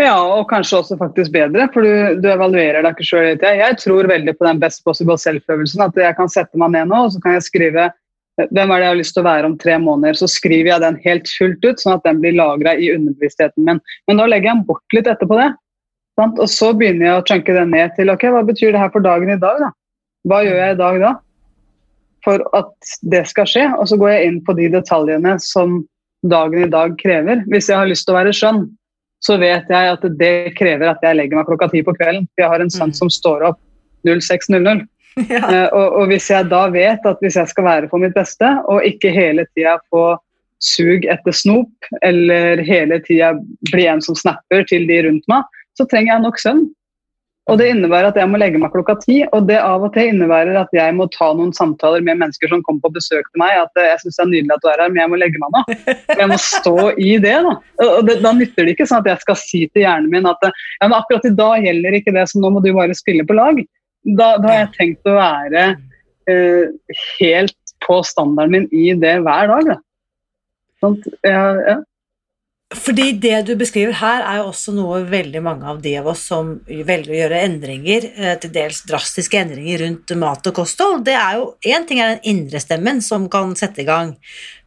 Ja, 0.00 0.16
og 0.16 0.48
kanskje 0.50 0.78
også 0.80 0.96
faktisk 0.98 1.34
bedre, 1.34 1.66
for 1.72 1.84
du, 1.84 2.20
du 2.22 2.28
evaluerer 2.32 2.82
deg 2.82 2.96
ikke 2.96 3.06
sjøl. 3.06 3.26
Jeg 3.36 3.78
tror 3.80 4.08
veldig 4.10 4.34
på 4.38 4.46
den 4.48 4.60
best 4.62 4.82
possible 4.86 5.18
self-øvelsen. 5.20 5.84
At 5.84 5.98
jeg 6.00 6.16
kan 6.18 6.32
sette 6.32 6.58
meg 6.58 6.72
ned 6.74 6.90
nå 6.90 7.04
og 7.06 7.12
så 7.14 7.20
kan 7.22 7.36
jeg 7.36 7.46
skrive 7.48 7.90
hvem 8.40 8.70
er 8.72 8.80
det 8.80 8.86
jeg 8.86 8.92
har 8.92 8.98
lyst 8.98 9.14
til 9.16 9.22
å 9.22 9.28
være 9.28 9.48
om 9.48 9.56
tre 9.60 9.74
måneder? 9.80 10.16
Så 10.16 10.28
skriver 10.30 10.70
jeg 10.72 10.82
den 10.84 10.96
helt 11.04 11.28
fullt 11.28 11.66
ut, 11.66 11.82
sånn 11.82 11.98
at 11.98 12.06
den 12.06 12.22
blir 12.22 12.36
lagra 12.38 12.72
i 12.74 12.88
underbevisstheten 12.94 13.66
min. 13.66 13.82
Men 14.08 14.22
da 14.22 14.28
legger 14.30 14.50
jeg 14.50 14.56
den 14.56 14.64
bort 14.70 14.96
litt 14.96 15.10
etterpå 15.10 15.36
det. 15.40 15.50
Sant? 16.20 16.40
Og 16.40 16.48
så 16.52 16.72
begynner 16.76 17.08
jeg 17.08 17.18
å 17.18 17.26
chunke 17.28 17.56
den 17.56 17.72
ned 17.74 17.92
til 17.98 18.12
ok, 18.12 18.26
hva 18.32 18.42
betyr 18.48 18.72
det 18.72 18.80
her 18.80 18.92
for 18.94 19.04
dagen 19.04 19.32
i 19.32 19.38
dag? 19.40 19.60
da? 19.60 19.70
Hva 20.28 20.42
gjør 20.46 20.60
jeg 20.62 20.76
i 20.76 20.80
dag 20.80 21.00
da? 21.02 21.12
For 22.24 22.44
at 22.56 22.92
det 23.12 23.24
skal 23.28 23.48
skje. 23.50 23.66
Og 23.76 23.88
så 23.90 23.98
går 24.00 24.14
jeg 24.14 24.30
inn 24.30 24.38
på 24.46 24.56
de 24.56 24.68
detaljene 24.72 25.36
som 25.42 25.82
dagen 26.22 26.64
i 26.64 26.70
dag 26.70 26.94
krever. 27.00 27.42
Hvis 27.50 27.68
jeg 27.68 27.80
har 27.80 27.90
lyst 27.90 28.06
til 28.06 28.14
å 28.14 28.20
være 28.20 28.34
skjønn, 28.36 28.64
så 29.22 29.36
vet 29.38 29.68
jeg 29.70 29.90
at 29.92 30.06
det 30.18 30.54
krever 30.58 30.88
at 30.90 31.02
jeg 31.04 31.18
legger 31.18 31.38
meg 31.38 31.46
klokka 31.50 31.68
ti 31.70 31.82
på 31.86 31.94
kvelden. 31.98 32.26
Jeg 32.40 32.48
har 32.50 32.62
en 32.62 32.72
sønn 32.72 32.90
mm. 32.90 32.98
som 32.98 33.10
står 33.12 33.44
opp 33.52 33.60
06.00. 34.08 34.82
Ja. 35.28 35.42
Uh, 35.44 35.68
og, 35.76 35.86
og, 36.00 36.04
hvis 36.12 36.30
jeg 36.32 36.48
da 36.48 36.66
vet 36.72 37.08
at 37.08 37.22
hvis 37.24 37.36
jeg 37.36 37.50
skal 37.50 37.66
være 37.66 37.90
på 37.90 38.00
mitt 38.00 38.14
beste, 38.16 38.48
og 38.70 38.84
ikke 38.86 39.12
hele 39.12 39.46
tida 39.52 39.78
få 39.92 40.14
sug 40.62 41.04
etter 41.10 41.34
snop, 41.34 41.90
eller 42.06 42.62
hele 42.64 43.00
tida 43.06 43.32
bli 43.72 43.88
en 43.90 44.02
som 44.04 44.16
snapper 44.18 44.64
til 44.70 44.86
de 44.88 45.02
rundt 45.08 45.26
meg, 45.30 45.58
så 45.78 45.88
trenger 45.90 46.14
jeg 46.14 46.24
nok 46.24 46.40
søvn. 46.40 46.64
Og 47.50 47.56
det 47.58 47.72
innebærer 47.72 48.12
at 48.12 48.18
jeg 48.20 48.30
må 48.30 48.38
legge 48.38 48.58
meg 48.62 48.70
klokka 48.70 48.94
ti, 49.02 49.16
og 49.34 49.48
det 49.48 49.56
av 49.58 49.82
og 49.82 49.90
til 49.96 50.12
innebærer 50.12 50.54
at 50.60 50.70
jeg 50.76 50.94
må 50.94 51.08
ta 51.10 51.32
noen 51.34 51.50
samtaler 51.56 52.04
med 52.06 52.20
mennesker 52.20 52.52
som 52.52 52.62
kommer 52.62 52.84
på 52.84 52.92
besøk 52.94 53.26
til 53.26 53.42
meg. 53.42 53.56
At 53.64 53.80
jeg 53.82 53.98
syns 54.04 54.20
det 54.20 54.22
er 54.22 54.30
nydelig 54.30 54.54
at 54.54 54.62
du 54.62 54.68
er 54.70 54.82
her, 54.84 54.92
men 54.92 55.02
jeg 55.02 55.10
må 55.10 55.18
legge 55.18 55.42
meg 55.42 55.56
nå. 55.56 55.62
Jeg 56.22 56.30
må 56.30 56.38
stå 56.38 56.76
i 57.02 57.16
det. 57.18 57.34
Da 57.42 57.88
og 57.88 58.06
det, 58.06 58.20
da 58.22 58.30
nytter 58.36 58.68
det 58.68 58.76
ikke 58.76 58.86
sånn 58.86 59.02
at 59.02 59.08
jeg 59.10 59.24
skal 59.24 59.38
si 59.40 59.64
til 59.72 59.82
hjernen 59.82 60.12
min 60.12 60.28
at 60.28 60.44
ja, 60.46 60.52
men 60.84 60.94
akkurat 60.94 61.24
i 61.26 61.32
dag 61.34 61.64
gjelder 61.66 61.96
ikke 61.98 62.14
det, 62.14 62.28
så 62.30 62.38
nå 62.38 62.52
må 62.54 62.62
du 62.62 62.68
bare 62.76 62.94
spille 62.94 63.26
på 63.26 63.34
lag. 63.34 63.58
Da, 64.02 64.34
da 64.42 64.48
har 64.48 64.60
jeg 64.64 64.72
tenkt 64.78 65.08
å 65.08 65.14
være 65.14 65.64
eh, 66.30 66.98
helt 67.20 67.74
på 67.86 68.00
standarden 68.06 68.52
min 68.52 68.68
i 68.74 68.92
det 68.98 69.16
hver 69.22 69.50
dag. 69.50 69.72
Da. 69.72 69.78
Sånn, 70.82 70.98
ja, 71.26 71.46
ja. 71.68 71.78
Fordi 72.72 73.10
det 73.20 73.42
du 73.46 73.52
beskriver 73.60 73.92
her, 74.00 74.22
er 74.24 74.38
jo 74.40 74.48
også 74.48 74.72
noe 74.72 75.02
veldig 75.08 75.42
mange 75.44 75.66
av 75.68 75.80
de 75.84 75.92
av 76.00 76.06
oss 76.12 76.22
som 76.30 76.54
velger 76.66 77.12
å 77.12 77.18
gjøre 77.18 77.40
endringer, 77.44 78.06
eh, 78.16 78.36
til 78.40 78.52
dels 78.54 78.80
drastiske 78.88 79.38
endringer 79.38 79.82
rundt 79.84 80.14
mat 80.16 80.48
og 80.48 80.56
kosthold. 80.56 81.04
Det 81.04 81.16
er 81.18 81.36
jo 81.40 81.50
Én 81.68 81.86
ting 81.86 82.00
er 82.00 82.14
den 82.14 82.24
indre 82.32 82.60
stemmen 82.60 83.02
som 83.04 83.28
kan 83.28 83.54
sette 83.56 83.82
i 83.82 83.84
gang, 83.84 84.16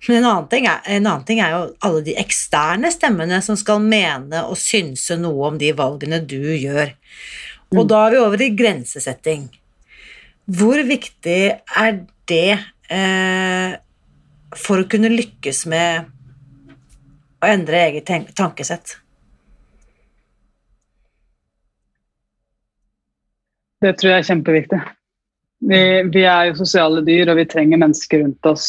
men 0.07 0.17
en 0.17 0.29
annen, 0.29 0.49
ting 0.49 0.67
er, 0.69 0.81
en 0.85 1.07
annen 1.07 1.25
ting 1.25 1.41
er 1.41 1.51
jo 1.51 1.63
alle 1.81 2.03
de 2.05 2.15
eksterne 2.15 2.91
stemmene 2.93 3.41
som 3.41 3.57
skal 3.57 3.81
mene 3.81 4.45
og 4.45 4.57
synse 4.57 5.17
noe 5.17 5.49
om 5.49 5.57
de 5.57 5.73
valgene 5.73 6.21
du 6.21 6.53
gjør. 6.55 6.93
Og 7.75 7.83
mm. 7.83 7.89
da 7.91 8.01
er 8.05 8.15
vi 8.15 8.23
over 8.23 8.43
i 8.43 8.51
grensesetting. 8.57 9.47
Hvor 10.45 10.81
viktig 10.87 11.39
er 11.53 11.95
det 12.29 12.57
eh, 12.93 13.77
for 14.55 14.81
å 14.81 14.89
kunne 14.89 15.11
lykkes 15.13 15.65
med 15.71 16.11
å 17.41 17.49
endre 17.49 17.81
eget 17.87 18.11
tankesett? 18.37 18.97
Det 23.83 23.93
tror 23.99 24.13
jeg 24.13 24.23
er 24.23 24.29
kjempeviktig. 24.29 24.81
Vi, 25.65 25.79
vi, 26.13 26.25
er 26.25 26.49
jo 26.49 26.59
sosiale 26.59 27.01
dyr, 27.05 27.29
og 27.31 27.39
vi 27.39 27.47
trenger 27.49 27.81
mennesker 27.81 28.21
rundt 28.23 28.49
oss 28.49 28.67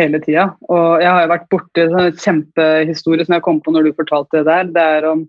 hele 0.00 0.18
tida. 0.22 0.48
Og 0.70 1.02
jeg 1.02 1.10
har 1.10 1.24
jo 1.24 1.32
vært 1.32 1.48
borti 1.52 1.84
en 1.84 2.18
kjempehistorie 2.18 3.26
som 3.26 3.36
jeg 3.36 3.44
kom 3.46 3.60
på 3.62 3.74
når 3.74 3.88
du 3.88 3.98
fortalte 3.98 4.40
det 4.40 4.46
der. 4.50 4.70
Det 4.74 4.86
er 4.98 5.08
om 5.10 5.24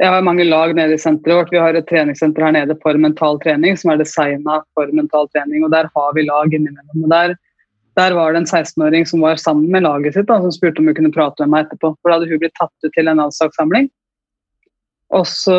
Jeg 0.00 0.08
har 0.08 0.24
mange 0.24 0.44
lag 0.48 0.72
nede 0.74 0.96
i 0.96 1.00
senteret 1.00 1.36
vårt. 1.36 1.52
Vi 1.52 1.60
har 1.60 1.76
et 1.76 1.86
treningssenter 1.86 2.46
her 2.46 2.54
nede 2.56 2.78
for 2.82 2.96
mental 2.98 3.38
trening 3.42 3.76
som 3.78 3.92
er 3.92 4.00
designa 4.00 4.62
for 4.76 4.90
mental 4.96 5.28
trening, 5.34 5.66
og 5.66 5.72
der 5.74 5.90
har 5.94 6.14
vi 6.16 6.24
lag 6.26 6.54
innimellom. 6.54 7.04
Og 7.04 7.10
der 7.12 7.34
der 7.96 8.14
var 8.16 8.32
det 8.32 8.40
en 8.40 8.48
16-åring 8.48 9.04
som 9.06 9.20
var 9.20 9.36
sammen 9.36 9.70
med 9.70 9.84
laget 9.84 10.14
sitt, 10.14 10.26
da, 10.30 10.38
som 10.40 10.52
spurte 10.54 10.80
om 10.80 10.88
hun 10.88 10.96
kunne 10.96 11.12
prate 11.12 11.44
med 11.44 11.52
meg 11.52 11.66
etterpå. 11.66 11.92
For 12.00 12.08
da 12.08 12.16
hadde 12.16 12.30
hun 12.30 12.40
blitt 12.40 12.56
tatt 12.56 12.72
ut 12.86 12.92
til 12.94 13.10
en 13.10 13.20
landslagssamling. 13.20 13.90
Og 15.12 15.26
så 15.28 15.56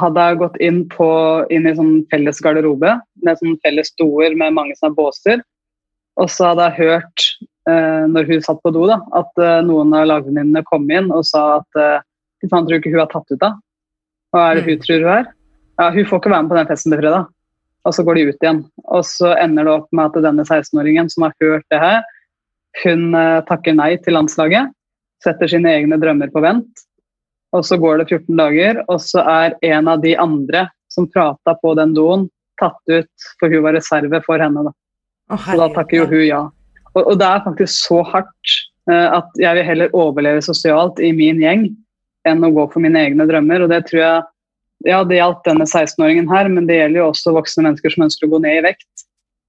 hadde 0.00 0.24
jeg 0.24 0.40
gått 0.40 0.56
inn, 0.64 0.78
på, 0.90 1.08
inn 1.52 1.68
i 1.68 1.74
sånn 1.76 1.98
felles 2.12 2.40
garderobe 2.42 2.96
med 3.26 3.42
sånn 3.42 3.58
felles 3.66 3.92
doer 4.00 4.32
med 4.40 4.56
mange 4.56 4.76
sånne 4.78 4.96
båser. 4.96 5.44
Og 6.20 6.30
så 6.32 6.52
hadde 6.52 6.70
jeg 6.70 6.88
hørt, 6.88 7.28
eh, 7.68 8.02
når 8.08 8.30
hun 8.30 8.42
satt 8.46 8.62
på 8.64 8.72
do, 8.74 8.86
da, 8.88 8.98
at 9.20 9.44
eh, 9.44 9.60
noen 9.68 9.92
av 9.98 10.08
lagvenninnene 10.08 10.64
kom 10.70 10.88
inn 10.88 11.12
og 11.12 11.26
sa 11.28 11.44
at 11.58 11.80
eh, 11.80 12.00
fy 12.44 12.52
faen, 12.52 12.68
tror 12.68 12.80
ikke 12.80 12.92
hun 12.92 13.04
er 13.04 13.10
tatt 13.12 13.32
ut 13.32 13.48
av. 13.48 13.56
Hva 14.34 14.44
er 14.50 14.60
det 14.60 14.66
hun 14.68 14.76
mm. 14.76 14.84
tror 14.84 15.00
hun 15.02 15.14
er? 15.14 15.32
Ja, 15.80 15.88
hun 15.90 16.06
får 16.10 16.20
ikke 16.20 16.30
være 16.34 16.44
med 16.44 16.52
på 16.52 16.60
den 16.60 16.70
festen 16.70 16.94
til 16.94 17.02
fredag 17.02 17.24
og 17.84 17.92
så 17.94 18.04
går 18.04 18.18
de 18.18 18.28
ut 18.30 18.44
igjen. 18.44 18.62
Og 18.96 19.04
så 19.06 19.34
ender 19.36 19.66
det 19.66 19.74
opp 19.74 19.90
med 19.92 20.10
at 20.10 20.26
denne 20.26 20.46
16-åringen 20.46 21.10
som 21.12 21.26
har 21.26 21.36
hørt 21.42 21.66
det 21.72 21.80
her, 21.82 22.00
hun 22.82 23.12
eh, 23.14 23.42
takker 23.48 23.76
nei 23.76 23.92
til 24.02 24.16
landslaget, 24.16 24.72
setter 25.22 25.50
sine 25.50 25.70
egne 25.70 25.98
drømmer 26.00 26.32
på 26.32 26.42
vent. 26.44 26.84
Og 27.54 27.62
så 27.66 27.78
går 27.78 28.00
det 28.00 28.08
14 28.08 28.40
dager, 28.40 28.80
og 28.90 28.98
så 29.04 29.22
er 29.30 29.58
en 29.68 29.90
av 29.92 30.00
de 30.02 30.16
andre 30.18 30.66
som 30.90 31.06
prata 31.10 31.54
på 31.60 31.74
den 31.78 31.94
doen, 31.94 32.26
tatt 32.58 32.80
ut, 32.90 33.28
for 33.38 33.52
hun 33.52 33.62
var 33.66 33.76
reserve 33.76 34.20
for 34.26 34.42
henne. 34.42 34.64
Da. 34.66 34.74
Oh, 35.34 35.44
så 35.44 35.58
da 35.60 35.70
takker 35.76 36.02
jo 36.02 36.08
hun 36.10 36.24
ja. 36.24 36.42
Og, 36.94 37.00
og, 37.02 37.14
det 37.18 37.28
er 37.28 37.44
faktisk 37.44 37.74
så 37.74 38.00
hardt 38.06 38.52
uh, 38.90 39.20
at 39.20 39.40
jeg 39.40 39.58
vil 39.58 39.66
heller 39.66 39.96
overleve 39.98 40.42
sosialt 40.46 41.00
i 41.02 41.10
min 41.14 41.40
gjeng 41.42 41.68
enn 42.28 42.44
å 42.46 42.52
gå 42.54 42.66
for 42.72 42.84
mine 42.84 43.00
egne 43.00 43.26
drømmer. 43.28 43.64
Og 43.64 43.72
det 43.72 43.84
tror 43.88 44.00
jeg 44.00 44.22
ja, 44.84 45.00
det 45.06 45.16
gjaldt 45.16 45.46
denne 45.46 45.64
16-åringen 45.64 46.28
her, 46.28 46.50
men 46.52 46.66
det 46.68 46.76
gjelder 46.80 47.00
jo 47.00 47.08
også 47.12 47.32
voksne 47.36 47.64
mennesker 47.68 47.94
som 47.94 48.06
ønsker 48.06 48.26
å 48.26 48.34
gå 48.34 48.42
ned 48.44 48.58
i 48.58 48.64
vekt. 48.66 49.06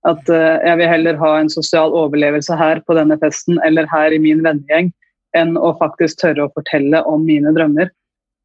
At 0.08 0.30
uh, 0.30 0.62
jeg 0.62 0.80
vil 0.80 0.92
heller 0.92 1.20
ha 1.20 1.32
en 1.40 1.52
sosial 1.52 1.96
overlevelse 1.98 2.56
her 2.60 2.80
på 2.86 2.96
denne 2.98 3.18
festen 3.22 3.60
eller 3.66 3.90
her 3.92 4.16
i 4.16 4.22
min 4.22 4.44
vennegjeng, 4.46 4.94
enn 5.36 5.58
å 5.60 5.74
faktisk 5.82 6.22
tørre 6.22 6.46
å 6.46 6.54
fortelle 6.56 7.02
om 7.10 7.26
mine 7.28 7.52
drømmer. 7.56 7.90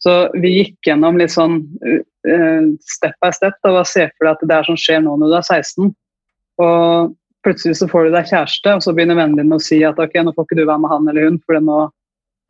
Så 0.01 0.15
vi 0.41 0.55
gikk 0.57 0.89
gjennom 0.89 1.21
litt 1.21 1.35
sånn 1.35 1.61
uh, 1.85 2.67
step 2.81 3.15
by 3.23 3.31
step. 3.37 3.59
Da, 3.63 3.75
hva 3.77 3.85
ser 3.87 4.11
for 4.17 4.27
deg 4.27 4.33
at 4.39 4.47
det 4.49 4.57
er 4.57 4.71
som 4.71 4.81
skjer 4.81 5.05
nå 5.05 5.15
når 5.21 5.35
du 5.35 5.39
er 5.39 5.49
16? 5.61 5.93
Og 6.65 7.17
plutselig 7.45 7.79
så 7.79 7.89
får 7.89 8.09
du 8.09 8.17
deg 8.17 8.29
kjæreste, 8.29 8.75
og 8.75 8.85
så 8.85 8.97
begynner 8.97 9.21
vennene 9.21 9.45
dine 9.45 9.61
å 9.61 9.63
si 9.63 9.81
at 9.87 10.01
ok, 10.01 10.17
nå 10.25 10.35
får 10.37 10.49
ikke 10.49 10.59
du 10.59 10.65
være 10.65 10.83
med 10.83 10.93
han 10.93 11.09
eller 11.13 11.29
hun, 11.29 11.39
for 11.45 11.61
nå 11.65 11.79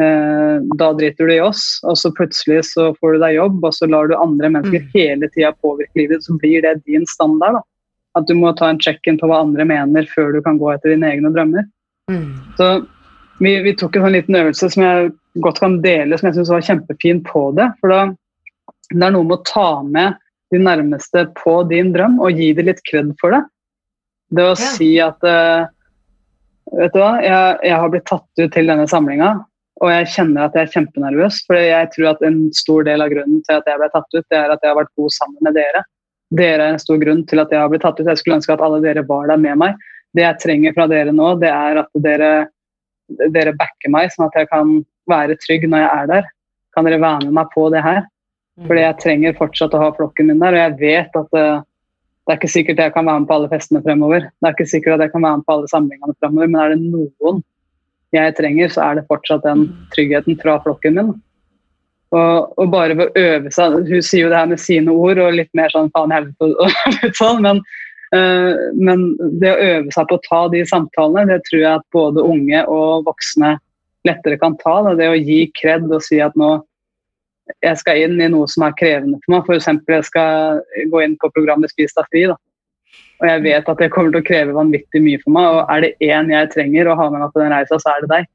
da 0.00 0.86
driter 0.96 1.28
du 1.28 1.34
i 1.34 1.42
oss, 1.44 1.64
og 1.84 1.98
så 2.00 2.08
plutselig 2.16 2.62
så 2.70 2.90
får 3.00 3.16
du 3.16 3.24
deg 3.24 3.34
jobb, 3.36 3.58
og 3.66 3.74
så 3.76 3.88
lar 3.90 4.08
du 4.08 4.14
andre 4.16 4.48
mennesker 4.54 4.86
mm. 4.86 4.92
hele 4.94 5.28
tida 5.34 5.50
påvirke 5.60 6.00
livet 6.00 6.24
så 6.24 6.36
blir 6.40 6.64
det 6.64 6.78
din 6.88 7.04
standard. 7.10 7.58
da. 7.58 7.62
At 8.18 8.26
du 8.26 8.34
må 8.38 8.52
ta 8.56 8.70
en 8.70 8.80
check-in 8.82 9.20
på 9.20 9.28
hva 9.30 9.42
andre 9.44 9.66
mener 9.68 10.08
før 10.14 10.32
du 10.34 10.40
kan 10.46 10.58
gå 10.58 10.72
etter 10.72 10.94
dine 10.94 11.12
egne 11.12 11.30
drømmer. 11.34 11.68
Mm. 12.10 12.32
Så 12.58 12.70
vi, 13.40 13.54
vi, 13.64 13.74
tok 13.78 13.96
en 13.96 14.06
sånn 14.06 14.16
liten 14.16 14.38
øvelse 14.40 14.70
som 14.72 14.84
jeg 14.84 15.12
godt 15.44 15.60
kan 15.62 15.78
dele, 15.84 16.18
som 16.18 16.28
jeg 16.28 16.38
syns 16.38 16.52
var 16.52 16.66
kjempefin 16.66 17.22
på 17.26 17.44
det. 17.58 17.70
For 17.80 17.92
da, 17.92 18.00
det 18.90 19.06
er 19.06 19.14
noe 19.14 19.28
med 19.28 19.38
å 19.38 19.46
ta 19.48 19.68
med 19.86 20.18
de 20.50 20.58
nærmeste 20.60 21.28
på 21.38 21.60
din 21.70 21.92
drøm 21.94 22.18
og 22.22 22.40
gi 22.40 22.50
dem 22.56 22.68
litt 22.68 22.82
kred 22.88 23.12
for 23.20 23.36
det. 23.36 23.44
Det 24.34 24.46
å 24.46 24.56
si 24.58 24.94
at 25.02 25.22
uh, 25.26 25.68
Vet 26.70 26.92
du 26.94 27.00
hva, 27.00 27.16
jeg, 27.18 27.54
jeg 27.66 27.78
har 27.82 27.88
blitt 27.90 28.04
tatt 28.06 28.38
ut 28.38 28.52
til 28.54 28.68
denne 28.70 28.84
samlinga. 28.86 29.32
Og 29.81 29.88
jeg 29.88 30.11
kjenner 30.12 30.45
at 30.45 30.57
jeg 30.57 30.66
er 30.66 30.73
kjempenervøs, 30.75 31.38
for 31.49 31.57
jeg 31.57 31.88
tror 31.95 32.11
at 32.11 32.27
en 32.29 32.40
stor 32.57 32.85
del 32.85 33.01
av 33.01 33.12
grunnen 33.12 33.40
til 33.47 33.57
at 33.57 33.69
jeg 33.71 33.81
ble 33.81 33.88
tatt 33.95 34.16
ut, 34.16 34.27
det 34.29 34.37
er 34.37 34.53
at 34.53 34.61
jeg 34.61 34.73
har 34.73 34.77
vært 34.77 34.93
god 35.01 35.14
sammen 35.14 35.47
med 35.47 35.57
dere. 35.57 35.83
Dere 36.37 36.66
er 36.66 36.75
en 36.75 36.83
stor 36.83 37.01
grunn 37.01 37.23
til 37.31 37.40
at 37.43 37.55
jeg 37.55 37.62
har 37.62 37.71
blitt 37.73 37.83
tatt 37.87 37.99
ut. 37.99 38.07
Jeg 38.07 38.21
skulle 38.21 38.37
ønske 38.38 38.53
at 38.55 38.64
alle 38.66 38.83
dere 38.85 39.07
var 39.09 39.31
der 39.31 39.40
med 39.40 39.57
meg. 39.62 39.81
Det 40.14 40.27
jeg 40.27 40.43
trenger 40.43 40.77
fra 40.77 40.87
dere 40.90 41.14
nå, 41.16 41.33
det 41.40 41.49
er 41.49 41.81
at 41.85 42.03
dere, 42.05 42.31
dere 43.33 43.57
backer 43.57 43.95
meg, 43.95 44.12
sånn 44.12 44.29
at 44.29 44.37
jeg 44.43 44.51
kan 44.53 44.77
være 45.11 45.38
trygg 45.40 45.66
når 45.71 45.85
jeg 45.85 45.90
er 45.97 46.12
der. 46.12 46.31
Kan 46.77 46.87
dere 46.87 47.01
være 47.03 47.25
med 47.25 47.37
meg 47.40 47.51
på 47.55 47.66
det 47.73 47.83
her? 47.87 48.05
Mm. 48.61 48.69
Fordi 48.69 48.85
jeg 48.85 49.01
trenger 49.01 49.38
fortsatt 49.38 49.75
å 49.75 49.83
ha 49.83 49.90
flokken 49.97 50.29
min 50.29 50.43
der, 50.43 50.59
og 50.59 50.64
jeg 50.64 50.79
vet 50.83 51.21
at 51.23 51.33
det, 51.35 51.47
eh, 51.47 51.66
det 52.29 52.35
er 52.35 52.38
ikke 52.38 52.53
sikkert 52.53 52.81
jeg 52.85 52.93
kan 52.95 53.09
være 53.09 53.23
med 53.23 53.27
på 53.27 53.37
alle 53.38 53.49
festene 53.51 53.81
fremover. 53.83 54.27
Det 54.29 54.47
er 54.47 54.53
ikke 54.55 54.69
sikkert 54.71 54.99
at 54.99 55.07
jeg 55.07 55.12
kan 55.14 55.25
være 55.25 55.40
med 55.40 55.47
på 55.49 55.55
alle 55.57 55.71
samlingene 55.73 56.14
fremover, 56.21 56.51
men 56.53 56.61
er 56.61 56.75
det 56.75 56.83
noen 56.85 57.40
jeg 58.14 58.37
trenger, 58.38 58.70
så 58.73 58.85
er 58.85 58.99
det 58.99 59.09
fortsatt 59.11 59.44
den 59.46 59.66
mm. 59.68 59.75
tryggheten 59.94 60.38
fra 60.40 60.57
flokken 60.64 60.96
min. 60.99 61.12
Og, 62.11 62.49
og, 62.59 62.64
bare 62.73 62.96
ved 62.99 63.07
å 63.07 63.23
øve 63.23 63.53
seg 63.55 63.77
Hun 63.87 64.01
sier 64.03 64.25
jo 64.25 64.31
det 64.33 64.38
her 64.40 64.49
med 64.51 64.59
sine 64.59 64.90
ord 64.90 65.20
og 65.23 65.37
litt 65.37 65.51
mer 65.55 65.70
sånn 65.70 65.92
faen 65.94 66.11
helvete 66.11 66.49
og 66.59 67.12
sånn, 67.14 67.38
men, 67.44 67.61
uh, 68.16 68.59
men 68.75 69.05
det 69.38 69.53
å 69.53 69.68
øve 69.68 69.94
seg 69.94 70.09
på 70.11 70.18
å 70.18 70.25
ta 70.25 70.40
de 70.51 70.64
samtalene, 70.66 71.29
det 71.31 71.44
tror 71.46 71.62
jeg 71.62 71.70
at 71.77 71.87
både 71.94 72.27
unge 72.27 72.64
og 72.66 73.07
voksne 73.07 73.55
lettere 74.09 74.40
kan 74.42 74.59
ta. 74.59 74.81
Det, 74.88 74.96
det 75.05 75.12
å 75.12 75.20
gi 75.20 75.44
kred 75.61 75.87
og 75.87 76.03
si 76.03 76.18
at 76.25 76.35
nå 76.40 76.57
jeg 77.66 77.79
skal 77.81 77.99
inn 77.99 78.20
i 78.23 78.29
noe 78.31 78.46
som 78.51 78.62
er 78.62 78.75
krevende 78.79 79.18
for 79.25 79.35
meg. 79.35 79.46
F.eks. 79.46 79.70
jeg 79.90 80.07
skal 80.07 80.61
gå 80.90 81.01
inn 81.03 81.16
på 81.18 81.33
programmet 81.35 81.73
Spis 81.73 81.94
deg 81.96 82.07
fri. 82.11 82.27
da 82.31 82.37
og 83.20 83.28
jeg 83.28 83.42
vet 83.44 83.68
at 83.68 83.80
det 83.83 83.90
kommer 83.92 84.14
til 84.14 84.22
å 84.22 84.26
kreve 84.26 84.56
vanvittig 84.56 85.02
mye 85.04 85.20
for 85.20 85.35
meg. 85.37 85.56
Og 85.56 85.72
er 85.74 85.85
det 85.85 85.90
én 86.09 86.30
jeg 86.33 86.52
trenger 86.54 86.88
å 86.88 86.96
ha 86.96 87.09
med 87.12 87.20
meg 87.20 87.35
på 87.35 87.42
den 87.42 87.52
reisa, 87.52 87.76
så 87.83 87.92
er 87.92 88.04
det 88.04 88.12
deg. 88.14 88.28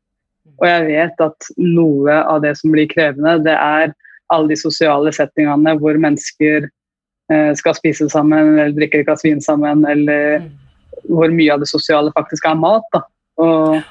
Og 0.62 0.67
jeg 0.69 0.84
vet 0.91 1.24
at 1.26 1.48
noe 1.58 2.17
av 2.21 2.43
det 2.43 2.54
som 2.60 2.74
blir 2.74 2.88
krevende, 2.91 3.39
det 3.48 3.56
er 3.58 3.95
alle 4.34 4.52
de 4.52 4.58
sosiale 4.60 5.12
settingene 5.13 5.74
hvor 5.82 5.98
mennesker 6.02 6.67
eh, 6.67 7.52
skal 7.58 7.76
spise 7.78 8.08
sammen 8.13 8.54
eller 8.54 8.78
drikke 8.78 9.02
et 9.02 9.10
glass 9.10 9.26
vin 9.26 9.41
sammen, 9.41 9.84
eller 9.89 10.45
hvor 11.10 11.34
mye 11.34 11.54
av 11.54 11.65
det 11.65 11.69
sosiale 11.69 12.13
faktisk 12.15 12.45
er 12.50 12.62
mat. 12.62 12.86
Da. 12.93 13.02
Og 13.41 13.82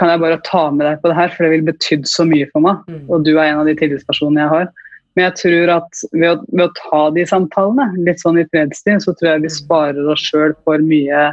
kan 0.00 0.10
jeg 0.10 0.22
bare 0.24 0.40
ta 0.48 0.64
med 0.72 0.86
deg 0.88 1.00
på 1.02 1.12
det 1.12 1.18
her, 1.18 1.32
for 1.34 1.44
det 1.44 1.52
vil 1.58 1.68
betydd 1.68 2.08
så 2.08 2.24
mye 2.28 2.48
for 2.54 2.64
meg. 2.64 2.80
Mm. 2.88 3.04
Og 3.12 3.28
du 3.28 3.34
er 3.36 3.50
en 3.50 3.60
av 3.60 3.68
de 3.68 3.76
tillitspersonene 3.78 4.46
jeg 4.46 4.52
har. 4.56 4.72
Men 5.12 5.26
jeg 5.28 5.34
tror 5.42 5.72
at 5.74 6.02
ved 6.14 6.28
å, 6.30 6.34
ved 6.48 6.64
å, 6.64 6.72
ta 6.78 7.02
de 7.12 7.24
samtalene 7.28 8.04
litt 8.06 8.22
sånn 8.22 8.40
i 8.40 8.46
fredstid, 8.48 9.02
så 9.04 9.12
tror 9.12 9.34
jeg 9.34 9.44
vi 9.44 9.50
mm. 9.52 9.56
sparer 9.58 10.10
oss 10.14 10.24
sjøl 10.24 10.54
for 10.64 10.82
mye 10.84 11.30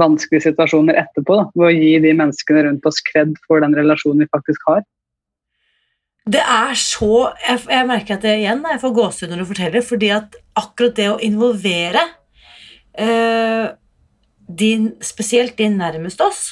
vanskelige 0.00 0.46
situasjoner 0.46 1.00
etterpå. 1.02 1.36
Da, 1.40 1.48
ved 1.58 1.68
å 1.68 1.74
gi 1.74 1.92
de 2.04 2.14
menneskene 2.16 2.64
rundt 2.68 2.86
oss 2.88 3.02
kred 3.10 3.34
for 3.48 3.64
den 3.64 3.74
relasjonen 3.76 4.24
vi 4.24 4.30
faktisk 4.32 4.64
har. 4.70 4.84
Det 6.22 6.38
er 6.38 6.76
så 6.78 7.32
Jeg, 7.42 7.64
jeg 7.66 7.86
merker 7.88 8.14
at 8.14 8.22
det 8.22 8.36
igjen 8.38 8.60
jeg 8.70 8.78
får 8.78 8.92
gåsehud 8.94 9.32
når 9.32 9.42
du 9.42 9.48
forteller, 9.50 9.86
fordi 9.86 10.10
at 10.14 10.36
akkurat 10.58 10.94
det 10.94 11.08
å 11.10 11.20
involvere 11.26 12.04
øh, 13.02 13.72
din, 14.46 14.92
spesielt 15.02 15.56
de 15.58 15.66
nærmest 15.72 16.22
oss, 16.22 16.44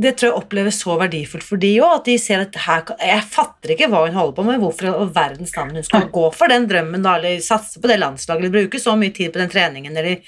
det 0.00 0.16
tror 0.18 0.30
jeg 0.30 0.38
oppleves 0.40 0.80
så 0.82 0.96
verdifullt 0.98 1.46
for 1.46 1.60
de 1.62 1.70
òg. 1.78 2.00
At 2.00 2.08
de 2.08 2.16
ser 2.18 2.42
at 2.42 2.56
her 2.64 2.82
Jeg 2.98 3.26
fatter 3.30 3.74
ikke 3.74 3.88
hva 3.92 4.02
hun 4.06 4.16
holder 4.16 4.38
på 4.38 4.46
med, 4.48 4.58
hvorfor 4.62 4.88
i 4.90 5.10
verdens 5.14 5.54
navn 5.54 5.78
hun 5.78 5.86
skal 5.86 6.08
gå 6.14 6.24
for 6.34 6.50
den 6.50 6.66
drømmen, 6.70 7.04
da, 7.04 7.14
eller 7.20 7.44
satse 7.44 7.82
på 7.82 7.90
det 7.90 8.00
landslaget, 8.02 8.42
eller 8.42 8.56
bruke 8.56 8.82
så 8.82 8.96
mye 8.98 9.14
tid 9.14 9.30
på 9.34 9.42
den 9.42 9.52
treningen, 9.52 9.94
eller 9.96 10.18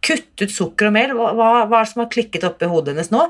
kutte 0.00 0.48
ut 0.48 0.54
sukker 0.54 0.88
og 0.88 0.96
mel. 0.96 1.12
Hva, 1.18 1.34
hva, 1.36 1.50
hva 1.66 1.82
er 1.82 1.84
det 1.84 1.92
som 1.92 2.04
har 2.04 2.10
klikket 2.14 2.48
oppi 2.48 2.70
hodet 2.70 2.94
hennes 2.94 3.12
nå? 3.12 3.26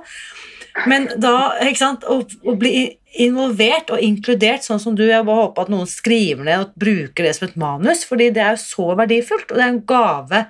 Men 0.86 1.08
da, 1.18 1.34
ikke 1.66 1.82
sant, 1.82 2.06
å, 2.06 2.20
å, 2.22 2.54
bli 2.58 2.86
involvert 3.20 3.90
og 3.90 4.02
inkludert, 4.06 4.62
sånn 4.62 4.78
som 4.78 4.94
du 4.94 5.02
Jeg 5.08 5.26
bare 5.26 5.48
håper 5.48 5.66
at 5.66 5.72
noen 5.72 5.88
skriver 5.90 6.46
ned 6.46 6.62
og 6.62 6.76
bruker 6.78 7.26
det 7.26 7.34
som 7.36 7.48
et 7.48 7.58
manus, 7.58 8.04
fordi 8.06 8.30
det 8.36 8.44
er 8.44 8.54
jo 8.54 8.62
så 8.62 8.92
verdifullt, 9.00 9.50
og 9.50 9.58
det 9.58 9.66
er 9.66 9.72
en 9.74 9.82
gave. 9.90 10.44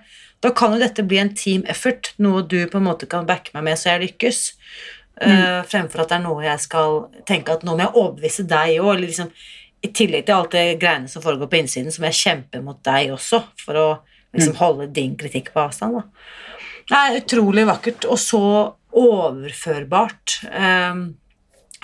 Da 0.45 0.53
kan 0.57 0.77
jo 0.77 0.83
dette 0.83 1.05
bli 1.09 1.21
en 1.21 1.33
team 1.37 1.65
effort, 1.69 2.13
noe 2.21 2.45
du 2.45 2.61
på 2.69 2.81
en 2.81 2.89
måte 2.91 3.09
kan 3.09 3.29
backe 3.29 3.57
meg 3.57 3.67
med 3.71 3.81
så 3.81 3.95
jeg 3.95 4.05
lykkes. 4.07 4.43
Mm. 5.21 5.33
Uh, 5.33 5.63
fremfor 5.69 6.05
at 6.05 6.13
det 6.13 6.17
er 6.17 6.25
noe 6.25 6.45
jeg 6.47 6.63
skal 6.63 7.03
tenke 7.29 7.53
at 7.53 7.65
nå 7.67 7.75
må 7.75 7.85
jeg 7.85 7.95
overbevise 7.95 8.47
deg 8.49 8.79
òg. 8.81 9.03
Liksom, 9.03 9.33
I 9.85 9.91
tillegg 9.97 10.27
til 10.29 10.37
alt 10.37 10.55
det 10.57 10.67
greiene 10.81 11.11
som 11.13 11.25
foregår 11.25 11.51
på 11.51 11.61
innsiden, 11.61 11.93
som 11.93 12.07
jeg 12.09 12.21
kjemper 12.21 12.65
mot 12.65 12.81
deg 12.87 13.13
også 13.17 13.43
for 13.61 13.81
å 13.81 13.89
liksom, 14.33 14.55
mm. 14.55 14.61
holde 14.63 14.89
din 14.97 15.17
kritikk 15.21 15.53
på 15.55 15.65
avstand. 15.67 16.01
Da. 16.01 16.31
Det 16.91 16.99
er 16.99 17.19
utrolig 17.21 17.67
vakkert, 17.69 18.07
og 18.11 18.19
så 18.19 18.45
overførbart. 18.97 20.41
Um, 20.51 21.05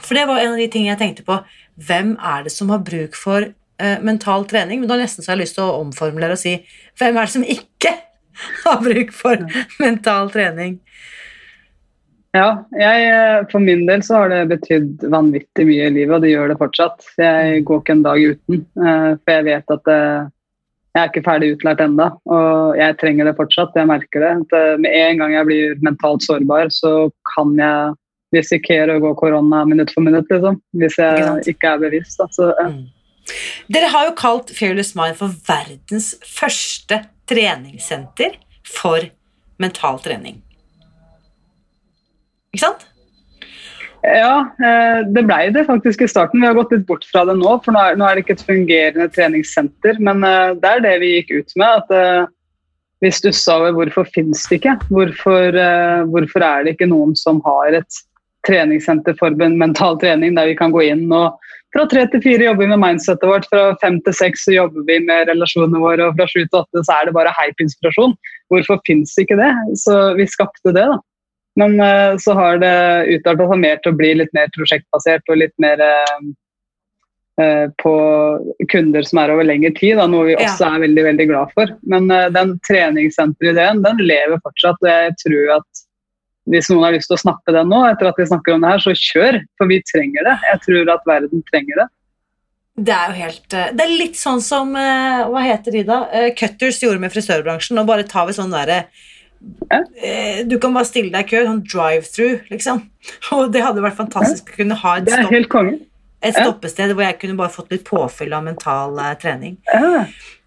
for 0.02 0.18
det 0.18 0.26
var 0.28 0.40
en 0.42 0.56
av 0.56 0.60
de 0.60 0.66
tingene 0.70 0.94
jeg 0.94 1.02
tenkte 1.02 1.26
på. 1.26 1.38
Hvem 1.86 2.16
er 2.16 2.46
det 2.46 2.52
som 2.54 2.72
har 2.72 2.82
bruk 2.84 3.14
for 3.18 3.46
uh, 3.46 3.98
mental 4.04 4.48
trening? 4.50 4.82
Men 4.82 4.90
da 4.90 4.98
nesten 5.00 5.22
så 5.22 5.32
har 5.32 5.38
jeg 5.38 5.46
lyst 5.46 5.58
til 5.60 5.68
å 5.68 5.78
omformulere 5.84 6.36
og 6.36 6.42
si 6.42 6.56
hvem 6.98 7.16
er 7.16 7.28
det 7.28 7.34
som 7.36 7.46
ikke 7.56 7.94
har 8.64 8.82
bruk 8.82 9.14
for 9.14 9.46
mental 9.82 10.32
trening? 10.34 10.80
Ja, 12.34 12.64
jeg, 12.76 13.04
eh, 13.08 13.42
for 13.52 13.62
min 13.64 13.86
del 13.88 14.02
så 14.04 14.22
har 14.22 14.32
det 14.32 14.48
betydd 14.50 15.04
vanvittig 15.12 15.68
mye 15.68 15.86
i 15.86 15.92
livet, 15.94 16.14
og 16.16 16.24
det 16.24 16.32
gjør 16.34 16.50
det 16.52 16.58
fortsatt. 16.60 17.06
Jeg 17.20 17.62
går 17.68 17.84
ikke 17.84 17.94
en 17.96 18.02
dag 18.04 18.24
uten, 18.32 18.64
uh, 18.82 19.12
for 19.22 19.32
jeg 19.32 19.46
vet 19.46 19.76
at 19.76 19.92
jeg 20.96 21.04
er 21.04 21.10
ikke 21.10 21.26
ferdig 21.26 21.48
utlært 21.52 21.80
ennå, 21.84 22.06
og 22.32 22.78
jeg 22.78 22.96
trenger 23.02 23.28
det 23.28 23.36
fortsatt. 23.36 23.74
Jeg 23.76 23.88
merker 23.90 24.22
det. 24.22 24.30
At 24.46 24.54
eh, 24.56 24.78
med 24.80 24.94
en 24.96 25.18
gang 25.20 25.34
jeg 25.34 25.48
blir 25.50 25.74
mentalt 25.84 26.24
sårbar, 26.24 26.70
så 26.72 27.10
kan 27.34 27.52
jeg 27.60 27.92
risikere 28.32 28.96
å 28.96 29.02
gå 29.04 29.10
korona 29.20 29.60
minutt 29.68 29.92
for 29.92 30.06
minutt, 30.06 30.30
liksom. 30.32 30.56
Hvis 30.80 30.96
jeg 30.96 31.52
ikke 31.52 31.74
er 31.74 31.82
bevisst. 31.84 32.16
Altså, 32.24 32.48
mm. 32.56 32.80
Dere 33.76 33.92
har 33.92 34.08
jo 34.08 34.16
kalt 34.16 34.54
Fearless 34.56 34.94
Mind 34.96 35.20
for 35.20 35.36
verdens 35.44 36.14
første 36.24 37.02
treningssenter 37.28 38.40
for 38.64 39.04
mental 39.60 40.00
trening. 40.00 40.40
Ikke 42.56 42.70
sant? 42.70 42.86
Ja, 44.06 44.46
eh, 44.62 45.00
det 45.12 45.24
blei 45.26 45.48
det 45.50 45.66
faktisk 45.66 46.04
i 46.04 46.08
starten. 46.08 46.40
Vi 46.40 46.46
har 46.46 46.56
gått 46.56 46.72
litt 46.72 46.86
bort 46.88 47.04
fra 47.08 47.24
det 47.26 47.34
nå, 47.36 47.56
for 47.64 47.74
nå 47.74 47.82
er 47.82 48.16
det 48.16 48.22
ikke 48.22 48.36
et 48.38 48.46
fungerende 48.48 49.08
treningssenter. 49.12 50.00
Men 50.00 50.24
eh, 50.24 50.54
det 50.62 50.72
er 50.72 50.84
det 50.84 50.96
vi 51.02 51.14
gikk 51.16 51.32
ut 51.34 51.56
med. 51.58 51.82
at 51.82 51.94
eh, 51.96 52.32
Vi 53.04 53.12
stussa 53.12 53.58
over 53.60 53.74
hvorfor 53.76 54.06
finnes 54.14 54.46
det 54.48 54.60
ikke. 54.60 54.78
Hvorfor, 54.88 55.58
hvorfor 56.08 56.44
er 56.46 56.62
det 56.64 56.72
ikke 56.72 56.88
noen 56.88 57.12
som 57.18 57.42
har 57.44 57.76
et 57.76 57.98
treningssenter 58.46 59.12
for 59.18 59.36
mental 59.36 59.98
trening 60.00 60.32
der 60.38 60.48
vi 60.48 60.54
kan 60.56 60.72
gå 60.72 60.80
inn 60.86 61.04
og 61.12 61.34
fra 61.74 61.84
tre 61.90 62.06
til 62.08 62.22
fire 62.24 62.46
jobber 62.46 62.64
vi 62.64 62.70
med 62.70 62.80
mindsetet 62.80 63.28
vårt, 63.28 63.44
fra 63.50 63.74
fem 63.82 63.98
til 64.06 64.14
seks 64.16 64.46
jobber 64.48 64.86
vi 64.88 64.96
med 65.04 65.28
relasjonene 65.28 65.82
våre, 65.82 66.06
og 66.06 66.16
fra 66.16 66.24
sju 66.30 66.38
til 66.46 66.62
åtte 66.62 66.84
så 66.86 66.94
er 66.94 67.08
det 67.10 67.12
bare 67.18 67.34
hype-inspirasjon. 67.36 68.14
Hvorfor 68.48 68.80
fins 68.86 69.12
ikke 69.20 69.36
det? 69.36 69.50
Så 69.82 69.98
vi 70.16 70.24
skapte 70.30 70.72
det, 70.72 70.86
da. 70.88 70.96
Men 71.56 71.80
uh, 71.80 72.16
så 72.20 72.36
har 72.36 72.60
det 72.60 72.74
utarta 73.16 73.46
seg 73.48 73.62
mer 73.62 73.80
til 73.80 73.94
å 73.94 73.98
bli 73.98 74.12
litt 74.20 74.34
mer 74.36 74.52
prosjektbasert 74.56 75.32
og 75.32 75.40
litt 75.40 75.54
mer 75.62 75.80
uh, 75.80 76.20
på 77.80 77.94
kunder 78.72 79.04
som 79.04 79.20
er 79.22 79.32
over 79.32 79.48
lengre 79.48 79.72
tid, 79.76 79.96
da, 80.00 80.06
noe 80.08 80.28
vi 80.30 80.36
også 80.36 80.68
ja. 80.68 80.74
er 80.76 80.84
veldig 80.86 81.08
veldig 81.08 81.28
glad 81.32 81.56
for. 81.56 81.72
Men 81.88 82.10
uh, 82.12 82.28
den 82.32 82.54
treningssenterideen 82.68 83.82
den 83.86 84.04
lever 84.04 84.40
fortsatt, 84.44 84.80
og 84.84 84.92
jeg 84.92 85.18
tror 85.24 85.58
at 85.58 85.84
hvis 86.52 86.68
noen 86.70 86.84
har 86.86 86.94
lyst 86.94 87.10
til 87.10 87.16
å 87.16 87.24
snappe 87.24 87.56
den 87.56 87.72
nå, 87.72 87.80
etter 87.88 88.12
at 88.12 88.20
vi 88.20 88.28
snakker 88.28 88.54
om 88.54 88.62
det 88.62 88.76
her, 88.76 88.84
så 88.84 88.92
kjør, 88.94 89.40
for 89.58 89.72
vi 89.72 89.80
trenger 89.88 90.28
det. 90.28 90.36
Jeg 90.52 90.62
tror 90.68 90.92
at 90.94 91.08
verden 91.08 91.42
trenger 91.48 91.80
det. 91.82 91.90
Det 92.86 92.92
er 92.92 93.08
jo 93.08 93.16
helt 93.16 93.54
Det 93.72 93.80
er 93.80 93.92
litt 94.02 94.18
sånn 94.20 94.42
som 94.44 94.74
Hva 94.76 95.40
heter 95.40 95.72
de, 95.72 95.80
da? 95.88 95.96
Cutters 96.36 96.76
gjorde 96.82 97.00
med 97.00 97.14
frisørbransjen. 97.14 97.72
Nå 97.78 97.86
bare 97.88 98.04
tar 98.04 98.28
vi 98.28 98.34
sånn 98.36 98.52
derre 98.52 98.82
du 100.46 100.56
kan 100.62 100.74
bare 100.74 100.88
stille 100.88 101.12
deg 101.12 101.26
i 101.26 101.30
kø, 101.30 101.42
sånn 101.46 101.64
drive-through, 101.66 102.46
liksom. 102.52 102.84
Og 103.36 103.50
det 103.54 103.64
hadde 103.64 103.84
vært 103.84 103.98
fantastisk 103.98 104.52
å 104.52 104.60
kunne 104.62 104.78
ha 104.82 104.96
et, 105.00 105.10
stopp, 105.10 105.74
et 106.26 106.38
stoppested 106.38 106.94
hvor 106.94 107.06
jeg 107.06 107.18
kunne 107.22 107.38
bare 107.38 107.54
fått 107.54 107.74
litt 107.74 107.84
påfyll 107.86 108.34
av 108.36 108.46
mental 108.46 108.96
uh, 108.98 109.12
trening. 109.20 109.58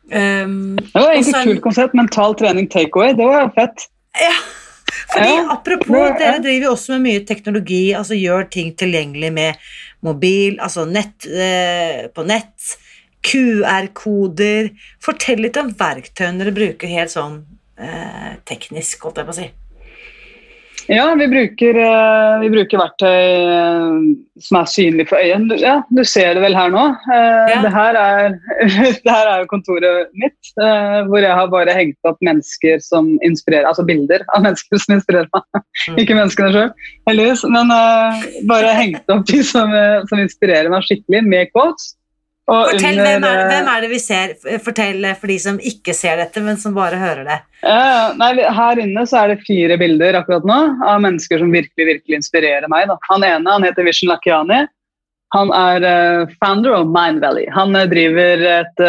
Um, 0.09 0.75
det 0.79 0.95
var 0.95 1.13
egentlig 1.13 1.35
et 1.35 1.51
kult 1.51 1.65
konsept. 1.67 1.97
Mental 1.97 2.35
trening 2.39 2.69
takeaway. 2.71 3.13
Det 3.17 3.27
var 3.29 3.51
fett. 3.57 3.85
Ja. 4.17 4.33
Fordi, 5.13 5.29
ja. 5.29 5.45
Apropos, 5.53 6.17
dere 6.19 6.41
driver 6.43 6.69
jo 6.69 6.73
også 6.73 6.95
med 6.95 7.05
mye 7.05 7.23
teknologi, 7.25 7.83
altså 7.97 8.17
gjør 8.17 8.47
ting 8.53 8.73
tilgjengelig 8.77 9.31
med 9.33 9.69
mobil, 10.05 10.57
altså 10.63 10.85
nett, 10.89 11.27
eh, 11.29 12.07
på 12.13 12.25
nett, 12.29 12.75
QR-koder. 13.25 14.71
Fortell 15.03 15.43
litt 15.45 15.57
om 15.59 15.71
verktøyene 15.77 16.43
dere 16.43 16.55
bruker 16.55 16.91
helt 16.91 17.13
sånn 17.13 17.41
eh, 17.79 18.37
teknisk, 18.47 19.01
holdt 19.05 19.21
jeg 19.21 19.27
på 19.27 19.35
å 19.35 19.39
si. 19.41 19.49
Ja, 20.89 21.03
vi 21.13 21.27
bruker, 21.29 21.77
eh, 21.77 22.39
vi 22.41 22.47
bruker 22.49 22.79
verktøy 22.81 23.25
eh, 23.45 23.97
som 24.41 24.57
er 24.57 24.69
synlig 24.71 25.05
for 25.11 25.21
øyet. 25.21 25.51
Ja, 25.61 25.75
du 25.93 26.01
ser 26.07 26.33
det 26.33 26.41
vel 26.41 26.57
her 26.57 26.71
nå. 26.73 26.85
Ja. 27.11 27.59
Det, 27.61 27.73
her 27.75 27.99
er, 27.99 28.33
det 29.03 29.13
her 29.13 29.29
er 29.29 29.43
jo 29.43 29.51
kontoret 29.51 30.09
mitt, 30.17 30.39
hvor 30.55 31.21
jeg 31.21 31.35
har 31.41 31.51
bare 31.51 31.75
hengt 31.77 32.09
opp 32.09 32.17
mennesker 32.25 32.81
som 32.81 33.11
inspirerer, 33.27 33.67
altså 33.69 33.85
bilder 33.85 34.25
av 34.33 34.47
mennesker 34.47 34.81
som 34.81 34.97
inspirerer 34.97 35.29
meg. 35.35 35.61
Mm. 35.91 36.01
Ikke 36.01 36.17
menneskene 36.17 36.55
sjøl, 36.55 36.73
heldigvis, 37.11 37.45
men 37.53 37.75
bare 38.49 38.73
hengt 38.79 39.13
opp 39.13 39.27
de 39.29 39.43
som, 39.45 39.75
som 40.09 40.25
inspirerer 40.25 40.73
meg 40.73 40.89
skikkelig, 40.89 41.21
med 41.29 41.53
quotes. 41.53 41.93
Fortell, 42.49 42.97
under, 42.97 43.05
hvem, 43.05 43.25
er, 43.27 43.41
hvem, 43.51 43.67
er, 43.69 43.83
det 43.83 43.89
vi 43.91 43.99
ser? 44.01 44.33
Fortell 44.65 45.05
for 45.19 45.31
de 45.31 45.37
som 45.41 45.59
ikke 45.71 45.93
ser 45.93 46.17
dette, 46.17 46.41
men 46.41 46.57
som 46.57 46.73
bare 46.73 46.97
hører 46.97 47.27
det. 47.27 47.37
Uh, 47.61 48.15
nei, 48.17 48.31
her 48.57 48.81
inne 48.81 49.05
så 49.09 49.21
er 49.21 49.33
det 49.33 49.43
fire 49.45 49.77
bilder 49.79 50.17
akkurat 50.21 50.47
nå 50.49 50.59
av 50.87 51.03
mennesker 51.05 51.41
som 51.41 51.53
virkelig 51.53 51.87
virkelig 51.93 52.21
inspirerer 52.21 52.69
meg. 52.71 52.87
Da. 52.89 52.97
Han 53.11 53.25
ene 53.27 53.57
han 53.57 53.67
heter 53.67 53.85
Vishen 53.85 54.09
Lakiani. 54.09 54.63
Han 55.35 55.53
er 55.53 55.85
uh, 55.85 56.31
founder 56.41 56.73
of 56.79 56.89
Mind 56.89 57.21
Valley. 57.21 57.45
Han 57.53 57.77
uh, 57.77 57.85
driver 57.91 58.47
et 58.55 58.87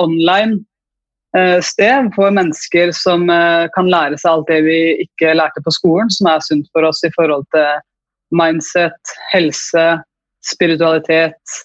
online 0.00 0.62
sted 1.60 2.06
for 2.14 2.32
mennesker 2.32 2.88
som 2.96 3.26
kan 3.28 3.88
lære 3.92 4.16
seg 4.16 4.30
alt 4.30 4.46
det 4.48 4.60
vi 4.64 4.76
ikke 5.02 5.34
lærte 5.36 5.60
på 5.60 5.72
skolen, 5.74 6.08
som 6.08 6.30
er 6.30 6.40
sunt 6.40 6.70
for 6.72 6.86
oss 6.88 7.02
i 7.04 7.10
forhold 7.12 7.42
til 7.52 7.66
mindset, 8.32 9.12
helse, 9.32 9.84
spiritualitet 10.46 11.32
eh, 11.32 11.64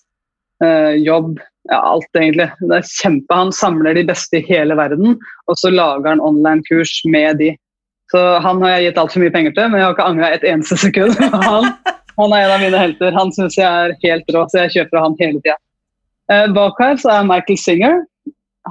jobb, 1.02 1.40
ja, 1.70 1.78
alt 1.78 2.18
egentlig. 2.18 2.48
Det 2.60 2.78
er 2.78 2.90
kjempe, 2.90 3.34
Han 3.34 3.52
samler 3.56 3.98
de 3.98 4.04
beste 4.06 4.38
i 4.40 4.46
hele 4.46 4.76
verden, 4.78 5.16
og 5.50 5.58
så 5.58 5.72
lager 5.74 6.12
han 6.14 6.22
online-kurs 6.22 7.02
med 7.10 7.42
de. 7.42 7.52
Så 8.12 8.20
Han 8.44 8.62
har 8.62 8.76
jeg 8.76 8.90
gitt 8.90 9.02
altfor 9.02 9.24
mye 9.24 9.34
penger 9.34 9.56
til, 9.56 9.72
men 9.72 9.80
jeg 9.80 9.88
har 9.88 9.96
ikke 9.96 10.12
angra 10.12 10.30
et 10.36 10.48
eneste 10.48 10.78
sekund. 10.78 11.18
Han, 11.48 11.72
han, 12.20 12.34
er 12.36 12.44
en 12.44 12.54
av 12.54 12.62
mine 12.62 12.80
helter. 12.80 13.14
Han 13.16 13.32
syns 13.34 13.56
jeg 13.58 13.66
er 13.66 13.94
helt 14.04 14.32
rå, 14.36 14.44
så 14.52 14.66
jeg 14.66 14.74
kjøper 14.76 15.00
han 15.00 15.16
hele 15.22 15.40
tida. 15.40 15.56
Eh, 16.30 16.48
bak 16.54 16.80
her 16.84 17.00
så 17.00 17.14
er 17.16 17.28
Michael 17.28 17.58
Singer. 17.58 18.02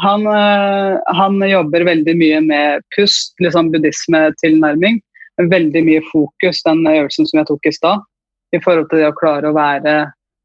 Han, 0.05 0.26
eh, 0.28 0.99
han 1.18 1.41
jobber 1.49 1.86
veldig 1.88 2.14
mye 2.20 2.43
med 2.45 2.84
pust, 2.95 3.32
liksom 3.43 3.72
buddhismetilnærming. 3.72 5.01
Veldig 5.41 5.82
mye 5.88 6.05
fokus, 6.12 6.61
den 6.68 6.84
øvelsen 6.86 7.26
som 7.26 7.41
jeg 7.41 7.49
tok 7.49 7.66
i 7.66 7.74
stad, 7.74 8.05
i 8.55 8.61
forhold 8.61 8.91
til 8.91 9.01
det 9.01 9.09
å 9.09 9.16
klare 9.16 9.51
å 9.51 9.57
være 9.57 9.95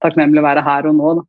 takknemlig 0.05 0.39
å 0.39 0.47
være 0.47 0.63
her 0.65 0.87
og 0.89 0.95
nå. 0.97 1.13
Da. 1.19 1.25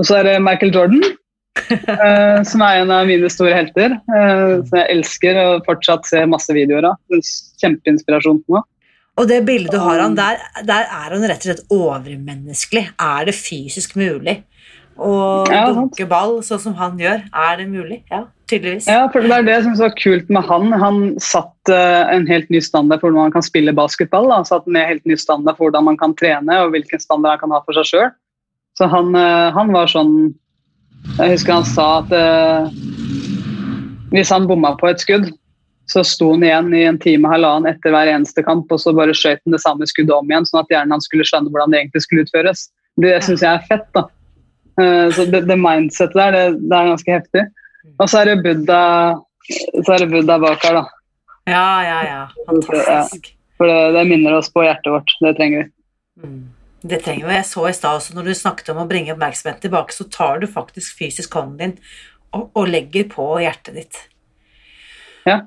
Og 0.00 0.08
så 0.08 0.20
er 0.20 0.30
det 0.30 0.38
Michael 0.40 0.72
Jordan, 0.72 1.02
uh, 1.04 2.40
som 2.50 2.64
er 2.64 2.80
en 2.80 2.92
av 2.96 3.08
mine 3.08 3.28
store 3.32 3.52
helter. 3.58 3.98
Uh, 4.08 4.64
som 4.64 4.80
jeg 4.80 4.88
elsker 4.96 5.40
og 5.44 5.66
fortsatt 5.68 6.08
ser 6.08 6.30
masse 6.30 6.52
videoer 6.56 6.92
av. 6.94 7.20
Kjempeinspirasjon 7.60 8.40
for 8.46 8.60
meg. 8.60 8.68
Og 9.20 9.26
det 9.28 9.42
bildet 9.44 9.74
du 9.74 9.82
har 9.82 10.00
av 10.00 10.14
der, 10.16 10.38
der 10.64 10.86
er 10.86 11.12
han 11.12 11.24
rett 11.28 11.42
og 11.42 11.50
slett 11.50 11.74
overmenneskelig. 11.74 12.86
Er 12.96 13.26
det 13.28 13.34
fysisk 13.36 13.98
mulig 14.00 14.38
å 15.00 15.10
ja, 15.48 15.66
dunke 15.74 16.06
ball 16.08 16.38
sånn 16.44 16.62
som 16.62 16.76
han 16.78 16.96
gjør? 17.00 17.26
Er 17.28 17.58
det 17.60 17.66
mulig? 17.68 17.98
Ja, 18.12 18.22
tydeligvis. 18.48 18.88
Ja, 18.88 19.02
for 19.12 19.24
det 19.24 19.34
er 19.34 19.44
det 19.44 19.58
som 19.66 19.76
var 19.76 19.92
kult 19.98 20.32
med 20.32 20.48
han. 20.48 20.72
Han 20.80 21.02
satt 21.20 21.72
uh, 21.72 22.08
en 22.14 22.24
helt 22.30 22.48
ny 22.54 22.62
standard 22.64 23.02
for 23.02 23.10
hvordan 23.10 23.28
man 23.28 23.36
kan 23.36 23.44
spille 23.44 23.76
basketball. 23.76 24.30
Han 24.32 24.48
satt 24.48 24.68
en 24.70 24.80
helt 24.80 25.04
ny 25.04 25.18
standard 25.20 25.58
for 25.58 25.68
hvordan 25.68 25.90
man 25.90 26.00
kan 26.00 26.16
trene 26.16 26.62
og 26.64 26.72
hvilken 26.72 27.02
standard 27.02 27.36
han 27.36 27.44
kan 27.44 27.56
ha 27.58 27.60
for 27.66 27.76
seg 27.76 27.92
sjøl. 27.92 28.10
Så 28.80 28.86
han, 28.88 29.12
eh, 29.12 29.50
han, 29.52 29.72
var 29.76 29.90
sånn 29.92 30.14
Jeg 31.18 31.34
husker 31.34 31.58
han 31.58 31.66
sa 31.68 31.88
at 31.98 32.14
eh, 32.16 32.70
hvis 34.10 34.32
han 34.32 34.48
bomma 34.48 34.72
på 34.80 34.88
et 34.88 35.02
skudd, 35.04 35.28
så 35.92 36.02
sto 36.06 36.32
han 36.32 36.42
igjen 36.42 36.72
i 36.74 36.80
en 36.88 36.98
time 36.98 37.28
halvannen 37.30 37.68
etter 37.70 37.92
hver 37.94 38.08
eneste 38.10 38.42
kamp, 38.42 38.72
og 38.72 38.80
så 38.82 38.90
bare 38.96 39.14
skjøt 39.14 39.38
han 39.44 39.54
det 39.54 39.60
samme 39.62 39.86
skuddet 39.86 40.16
om 40.16 40.32
igjen, 40.32 40.48
sånn 40.48 40.62
at 40.64 40.72
hjernen 40.72 40.96
hans 40.96 41.06
skulle 41.06 41.26
skjønne 41.28 41.52
hvordan 41.52 41.70
det 41.70 41.78
egentlig 41.82 42.02
skulle 42.06 42.24
utføres. 42.26 42.64
Det 43.04 43.12
syns 43.22 43.44
jeg 43.44 43.52
er 43.52 43.68
fett. 43.68 43.86
da. 43.94 44.06
Eh, 44.80 45.06
så 45.14 45.26
det, 45.30 45.44
det 45.46 45.58
mindsettet 45.60 46.18
der, 46.18 46.34
det, 46.34 46.44
det, 46.64 46.72
er 46.74 46.90
ganske 46.90 47.18
heftig. 47.18 47.44
Og 48.00 48.10
så 48.10 48.22
er 48.22 48.32
det 48.32 48.40
Buddha, 48.48 48.82
så 49.84 49.94
er 49.94 50.02
det 50.02 50.10
Buddha 50.14 50.38
bak 50.42 50.64
her, 50.66 50.80
da. 50.80 50.86
Ja, 51.50 51.68
ja, 51.86 52.00
ja. 52.08 52.22
Fantastisk. 52.48 53.30
For 53.60 53.70
det, 53.70 53.78
det, 53.98 54.06
minner 54.08 54.38
oss 54.40 54.50
på 54.50 54.64
hjertet 54.64 54.90
vårt. 54.94 55.14
Det 55.20 55.36
trenger 55.38 55.62
vi. 55.62 55.70
Mm. 56.24 56.42
Det 56.80 57.02
trenger 57.04 57.28
vi. 57.28 57.36
Jeg 57.36 57.48
så 57.48 57.66
i 57.68 57.74
stad 57.76 57.98
også 57.98 58.16
når 58.16 58.30
du 58.30 58.36
snakket 58.36 58.70
om 58.72 58.80
å 58.80 58.88
bringe 58.88 59.12
oppmerksomheten 59.12 59.66
tilbake, 59.66 59.94
så 59.94 60.06
tar 60.08 60.40
du 60.40 60.48
faktisk 60.48 60.96
fysisk 61.00 61.34
hånden 61.36 61.58
din 61.60 61.74
og, 62.32 62.48
og 62.56 62.70
legger 62.70 63.08
på 63.10 63.26
hjertet 63.42 63.76
ditt. 63.76 63.98
Ja. 65.28 65.42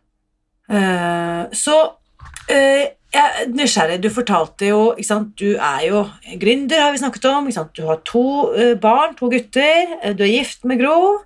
Uh, 0.69 1.49
så 1.55 1.77
uh, 1.89 2.83
jeg 3.13 3.23
er 3.23 3.49
nysgjerrig. 3.53 3.99
Du 4.03 4.09
fortalte 4.13 4.69
jo 4.69 4.81
ikke 4.93 5.09
sant? 5.09 5.33
Du 5.39 5.55
er 5.57 5.85
jo 5.87 6.03
gründer, 6.41 6.85
har 6.85 6.93
vi 6.93 7.01
snakket 7.01 7.29
om. 7.31 7.47
Ikke 7.47 7.59
sant? 7.59 7.73
Du 7.77 7.87
har 7.89 8.01
to 8.05 8.25
uh, 8.53 8.73
barn, 8.81 9.15
to 9.17 9.29
gutter. 9.33 9.95
Du 10.17 10.25
er 10.25 10.33
gift 10.33 10.67
med 10.69 10.81
Gro. 10.81 11.23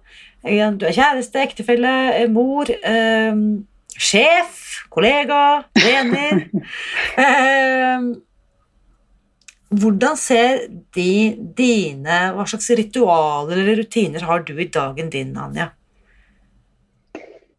Du 0.48 0.86
er 0.86 0.94
kjæreste, 0.96 1.42
ektefelle, 1.44 1.90
mor, 2.32 2.70
sjef, 4.00 4.60
kollega, 4.94 5.40
trener. 5.76 6.46
Hvordan 9.68 10.16
ser 10.16 10.62
de 10.96 11.36
dine 11.58 12.20
Hva 12.36 12.46
slags 12.48 12.70
ritualer 12.80 13.58
eller 13.58 13.82
rutiner 13.82 14.24
har 14.24 14.46
du 14.48 14.54
i 14.56 14.70
dagen 14.72 15.10
din, 15.12 15.34
Anja? 15.36 15.72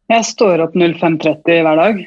Jeg 0.09 0.25
står 0.25 0.65
opp 0.65 0.77
05.30 0.79 1.65
hver 1.67 1.77
dag. 1.77 1.99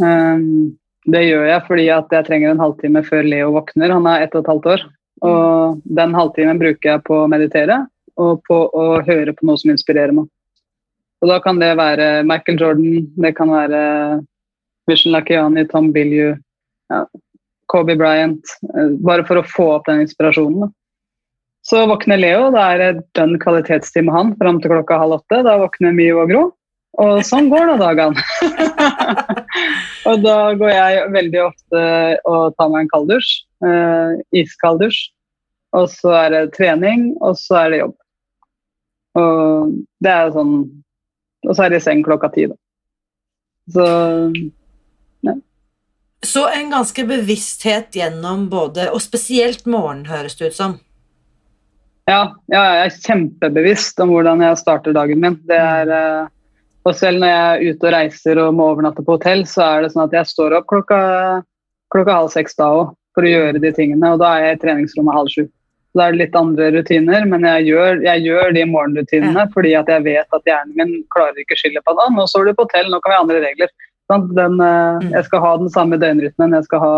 Um, 0.00 0.76
det 1.04 1.26
gjør 1.26 1.44
jeg 1.50 1.64
fordi 1.66 1.88
jeg 1.90 2.24
trenger 2.24 2.54
en 2.54 2.62
halvtime 2.62 3.02
før 3.04 3.26
Leo 3.28 3.50
våkner. 3.58 3.92
Han 3.92 4.08
er 4.08 4.24
ett 4.24 4.32
og 4.32 4.46
et 4.46 4.52
halvt 4.52 4.70
år. 4.72 4.86
Og 5.28 5.82
den 5.98 6.16
halvtimen 6.16 6.60
bruker 6.60 6.94
jeg 6.94 7.04
på 7.04 7.18
å 7.20 7.28
meditere 7.28 7.82
og 8.20 8.40
på 8.48 8.56
å 8.72 8.86
høre 9.04 9.34
på 9.36 9.44
noe 9.44 9.60
som 9.60 9.74
inspirerer 9.74 10.14
meg. 10.16 10.30
Og 11.20 11.28
da 11.28 11.38
kan 11.44 11.60
det 11.60 11.74
være 11.76 12.24
Michael 12.28 12.60
Jordan, 12.60 13.06
det 13.20 13.32
kan 13.36 13.52
være 13.52 13.82
Vishen 14.88 15.12
Lakiani, 15.14 15.64
Tom 15.68 15.90
Billieu, 15.92 16.34
ja, 16.92 17.04
Kobe 17.72 17.96
Bryant. 17.98 18.54
Eh, 18.74 18.96
bare 19.04 19.26
for 19.28 19.40
å 19.40 19.46
få 19.48 19.68
opp 19.76 19.88
den 19.90 20.04
inspirasjonen. 20.04 20.66
Da. 20.66 20.70
Så 21.64 21.86
våkner 21.88 22.20
Leo, 22.20 22.50
da 22.52 22.66
er 22.74 22.82
det 22.82 23.06
dønn 23.16 23.38
kvalitetstid 23.40 24.04
med 24.04 24.14
han 24.14 24.34
fram 24.40 24.60
til 24.60 24.74
klokka 24.74 25.00
halv 25.00 25.18
åtte. 25.20 25.40
Da 25.46 25.56
våkner 25.62 25.96
Mio 25.96 26.20
og 26.20 26.32
Gro. 26.32 26.44
Og 27.02 27.24
sånn 27.26 27.48
går 27.50 27.72
da 27.72 27.76
dagene. 27.80 28.22
og 30.08 30.20
da 30.22 30.36
går 30.60 30.70
jeg 30.70 31.08
veldig 31.16 31.40
ofte 31.42 31.84
og 32.30 32.54
tar 32.58 32.70
meg 32.70 32.84
en 32.84 32.90
kalddusj. 32.92 33.30
Uh, 33.64 34.20
iskalddusj. 34.36 35.00
Og 35.74 35.88
så 35.90 36.12
er 36.14 36.28
det 36.30 36.42
trening, 36.54 37.08
og 37.24 37.34
så 37.40 37.64
er 37.64 37.72
det 37.72 37.80
jobb. 37.80 37.96
Og 39.18 39.72
det 40.02 40.10
er 40.10 40.32
sånn 40.34 40.54
Og 41.44 41.52
så 41.54 41.64
er 41.64 41.70
det 41.70 41.78
i 41.78 41.84
seng 41.84 42.00
klokka 42.06 42.30
ti, 42.34 42.46
da. 42.50 42.56
Så. 43.74 43.88
Så 46.24 46.46
en 46.48 46.70
ganske 46.72 47.04
bevissthet 47.06 47.96
gjennom 47.96 48.46
både 48.52 48.88
Og 48.94 49.02
spesielt 49.04 49.66
morgenen, 49.68 50.06
høres 50.08 50.38
det 50.38 50.52
ut 50.52 50.56
som. 50.56 50.78
Ja, 52.08 52.34
ja, 52.52 52.60
jeg 52.60 52.80
er 52.84 52.96
kjempebevisst 53.06 54.00
om 54.04 54.10
hvordan 54.12 54.42
jeg 54.44 54.60
starter 54.60 54.92
dagen 54.96 55.22
min. 55.22 55.38
Det 55.48 55.56
er 55.56 55.92
uh, 55.92 56.32
og 56.84 56.92
selv 56.98 57.22
når 57.22 57.30
jeg 57.30 57.44
er 57.44 57.74
ute 57.74 57.86
og 57.88 57.94
reiser 57.94 58.40
og 58.42 58.56
må 58.58 58.68
overnatte 58.74 59.04
på 59.04 59.16
hotell, 59.16 59.46
så 59.48 59.64
er 59.64 59.84
det 59.84 59.94
sånn 59.94 60.04
at 60.04 60.16
jeg 60.18 60.28
står 60.28 60.58
opp 60.58 60.66
klokka, 60.68 60.98
klokka 61.94 62.16
halv 62.18 62.32
seks 62.34 62.58
da 62.58 62.68
òg 62.80 62.90
for 63.16 63.24
å 63.24 63.30
gjøre 63.30 63.62
de 63.62 63.70
tingene. 63.72 64.10
Og 64.12 64.20
da 64.20 64.34
er 64.34 64.50
jeg 64.50 64.58
i 64.58 64.60
treningsrommet 64.66 65.16
halv 65.16 65.32
sju. 65.32 65.46
Da 65.94 66.08
er 66.08 66.12
det 66.12 66.24
litt 66.24 66.36
andre 66.36 66.68
rutiner, 66.74 67.24
men 67.30 67.46
jeg 67.46 67.68
gjør, 67.70 68.02
jeg 68.04 68.24
gjør 68.26 68.52
de 68.56 68.66
morgenrutinene 68.66 69.44
ja. 69.46 69.50
fordi 69.54 69.72
at 69.78 69.90
jeg 69.94 70.04
vet 70.04 70.36
at 70.36 70.50
hjernen 70.50 70.76
min 70.76 70.94
klarer 71.14 71.38
ikke 71.40 71.56
å 71.56 71.60
skille 71.62 71.82
på 71.86 71.94
det. 71.96 72.08
Nå 72.16 72.26
står 72.28 72.50
du 72.50 72.52
på 72.58 72.66
hotell, 72.66 72.90
nå 72.90 73.00
kan 73.00 73.14
vi 73.14 73.16
ha 73.16 73.24
andre 73.24 73.42
regler. 73.46 73.74
Den, 74.12 74.60
eh, 74.60 74.98
mm. 75.00 75.12
Jeg 75.12 75.24
skal 75.24 75.40
ha 75.40 75.56
den 75.56 75.72
samme 75.72 75.98
døgnrytmen, 76.00 76.54
jeg 76.58 76.68
skal 76.68 76.82
ha, 76.82 76.94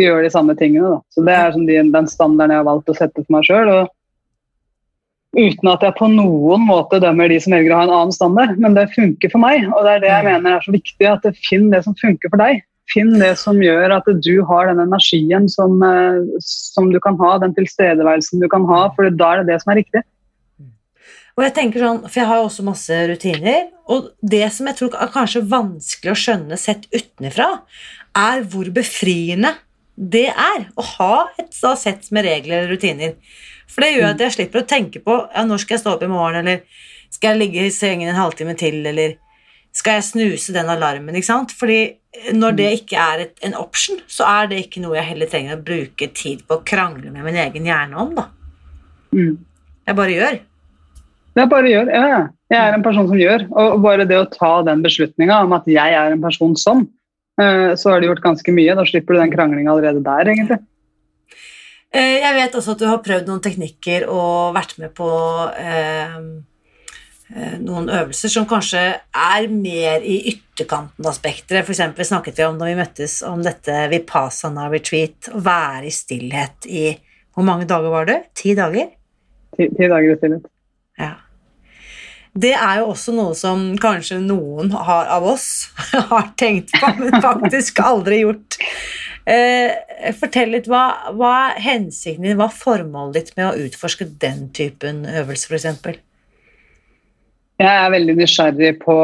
gjøre 0.00 0.24
de 0.24 0.32
samme 0.32 0.54
tingene. 0.56 0.94
Da. 0.94 1.00
Så 1.12 1.24
Det 1.26 1.36
er 1.36 1.54
sånn 1.54 1.68
de, 1.68 1.78
den 1.92 2.10
standarden 2.10 2.54
jeg 2.54 2.62
har 2.62 2.68
valgt 2.70 2.92
å 2.92 2.96
sette 2.96 3.24
for 3.24 3.36
meg 3.36 3.48
sjøl. 3.48 3.72
Uten 5.36 5.68
at 5.68 5.82
jeg 5.84 5.94
på 5.98 6.08
noen 6.08 6.64
måte 6.64 7.02
dømmer 7.02 7.28
de 7.28 7.36
som 7.42 7.52
velger 7.52 7.74
å 7.74 7.80
ha 7.82 7.84
en 7.84 7.92
annen 7.92 8.14
standard, 8.16 8.56
men 8.62 8.74
det 8.78 8.88
funker 8.94 9.30
for 9.34 9.42
meg. 9.42 9.66
Og 9.74 9.84
det 9.84 9.98
er 9.98 10.04
det 10.04 10.12
jeg 10.14 10.24
mm. 10.24 10.30
mener 10.32 10.56
er 10.56 10.64
så 10.64 10.74
viktig, 10.74 11.10
at 11.10 11.28
finn 11.44 11.68
det 11.74 11.84
som 11.84 11.96
funker 12.00 12.32
for 12.32 12.40
deg. 12.40 12.64
Finn 12.88 13.18
det 13.20 13.34
som 13.36 13.58
gjør 13.60 13.92
at 13.98 14.06
du 14.24 14.34
har 14.48 14.70
den 14.70 14.80
energien 14.80 15.44
som, 15.52 15.76
eh, 15.84 16.22
som 16.40 16.88
du 16.88 16.96
kan 17.04 17.18
ha, 17.20 17.34
den 17.42 17.52
tilstedeværelsen 17.58 18.40
du 18.40 18.48
kan 18.48 18.64
ha, 18.70 18.86
for 18.96 19.10
da 19.12 19.34
er 19.34 19.42
det 19.42 19.52
det 19.52 19.58
som 19.60 19.74
er 19.74 19.82
riktig. 19.82 20.04
Og 21.38 21.44
jeg 21.46 21.54
tenker 21.54 21.84
sånn, 21.84 22.00
for 22.08 22.18
jeg 22.18 22.26
har 22.26 22.40
jo 22.40 22.46
også 22.48 22.64
masse 22.66 22.96
rutiner, 23.06 23.68
og 23.86 24.08
det 24.26 24.42
som 24.50 24.66
jeg 24.66 24.74
tror 24.80 24.96
er 24.98 25.12
kanskje 25.14 25.44
vanskelig 25.46 26.10
å 26.10 26.18
skjønne 26.18 26.58
sett 26.58 26.88
utenfra, 26.90 27.46
er 28.18 28.42
hvor 28.50 28.66
befriende 28.74 29.52
det 29.94 30.26
er 30.32 30.66
å 30.74 30.84
ha 30.96 31.14
et 31.38 31.54
sett 31.54 32.10
med 32.14 32.26
regler 32.26 32.64
eller 32.64 32.74
rutiner. 32.74 33.14
For 33.70 33.84
det 33.84 33.92
gjør 33.92 34.10
at 34.16 34.24
jeg 34.24 34.34
slipper 34.34 34.64
å 34.64 34.68
tenke 34.68 35.02
på 35.04 35.14
ja, 35.14 35.44
når 35.46 35.62
skal 35.62 35.76
jeg 35.76 35.84
stå 35.84 35.94
opp 35.94 36.02
i 36.02 36.10
morgen, 36.10 36.42
eller 36.42 36.84
skal 37.14 37.32
jeg 37.36 37.42
ligge 37.44 37.68
i 37.68 37.74
sengen 37.74 38.10
en 38.10 38.18
halvtime 38.18 38.56
til, 38.58 38.80
eller 38.90 39.14
skal 39.74 40.00
jeg 40.00 40.08
snuse 40.08 40.54
den 40.56 40.74
alarmen? 40.74 41.14
ikke 41.14 41.30
sant? 41.30 41.54
Fordi 41.54 41.80
når 42.34 42.58
det 42.58 42.68
ikke 42.80 42.98
er 42.98 43.24
et, 43.28 43.34
en 43.46 43.54
option, 43.58 44.02
så 44.10 44.26
er 44.26 44.50
det 44.50 44.64
ikke 44.64 44.82
noe 44.82 44.98
jeg 44.98 45.12
heller 45.12 45.30
trenger 45.30 45.54
å 45.54 45.64
bruke 45.70 46.10
tid 46.18 46.42
på 46.48 46.58
å 46.58 46.66
krangle 46.66 47.14
med 47.14 47.26
min 47.26 47.38
egen 47.46 47.68
hjerne 47.68 48.02
om. 48.02 48.14
da. 48.18 48.26
Mm. 49.14 49.36
Jeg 49.86 49.98
bare 50.02 50.16
gjør. 50.18 50.40
Jeg 51.38 51.50
bare 51.52 51.70
gjør, 51.70 51.90
ja. 51.92 52.22
Jeg 52.48 52.58
er 52.58 52.74
en 52.74 52.84
person 52.84 53.06
som 53.10 53.20
gjør. 53.20 53.44
Og 53.60 53.82
bare 53.84 54.06
det 54.08 54.18
å 54.18 54.30
ta 54.32 54.54
den 54.66 54.82
beslutninga 54.84 55.42
om 55.44 55.54
at 55.56 55.68
jeg 55.70 55.94
er 55.94 56.14
en 56.14 56.24
person 56.24 56.56
som, 56.58 56.86
eh, 57.40 57.76
så 57.78 57.92
har 57.92 58.00
du 58.00 58.08
gjort 58.08 58.24
ganske 58.24 58.54
mye. 58.54 58.74
Da 58.74 58.86
slipper 58.88 59.14
du 59.14 59.22
den 59.22 59.34
kranglinga 59.34 59.74
allerede 59.74 60.02
der, 60.02 60.32
egentlig. 60.32 60.58
Eh, 61.88 62.18
jeg 62.20 62.34
vet 62.36 62.58
også 62.58 62.74
at 62.74 62.82
du 62.82 62.88
har 62.88 63.00
prøvd 63.04 63.30
noen 63.30 63.40
teknikker 63.44 64.08
og 64.12 64.52
vært 64.56 64.74
med 64.80 64.92
på 64.96 65.08
eh, 65.56 66.18
eh, 67.32 67.54
noen 67.64 67.88
øvelser 67.88 68.32
som 68.32 68.48
kanskje 68.48 68.82
er 68.98 69.48
mer 69.48 70.04
i 70.04 70.18
ytterkanten 70.34 71.08
av 71.08 71.16
spekteret. 71.16 71.64
F.eks. 71.64 72.10
snakket 72.10 72.42
vi 72.42 72.44
om 72.44 72.60
da 72.60 72.68
vi 72.68 72.76
møttes 72.76 73.22
om 73.24 73.40
dette 73.44 73.86
vipassana 73.94 74.68
retreat, 74.68 75.32
å 75.32 75.40
være 75.40 75.88
i 75.88 75.94
stillhet 75.94 76.68
i 76.68 76.86
Hvor 77.38 77.46
mange 77.46 77.68
dager 77.70 77.92
var 77.92 78.08
det? 78.08 78.20
Ti 78.34 78.52
dager? 78.58 78.88
Ti, 79.56 79.68
ti 79.70 79.88
dager 79.88 80.12
i 80.12 80.16
stillhet. 80.18 80.48
Det 82.36 82.52
er 82.54 82.80
jo 82.80 82.90
også 82.92 83.14
noe 83.16 83.34
som 83.38 83.70
kanskje 83.80 84.20
noen 84.22 84.72
har, 84.74 85.08
av 85.14 85.26
oss 85.28 85.68
har 86.12 86.32
tenkt 86.40 86.74
på, 86.76 86.92
men 87.00 87.22
faktisk 87.24 87.80
aldri 87.84 88.22
gjort. 88.24 88.58
Eh, 89.28 90.12
fortell 90.16 90.54
litt, 90.54 90.68
hva, 90.70 91.12
hva 91.16 91.32
er 91.50 91.62
hensikten 91.64 92.24
din, 92.24 92.38
hva 92.38 92.48
er 92.48 92.60
formålet 92.60 93.18
ditt 93.18 93.34
med 93.36 93.48
å 93.50 93.66
utforske 93.66 94.08
den 94.22 94.46
typen 94.56 95.02
øvelse, 95.08 95.50
f.eks.? 95.50 95.98
Jeg 97.58 97.74
er 97.74 97.90
veldig 97.90 98.14
nysgjerrig 98.20 98.76
på, 98.84 98.94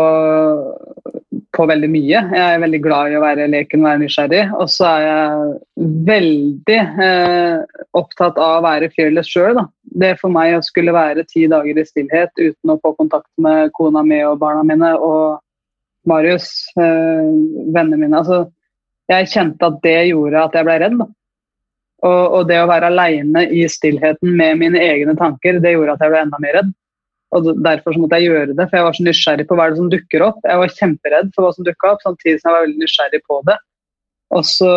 på, 1.55 1.67
veldig 1.71 1.91
mye. 1.91 2.21
Jeg 2.35 2.43
er 2.45 2.63
veldig 2.63 2.81
glad 2.85 3.13
i 3.13 3.19
å 3.19 3.23
være 3.23 3.47
leken 3.53 3.83
og 3.83 3.89
være 3.89 4.03
nysgjerrig. 4.03 4.43
Og 4.59 4.71
så 4.73 4.89
er 4.91 5.05
jeg 5.05 5.93
veldig 6.11 6.81
eh, 7.07 7.79
opptatt 8.01 8.41
av 8.41 8.59
å 8.59 8.65
være 8.67 8.91
fearless 8.97 9.31
sjøl. 9.31 9.63
Det 9.95 10.15
for 10.21 10.35
meg 10.35 10.57
å 10.57 10.65
skulle 10.67 10.95
være 10.95 11.27
ti 11.31 11.47
dager 11.51 11.79
i 11.79 11.87
stillhet 11.87 12.35
uten 12.41 12.75
å 12.75 12.81
få 12.83 12.95
kontakt 12.99 13.31
med 13.43 13.73
kona 13.79 14.03
mi 14.07 14.21
og 14.27 14.41
barna 14.43 14.67
mine 14.67 14.93
og 14.99 15.41
Marius, 16.11 16.51
eh, 16.77 17.33
vennene 17.73 18.03
mine. 18.03 18.21
altså 18.21 18.45
jeg 19.11 19.29
kjente 19.33 19.69
at 19.69 19.83
det 19.85 19.99
gjorde 20.11 20.47
at 20.47 20.57
jeg 20.57 20.67
ble 20.67 20.79
redd. 20.81 21.03
Og, 22.05 22.23
og, 22.37 22.41
det 22.49 22.59
å 22.61 22.69
være 22.69 22.91
aleine 22.91 23.47
i 23.53 23.65
stillheten 23.71 24.33
med 24.37 24.59
mine 24.61 24.81
egne 24.81 25.15
tanker, 25.17 25.61
det 25.61 25.73
gjorde 25.73 25.97
at 25.97 26.05
jeg 26.05 26.13
ble 26.13 26.25
enda 26.27 26.41
mer 26.43 26.59
redd. 26.59 26.73
Og 27.35 27.51
Derfor 27.65 27.97
måtte 27.99 28.21
jeg 28.21 28.31
gjøre 28.31 28.55
det, 28.55 28.67
for 28.69 28.79
jeg 28.79 28.87
var 28.87 28.97
så 28.97 29.05
nysgjerrig 29.07 29.47
på 29.49 29.59
hva 29.59 29.69
det 29.71 29.79
som 29.81 29.91
dukker 29.93 30.25
opp. 30.29 30.41
Jeg 30.47 30.61
var 30.61 30.75
kjemperedd 30.79 31.31
for 31.35 31.47
hva 31.47 31.53
som 31.57 31.67
dukka 31.67 31.93
opp, 31.93 32.05
samtidig 32.07 32.39
som 32.39 32.51
jeg 32.51 32.57
var 32.57 32.67
veldig 32.67 32.83
nysgjerrig 32.85 33.23
på 33.27 33.39
det. 33.49 33.57
Og 34.35 34.47
så 34.49 34.73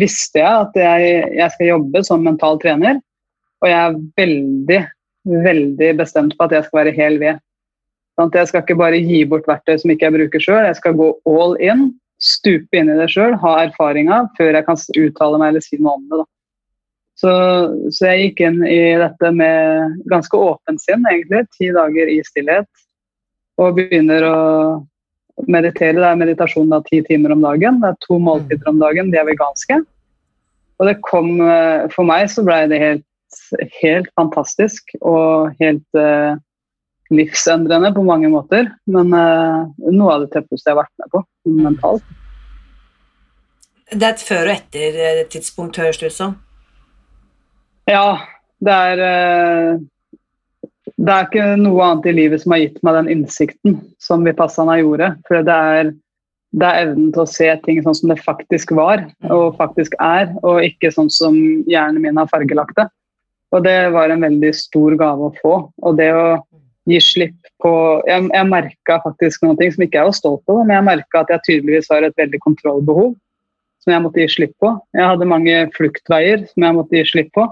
visste 0.00 0.40
jeg 0.40 0.64
at 0.64 0.78
jeg, 0.78 1.12
jeg 1.38 1.54
skal 1.54 1.70
jobbe 1.72 2.02
som 2.06 2.26
mental 2.26 2.58
trener, 2.62 3.00
og 3.60 3.68
jeg 3.68 3.78
er 3.78 3.98
veldig, 4.18 4.80
veldig 5.46 5.90
bestemt 5.98 6.36
på 6.38 6.46
at 6.46 6.54
jeg 6.56 6.66
skal 6.66 6.80
være 6.82 6.96
hel 6.96 7.18
ved. 7.22 7.42
Sånn 8.18 8.32
jeg 8.34 8.50
skal 8.50 8.64
ikke 8.64 8.78
bare 8.80 9.00
gi 9.00 9.24
bort 9.28 9.46
verktøy 9.48 9.78
som 9.80 9.92
ikke 9.92 10.08
jeg 10.08 10.16
bruker 10.16 10.44
sjøl, 10.44 10.64
jeg 10.66 10.78
skal 10.80 10.96
gå 10.98 11.10
all 11.30 11.54
in 11.62 11.90
stupe 12.20 12.76
inn 12.76 12.90
i 12.92 12.98
det 12.98 13.08
sjøl, 13.12 13.34
ha 13.40 13.54
erfaringa, 13.64 14.26
før 14.36 14.58
jeg 14.58 14.66
kan 14.66 14.78
uttale 15.02 15.40
meg 15.40 15.54
eller 15.54 15.64
si 15.64 15.78
noe 15.80 15.96
om 15.96 16.06
det. 16.10 16.24
Så, 17.20 17.32
så, 17.92 18.06
jeg 18.06 18.30
gikk 18.30 18.44
inn 18.46 18.62
i 18.64 18.78
dette 19.00 19.30
med 19.36 19.98
ganske 20.08 20.38
åpent 20.40 20.80
sinn, 20.80 21.04
egentlig. 21.10 21.44
Ti 21.58 21.68
dager 21.76 22.08
i 22.08 22.20
stillhet. 22.24 22.68
Og 23.60 23.76
begynner 23.76 24.24
å 24.24 24.38
meditere. 25.50 25.98
Det 25.98 26.08
er 26.08 26.20
meditasjon 26.20 26.72
da 26.72 26.80
ti 26.86 27.02
timer 27.04 27.34
om 27.36 27.44
dagen. 27.44 27.80
Det 27.82 27.92
er 27.92 28.00
to 28.06 28.20
måltider 28.22 28.72
om 28.72 28.80
dagen, 28.80 29.12
de 29.12 29.20
er 29.20 29.28
veganske. 29.28 29.82
Og 30.80 30.88
det 30.88 30.96
kom 31.04 31.34
eh, 31.44 31.84
For 31.92 32.08
meg 32.08 32.30
så 32.32 32.44
ble 32.46 32.62
det 32.72 32.80
helt, 32.80 33.06
helt 33.82 34.08
fantastisk 34.16 34.94
og 35.00 35.52
helt 35.60 35.98
uh, 35.98 36.40
livsendrende 37.12 37.92
på 37.94 38.06
mange 38.06 38.32
måter. 38.32 38.72
Men 38.88 39.12
uh, 39.12 39.68
noe 39.92 40.16
av 40.16 40.24
det 40.24 40.32
tøffeste 40.32 40.72
jeg 40.72 40.78
har 40.78 40.86
vært 40.86 40.96
med 41.04 41.12
på 41.12 41.58
mentalt. 41.68 42.16
Det 43.90 44.06
er 44.06 44.14
et 44.14 44.22
før 44.22 44.48
og 44.48 44.54
etter 44.56 45.26
tidspunkt, 45.34 45.78
høres 45.82 46.00
det 46.00 46.14
ut 46.14 46.16
som? 46.16 46.38
Ja, 47.88 48.20
det 48.60 48.76
er 48.90 49.00
uh, 49.06 49.80
det 51.00 51.12
er 51.14 51.26
ikke 51.26 51.44
noe 51.56 51.80
annet 51.86 52.10
i 52.10 52.12
livet 52.12 52.42
som 52.42 52.52
har 52.52 52.60
gitt 52.60 52.80
meg 52.84 52.96
den 52.98 53.10
innsikten 53.14 53.78
som 54.02 54.24
Vipassana 54.26 54.76
gjorde. 54.82 55.14
For 55.28 55.40
det 55.46 55.56
er, 55.72 55.92
det 56.60 56.66
er, 56.66 56.80
evnen 56.84 57.08
til 57.14 57.22
å 57.24 57.30
se 57.30 57.48
ting 57.64 57.80
sånn 57.84 57.96
som 57.96 58.12
det 58.12 58.18
faktisk 58.20 58.74
var 58.76 59.06
og 59.32 59.56
faktisk 59.56 59.96
er, 60.04 60.28
og 60.44 60.60
ikke 60.66 60.92
sånn 60.92 61.08
som 61.12 61.38
hjernen 61.70 62.04
min 62.04 62.20
har 62.20 62.28
fargelagt 62.32 62.76
det. 62.76 62.88
Og 63.50 63.64
det 63.64 63.78
var 63.94 64.12
en 64.12 64.26
veldig 64.26 64.52
stor 64.54 64.94
gave 65.00 65.30
å 65.30 65.34
få. 65.40 65.54
Og 65.80 65.96
det 65.98 66.10
å 66.14 66.26
gi 66.88 67.00
slipp 67.02 67.36
på 67.60 67.72
Jeg, 68.08 68.24
jeg 68.32 68.48
merka 68.48 68.96
faktisk 69.04 69.42
noen 69.44 69.58
ting 69.58 69.72
som 69.72 69.82
ikke 69.84 69.98
jeg 69.98 70.08
var 70.08 70.16
stolt 70.16 70.52
av, 70.52 70.62
men 70.64 70.78
jeg 70.78 70.86
merka 70.86 71.24
at 71.24 71.32
jeg 71.32 71.46
tydeligvis 71.48 71.90
har 71.92 72.06
et 72.06 72.16
veldig 72.16 72.40
kontrollbehov 72.44 73.10
som 73.80 73.92
jeg 73.94 74.04
måtte 74.04 74.20
gi 74.20 74.28
slipp 74.32 74.54
på. 74.60 74.70
Jeg 74.96 75.08
hadde 75.08 75.28
mange 75.28 75.56
fluktveier 75.76 76.44
som 76.52 76.64
jeg 76.66 76.76
måtte 76.76 76.96
gi 76.96 77.04
slipp 77.08 77.32
på. 77.36 77.46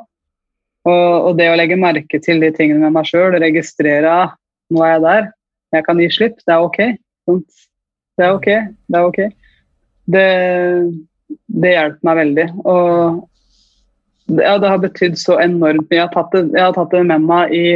Og, 0.89 1.29
og, 1.29 1.33
det 1.39 1.49
å 1.51 1.57
legge 1.59 1.79
merke 1.81 2.21
til 2.23 2.41
de 2.43 2.51
tingene 2.55 2.87
med 2.87 2.97
meg 2.97 3.09
sjøl, 3.09 3.37
registrere 3.43 4.15
nå 4.73 4.85
er 4.85 4.95
jeg 4.95 5.05
der, 5.05 5.29
jeg 5.77 5.85
kan 5.87 6.01
gi 6.01 6.09
slipp, 6.13 6.41
det 6.47 6.55
er 6.55 6.65
ok. 6.65 6.79
Det 7.29 8.25
er 8.25 8.35
ok. 8.37 8.49
Det 8.89 8.99
er 8.99 9.09
ok. 9.09 9.21
Det, 10.09 10.27
det 11.63 11.75
hjelper 11.75 12.09
meg 12.09 12.19
veldig. 12.23 12.47
Og 12.65 14.39
ja, 14.41 14.57
det 14.61 14.73
har 14.73 14.83
betydd 14.83 15.17
så 15.21 15.39
enormt 15.43 15.87
mye. 15.89 15.99
Jeg 15.99 16.07
har 16.07 16.13
tatt 16.15 16.37
det, 16.37 16.61
har 16.61 16.75
tatt 16.77 16.93
det 16.93 17.05
med 17.09 17.25
meg 17.29 17.55
i 17.57 17.67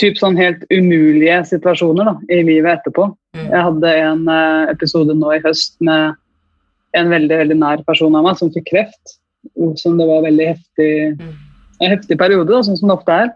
typ 0.00 0.16
sånn 0.16 0.38
helt 0.40 0.64
umulige 0.72 1.42
situasjoner 1.50 2.08
da, 2.08 2.14
i 2.32 2.40
livet 2.48 2.80
etterpå. 2.80 3.10
Mm. 3.36 3.46
Jeg 3.46 3.64
hadde 3.68 3.94
en 4.06 4.26
uh, 4.28 4.70
episode 4.72 5.16
nå 5.16 5.34
i 5.36 5.42
høst 5.44 5.76
med 5.84 6.16
en 6.96 7.12
veldig 7.12 7.40
veldig 7.44 7.58
nær 7.60 7.84
person 7.88 8.16
av 8.16 8.24
meg 8.28 8.40
som 8.40 8.52
fikk 8.52 8.68
kreft. 8.72 9.16
Som 9.80 9.96
det 10.00 10.08
var 10.08 10.24
veldig 10.24 10.52
heftig 10.52 10.92
mm 11.16 11.32
heftig 11.90 12.18
periode, 12.20 12.50
da, 12.52 12.62
sånn 12.62 12.78
som 12.78 12.90
det 12.90 12.96
ofte 12.96 13.18
er. 13.24 13.32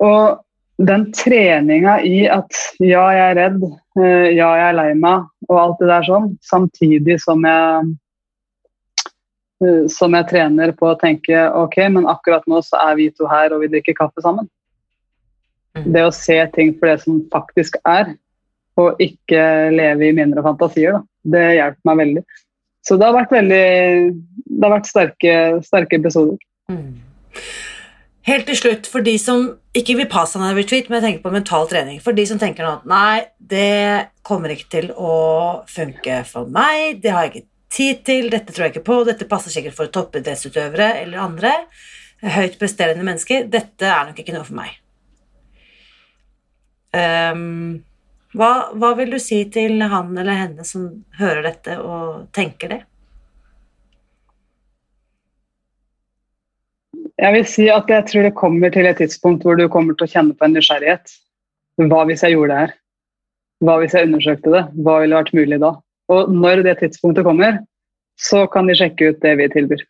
Og 0.00 0.40
den 0.86 1.10
treninga 1.12 1.98
i 2.06 2.24
at 2.32 2.56
ja, 2.80 3.02
jeg 3.12 3.24
er 3.24 3.36
redd, 3.36 3.64
eh, 4.00 4.28
ja, 4.36 4.48
jeg 4.56 4.68
er 4.68 4.78
lei 4.78 4.92
meg, 4.98 5.26
og 5.48 5.58
alt 5.60 5.82
det 5.82 5.90
der 5.90 6.06
sånn, 6.06 6.30
samtidig 6.46 7.18
som 7.24 7.44
jeg 7.44 7.90
eh, 9.64 9.84
som 9.92 10.16
jeg 10.16 10.28
trener 10.30 10.72
på 10.76 10.88
å 10.88 10.96
tenke 11.00 11.44
ok, 11.56 11.76
men 11.92 12.08
akkurat 12.08 12.46
nå 12.48 12.62
så 12.64 12.80
er 12.86 12.96
vi 13.00 13.10
to 13.12 13.28
her 13.28 13.52
og 13.52 13.64
vi 13.64 13.72
drikker 13.74 13.98
kaffe 13.98 14.24
sammen. 14.24 14.48
Mm. 15.76 15.90
Det 15.94 16.04
å 16.06 16.14
se 16.14 16.38
ting 16.54 16.72
for 16.78 16.90
det 16.90 17.02
som 17.04 17.20
faktisk 17.32 17.76
er, 17.84 18.14
og 18.80 19.00
ikke 19.02 19.42
leve 19.74 20.08
i 20.08 20.14
minner 20.16 20.40
og 20.40 20.48
fantasier, 20.52 20.96
da, 20.96 21.02
det 21.34 21.44
hjelper 21.58 21.90
meg 21.90 22.00
veldig. 22.00 22.24
Så 22.88 22.96
det 22.96 23.04
har 23.04 23.12
vært 23.12 23.34
veldig 23.34 23.64
Det 24.16 24.64
har 24.64 24.72
vært 24.72 24.88
sterke, 24.88 25.32
sterke 25.66 25.98
episoder. 26.00 26.38
Mm. 26.72 27.09
Helt 28.28 28.44
til 28.46 28.58
slutt, 28.58 28.88
for 28.90 29.04
de 29.04 29.14
som 29.18 29.46
ikke 29.76 29.96
vil 29.96 30.08
passe 30.10 30.36
en 30.38 30.56
retreat, 30.56 30.90
men 30.90 30.98
jeg 30.98 31.06
tenker 31.06 31.24
på 31.24 31.32
mental 31.32 31.68
trening 31.70 32.02
For 32.04 32.16
de 32.16 32.26
som 32.28 32.40
tenker 32.40 32.66
nå 32.66 32.72
at 32.80 32.88
nei, 32.90 33.22
det 33.38 34.10
kommer 34.26 34.52
ikke 34.52 34.68
til 34.74 34.90
å 34.92 35.14
funke 35.70 36.20
for 36.28 36.50
meg, 36.52 37.00
det 37.02 37.14
har 37.14 37.26
jeg 37.26 37.32
ikke 37.32 37.46
tid 37.70 38.02
til, 38.06 38.28
dette 38.32 38.52
tror 38.52 38.66
jeg 38.66 38.74
ikke 38.74 38.88
på, 38.90 38.98
dette 39.06 39.28
passer 39.30 39.54
sikkert 39.54 39.78
for 39.78 39.92
toppidrettsutøvere 39.94 40.92
eller 41.04 41.22
andre, 41.22 41.54
høyt 42.20 42.58
presterende 42.60 43.06
mennesker, 43.06 43.46
dette 43.50 43.88
er 43.88 44.10
nok 44.10 44.18
ikke 44.20 44.34
noe 44.36 44.46
for 44.46 44.58
meg. 44.58 44.74
Um, 46.90 47.80
hva, 48.34 48.70
hva 48.74 48.92
vil 48.98 49.14
du 49.14 49.20
si 49.22 49.44
til 49.54 49.78
han 49.80 50.10
eller 50.18 50.38
henne 50.38 50.66
som 50.66 50.88
hører 51.18 51.46
dette 51.46 51.78
og 51.82 52.26
tenker 52.34 52.74
det? 52.74 52.80
Jeg 57.20 57.36
vil 57.36 57.48
si 57.48 57.66
at 57.68 57.90
jeg 57.92 58.06
tror 58.08 58.24
det 58.24 58.36
kommer 58.38 58.72
til 58.72 58.88
et 58.88 58.96
tidspunkt 58.96 59.42
hvor 59.44 59.58
du 59.58 59.66
kommer 59.68 59.96
til 59.96 60.06
å 60.06 60.12
kjenne 60.12 60.36
på 60.36 60.46
en 60.46 60.54
nysgjerrighet. 60.56 61.12
Hva 61.90 62.04
hvis 62.08 62.24
jeg 62.24 62.36
gjorde 62.36 62.54
det 62.54 62.60
her? 62.62 62.72
Hva 63.66 63.74
hvis 63.80 63.96
jeg 63.96 64.08
undersøkte 64.08 64.52
det? 64.54 64.62
Hva 64.80 64.94
ville 65.02 65.18
vært 65.18 65.34
mulig 65.36 65.58
da? 65.60 65.74
Og 66.10 66.30
når 66.32 66.64
det 66.64 66.78
tidspunktet 66.80 67.26
kommer, 67.28 67.60
så 68.20 68.46
kan 68.52 68.68
de 68.68 68.76
sjekke 68.76 69.12
ut 69.12 69.20
det 69.24 69.34
vi 69.40 69.48
tilbyr 69.52 69.84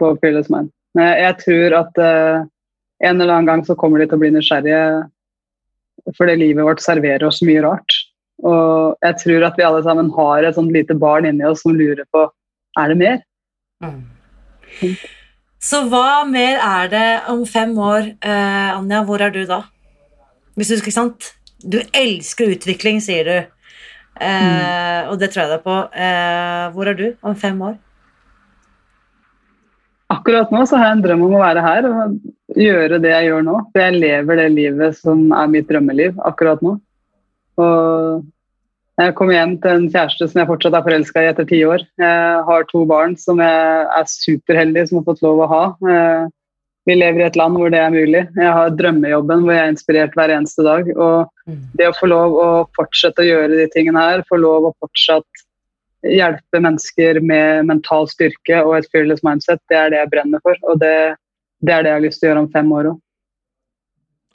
på 0.00 0.10
Fearless 0.22 0.50
Mind. 0.52 0.72
Jeg 0.98 1.36
tror 1.42 1.76
at 1.82 2.00
uh, 2.00 2.46
en 3.04 3.20
eller 3.20 3.34
annen 3.36 3.50
gang 3.50 3.62
så 3.66 3.76
kommer 3.78 4.00
de 4.00 4.08
til 4.08 4.18
å 4.18 4.22
bli 4.24 4.32
nysgjerrige 4.34 4.82
fordi 6.16 6.36
livet 6.38 6.66
vårt 6.66 6.82
serverer 6.82 7.26
oss 7.26 7.42
mye 7.46 7.62
rart. 7.64 7.94
Og 8.46 8.98
jeg 9.06 9.18
tror 9.22 9.46
at 9.48 9.58
vi 9.58 9.66
alle 9.66 9.82
sammen 9.86 10.10
har 10.14 10.44
et 10.44 10.58
sånt 10.58 10.74
lite 10.74 10.94
barn 10.98 11.26
inni 11.28 11.46
oss 11.46 11.62
som 11.64 11.74
lurer 11.76 12.04
på 12.14 12.26
er 12.78 12.92
det 12.92 12.98
mer. 13.00 13.22
Mm. 13.82 14.02
Så 15.62 15.82
hva 15.90 16.24
mer 16.28 16.60
er 16.60 16.92
det 16.92 17.08
om 17.32 17.42
fem 17.48 17.72
år, 17.78 18.12
eh, 18.20 18.76
Anja? 18.76 19.02
Hvor 19.04 19.22
er 19.24 19.32
du 19.34 19.44
da? 19.48 19.62
Hvis 20.56 20.68
du, 20.68 20.76
ikke 20.76 20.94
sant? 20.94 21.32
du 21.64 21.80
elsker 21.96 22.52
utvikling, 22.54 23.00
sier 23.04 23.26
du. 23.28 23.36
Eh, 24.20 24.44
mm. 24.46 25.10
Og 25.12 25.18
det 25.20 25.30
tror 25.32 25.44
jeg 25.44 25.54
deg 25.54 25.64
på. 25.64 25.76
Eh, 25.92 26.62
hvor 26.74 26.90
er 26.90 26.98
du 26.98 27.06
om 27.26 27.36
fem 27.38 27.58
år? 27.62 27.76
Akkurat 30.12 30.52
nå 30.54 30.62
så 30.68 30.78
har 30.78 30.90
jeg 30.90 30.98
en 30.98 31.04
drøm 31.04 31.24
om 31.26 31.34
å 31.34 31.42
være 31.42 31.62
her 31.64 31.88
og 31.88 32.56
gjøre 32.56 33.00
det 33.02 33.10
jeg 33.10 33.30
gjør 33.30 33.46
nå. 33.48 33.56
For 33.72 33.82
jeg 33.82 34.00
lever 34.00 34.40
det 34.42 34.48
livet 34.54 34.98
som 35.00 35.26
er 35.34 35.50
mitt 35.50 35.68
drømmeliv 35.70 36.20
akkurat 36.28 36.62
nå. 36.64 36.76
Og 37.62 38.22
jeg 38.96 39.14
kom 39.18 39.30
hjem 39.32 39.58
til 39.60 39.74
en 39.74 39.90
kjæreste 39.92 40.28
som 40.30 40.40
jeg 40.40 40.48
fortsatt 40.48 40.76
er 40.78 40.84
forelska 40.86 41.22
i 41.22 41.28
etter 41.28 41.46
ti 41.48 41.60
år. 41.68 41.84
Jeg 42.00 42.42
har 42.48 42.66
to 42.70 42.84
barn 42.88 43.16
som 43.20 43.42
jeg 43.44 43.86
er 43.98 44.08
superheldig 44.08 44.86
som 44.88 45.00
har 45.00 45.06
fått 45.10 45.24
lov 45.26 45.42
å 45.44 45.48
ha. 45.50 45.62
Eh, 45.92 46.28
vi 46.86 46.94
lever 46.94 47.20
i 47.20 47.26
et 47.26 47.36
land 47.36 47.58
hvor 47.58 47.72
det 47.74 47.80
er 47.82 47.92
mulig. 47.92 48.22
Jeg 48.38 48.52
har 48.56 48.76
drømmejobben 48.78 49.42
hvor 49.44 49.52
jeg 49.56 49.64
er 49.64 49.72
inspirert 49.74 50.16
hver 50.16 50.32
eneste 50.32 50.64
dag. 50.64 50.88
Og 50.94 51.50
mm. 51.50 51.62
det 51.76 51.90
å 51.90 51.96
få 51.98 52.08
lov 52.08 52.36
å 52.40 52.48
fortsette 52.78 53.24
å 53.24 53.26
gjøre 53.26 53.58
de 53.58 53.66
tingene 53.74 54.04
her, 54.04 54.24
få 54.30 54.38
lov 54.40 54.70
å 54.70 54.76
fortsatt 54.84 55.44
hjelpe 56.06 56.60
mennesker 56.62 57.18
med 57.20 57.66
mental 57.66 58.06
styrke 58.08 58.60
og 58.62 58.76
et 58.78 58.88
fearless 58.92 59.24
mindset, 59.26 59.60
det 59.72 59.80
er 59.80 59.90
det 59.92 60.00
jeg 60.04 60.12
brenner 60.12 60.44
for. 60.46 60.60
Og 60.70 60.78
det, 60.80 60.94
det 61.66 61.74
er 61.74 61.84
det 61.84 61.92
jeg 61.92 61.98
har 61.98 62.06
lyst 62.06 62.22
til 62.22 62.28
å 62.28 62.32
gjøre 62.32 62.44
om 62.46 62.52
fem 62.54 62.72
år 62.78 62.92
òg. 62.92 63.02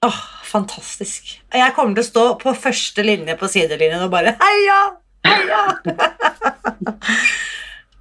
Oh, 0.02 0.22
fantastisk. 0.52 1.38
Jeg 1.54 1.76
kommer 1.78 1.98
til 1.98 2.04
å 2.04 2.10
stå 2.10 2.26
på 2.42 2.56
første 2.58 3.06
linje 3.06 3.38
på 3.40 3.50
sidelinjen 3.52 4.06
og 4.06 4.12
bare 4.14 4.36
heia! 4.42 4.82
Heia! 5.28 5.64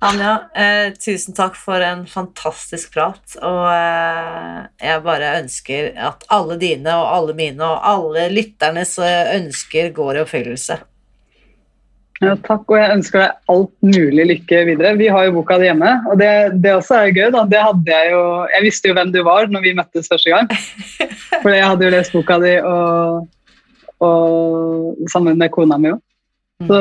Anja, 0.01 0.49
eh, 0.57 0.95
tusen 0.97 1.35
takk 1.37 1.59
for 1.61 1.83
en 1.85 2.07
fantastisk 2.09 2.95
prat. 2.95 3.21
Og 3.45 3.67
eh, 3.69 4.63
jeg 4.81 5.03
bare 5.05 5.35
ønsker 5.43 5.91
at 6.09 6.25
alle 6.33 6.57
dine 6.61 6.95
og 6.97 7.11
alle 7.19 7.35
mine 7.37 7.67
og 7.67 7.85
alle 7.85 8.31
lytternes 8.33 8.95
eh, 9.05 9.35
ønsker 9.37 9.93
går 9.97 10.17
i 10.17 10.23
oppfyllelse. 10.25 10.79
Ja, 12.21 12.35
takk, 12.45 12.67
og 12.69 12.77
jeg 12.77 12.93
ønsker 12.99 13.23
deg 13.23 13.53
alt 13.55 13.71
mulig 13.81 14.25
lykke 14.29 14.59
videre. 14.69 14.93
Vi 15.01 15.07
har 15.09 15.25
jo 15.25 15.39
boka 15.39 15.57
di 15.61 15.71
hjemme, 15.71 15.93
og 16.11 16.19
det, 16.21 16.29
det, 16.61 16.75
også 16.77 16.99
er 16.99 17.15
gøy. 17.17 17.31
da. 17.33 17.47
Det 17.49 17.63
hadde 17.65 17.95
Jeg 17.95 18.11
jo, 18.13 18.25
jeg 18.53 18.65
visste 18.67 18.91
jo 18.91 18.97
hvem 18.99 19.13
du 19.15 19.23
var 19.25 19.49
når 19.49 19.65
vi 19.65 19.77
møttes 19.79 20.11
første 20.11 20.35
gang. 20.35 20.51
For 21.43 21.49
jeg 21.55 21.65
hadde 21.65 21.87
jo 21.87 21.93
lest 21.95 22.13
boka 22.13 22.37
di 22.43 22.59
og, 22.61 23.25
og 24.05 25.09
sammen 25.13 25.41
med 25.41 25.53
kona 25.55 25.81
mi 25.81 25.95
òg. 25.95 26.03
Så 26.69 26.81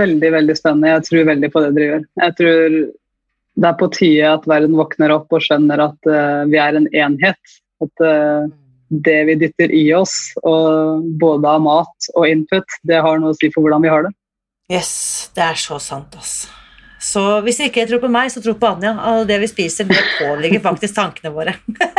veldig, 0.00 0.30
veldig 0.32 0.56
spennende. 0.56 0.94
Jeg 0.94 1.04
tror 1.10 1.28
veldig 1.28 1.50
på 1.52 1.62
det 1.66 1.74
dere 1.76 1.90
gjør. 1.90 2.06
Jeg 2.22 2.36
tror 2.38 2.78
det 3.60 3.68
er 3.68 3.76
på 3.82 3.90
tide 3.92 4.30
at 4.32 4.48
verden 4.48 4.78
våkner 4.78 5.12
opp 5.12 5.36
og 5.36 5.44
skjønner 5.44 5.82
at 5.90 6.08
uh, 6.08 6.48
vi 6.48 6.56
er 6.62 6.78
en 6.78 6.88
enhet. 6.96 7.58
At 7.84 8.04
uh, 8.06 8.48
det 8.88 9.18
vi 9.28 9.36
dytter 9.42 9.74
i 9.76 9.84
oss, 9.94 10.14
og 10.40 11.04
både 11.20 11.52
av 11.52 11.60
mat 11.62 12.08
og 12.16 12.24
input, 12.26 12.80
det 12.88 13.04
har 13.04 13.20
noe 13.20 13.34
å 13.34 13.38
si 13.38 13.52
for 13.52 13.66
hvordan 13.66 13.84
vi 13.84 13.92
har 13.92 14.08
det. 14.08 14.14
Yes, 14.70 15.30
det 15.34 15.42
er 15.42 15.58
så 15.58 15.80
sant, 15.82 16.14
ass. 16.18 16.44
Så 17.00 17.22
hvis 17.42 17.58
du 17.58 17.64
ikke 17.64 17.86
tror 17.88 18.02
på 18.02 18.10
meg, 18.12 18.28
så 18.30 18.42
tro 18.44 18.54
på 18.60 18.68
Anja. 18.68 18.92
Og 19.12 19.24
det 19.28 19.40
vi 19.42 19.48
spiser, 19.50 19.88
det 19.88 19.98
påligger 20.18 20.62
faktisk 20.62 20.94
tankene 20.98 21.32
våre. 21.34 21.56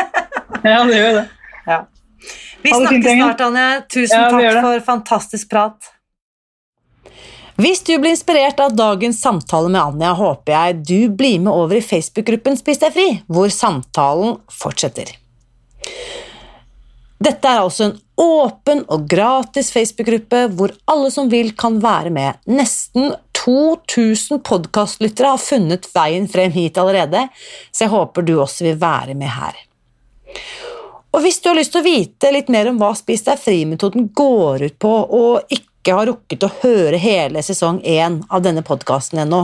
ja, 0.64 0.84
det 0.88 1.00
gjør 1.00 1.18
det. 1.18 1.26
Ja. 1.66 1.80
Vi 2.62 2.70
snakkes 2.76 3.18
snart, 3.18 3.42
Anja. 3.48 3.66
Tusen 3.90 4.22
ja, 4.22 4.30
takk 4.30 4.62
for 4.62 4.86
fantastisk 4.86 5.50
prat. 5.52 5.90
Hvis 7.62 7.84
du 7.86 7.92
blir 8.00 8.14
inspirert 8.16 8.62
av 8.64 8.76
dagens 8.78 9.20
samtale 9.22 9.70
med 9.70 9.82
Anja, 9.82 10.14
håper 10.18 10.54
jeg 10.56 10.78
du 10.88 11.18
blir 11.18 11.42
med 11.44 11.52
over 11.52 11.78
i 11.78 11.84
Facebook-gruppen 11.84 12.56
Spis 12.58 12.80
deg 12.82 12.96
fri, 12.96 13.08
hvor 13.28 13.52
samtalen 13.54 14.38
fortsetter. 14.54 15.12
Dette 17.22 17.50
er 17.50 17.62
altså 17.62 17.90
en 17.90 17.98
åpen 18.22 18.84
og 18.94 19.08
gratis 19.10 19.72
Facebook-gruppe 19.74 20.46
hvor 20.54 20.74
alle 20.92 21.10
som 21.14 21.30
vil 21.32 21.52
kan 21.58 21.80
være 21.82 22.14
med. 22.14 22.38
Nesten 22.46 23.16
2000 23.42 24.44
podkastlyttere 24.46 25.34
har 25.34 25.42
funnet 25.42 25.88
veien 25.96 26.28
frem 26.30 26.54
hit 26.54 26.78
allerede, 26.78 27.26
så 27.72 27.88
jeg 27.88 27.94
håper 27.96 28.28
du 28.28 28.36
også 28.40 28.68
vil 28.68 28.78
være 28.82 29.18
med 29.18 29.34
her. 29.34 29.58
Og 31.12 31.26
hvis 31.26 31.42
du 31.42 31.50
har 31.50 31.58
lyst 31.58 31.74
til 31.74 31.82
å 31.82 31.88
vite 31.88 32.32
litt 32.32 32.52
mer 32.54 32.70
om 32.70 32.78
hva 32.80 32.94
Spis 32.96 33.26
deg 33.26 33.42
fri-metoden 33.42 34.12
går 34.16 34.68
ut 34.70 34.78
på, 34.80 34.92
og 35.18 35.52
ikke 35.52 35.96
har 35.98 36.08
rukket 36.08 36.46
å 36.46 36.52
høre 36.62 37.00
hele 37.02 37.42
sesong 37.44 37.82
én 37.82 38.20
av 38.30 38.46
denne 38.46 38.62
podkasten 38.64 39.24
ennå, 39.26 39.42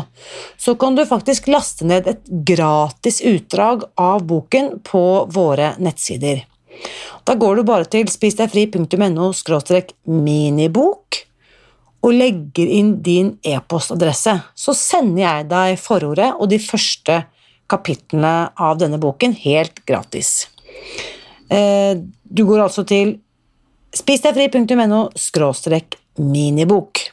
så 0.55 0.77
kan 0.79 0.95
du 0.95 1.03
faktisk 1.09 1.49
laste 1.51 1.87
ned 1.89 2.07
et 2.07 2.29
gratis 2.47 3.19
utdrag 3.25 3.89
av 3.97 4.23
boken 4.29 4.77
på 4.85 5.03
våre 5.33 5.73
nettsider. 5.81 6.45
Da 7.27 7.35
går 7.35 7.59
du 7.59 7.63
bare 7.67 7.87
til 7.91 8.07
spisdegfri.no 8.07 9.31
minibok 10.05 11.17
og 12.05 12.13
legger 12.13 12.69
inn 12.71 12.93
din 13.03 13.33
e-postadresse. 13.43 14.37
Så 14.55 14.75
sender 14.77 15.23
jeg 15.23 15.49
deg 15.51 15.79
forordet 15.81 16.29
og 16.37 16.49
de 16.51 16.59
første 16.61 17.23
kapitlene 17.67 18.51
av 18.55 18.77
denne 18.79 18.99
boken 19.01 19.35
helt 19.43 19.83
gratis. 19.85 20.47
Eh, 21.49 21.99
du 22.23 22.45
går 22.47 22.63
altså 22.63 22.85
til 22.87 23.17
spisdegfri.no 23.95 25.01
minibok. 26.17 27.03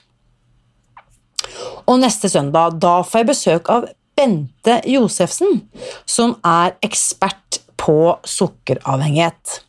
Og 1.85 2.01
neste 2.01 2.31
søndag 2.33 2.79
da 2.81 3.01
får 3.05 3.23
jeg 3.23 3.31
besøk 3.33 3.71
av 3.73 3.91
Bente 4.15 4.79
Josefsen, 4.87 5.65
som 6.07 6.37
er 6.47 6.77
ekspert 6.87 7.64
på 7.85 7.99
sukkeravhengighet. 8.25 9.61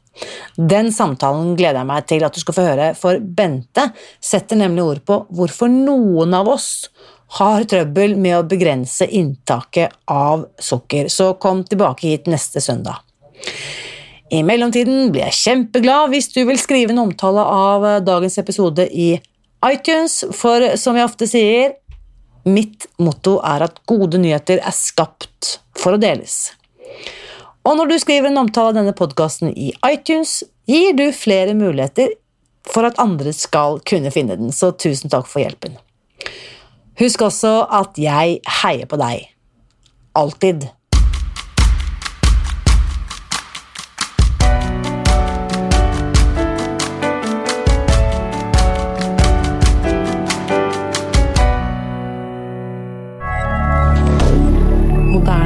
Den 0.56 0.94
samtalen 0.96 1.56
gleder 1.60 1.82
jeg 1.82 1.90
meg 1.90 2.06
til 2.08 2.24
at 2.24 2.36
du 2.36 2.40
skal 2.40 2.56
få 2.56 2.68
høre, 2.70 2.92
for 2.96 3.20
Bente 3.20 3.90
setter 4.24 4.60
nemlig 4.60 4.86
ord 4.86 5.02
på 5.08 5.20
hvorfor 5.36 5.72
noen 5.72 6.36
av 6.38 6.48
oss 6.56 6.88
har 7.40 7.66
trøbbel 7.68 8.16
med 8.22 8.38
å 8.38 8.46
begrense 8.48 9.08
inntaket 9.10 9.96
av 10.12 10.46
sukker, 10.62 11.10
så 11.12 11.34
kom 11.42 11.66
tilbake 11.68 12.08
hit 12.08 12.30
neste 12.32 12.64
søndag. 12.64 13.02
I 14.32 14.42
mellomtiden 14.46 15.12
blir 15.14 15.28
jeg 15.28 15.40
kjempeglad 15.42 16.14
hvis 16.14 16.32
du 16.34 16.42
vil 16.48 16.60
skrive 16.62 16.96
en 16.96 17.04
omtale 17.04 17.44
av 17.44 17.86
dagens 18.06 18.40
episode 18.42 18.88
i 18.90 19.14
iTunes, 19.66 20.22
for 20.34 20.78
som 20.80 20.98
jeg 20.98 21.10
ofte 21.10 21.28
sier, 21.30 21.76
mitt 22.46 22.88
motto 23.02 23.40
er 23.46 23.66
at 23.66 23.82
gode 23.90 24.22
nyheter 24.22 24.62
er 24.62 24.76
skapt 24.76 25.58
for 25.78 25.98
å 25.98 26.02
deles. 26.02 26.54
Og 27.66 27.78
når 27.80 27.90
du 27.90 27.96
skriver 27.98 28.30
en 28.30 28.44
omtale 28.44 28.70
av 28.70 28.78
denne 28.78 28.94
podkasten 28.94 29.50
i 29.50 29.72
iTunes, 29.88 30.44
gir 30.70 30.94
du 30.94 31.08
flere 31.18 31.56
muligheter 31.58 32.14
for 32.66 32.86
at 32.86 33.00
andre 33.02 33.34
skal 33.34 33.80
kunne 33.90 34.14
finne 34.14 34.38
den, 34.38 34.54
så 34.54 34.70
tusen 34.78 35.10
takk 35.10 35.26
for 35.30 35.42
hjelpen. 35.42 35.80
Husk 37.02 37.26
også 37.26 37.58
at 37.74 37.98
jeg 38.00 38.40
heier 38.62 38.90
på 38.90 39.02
deg. 39.02 39.30
Alltid. 40.16 40.70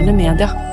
Media. 0.10 0.69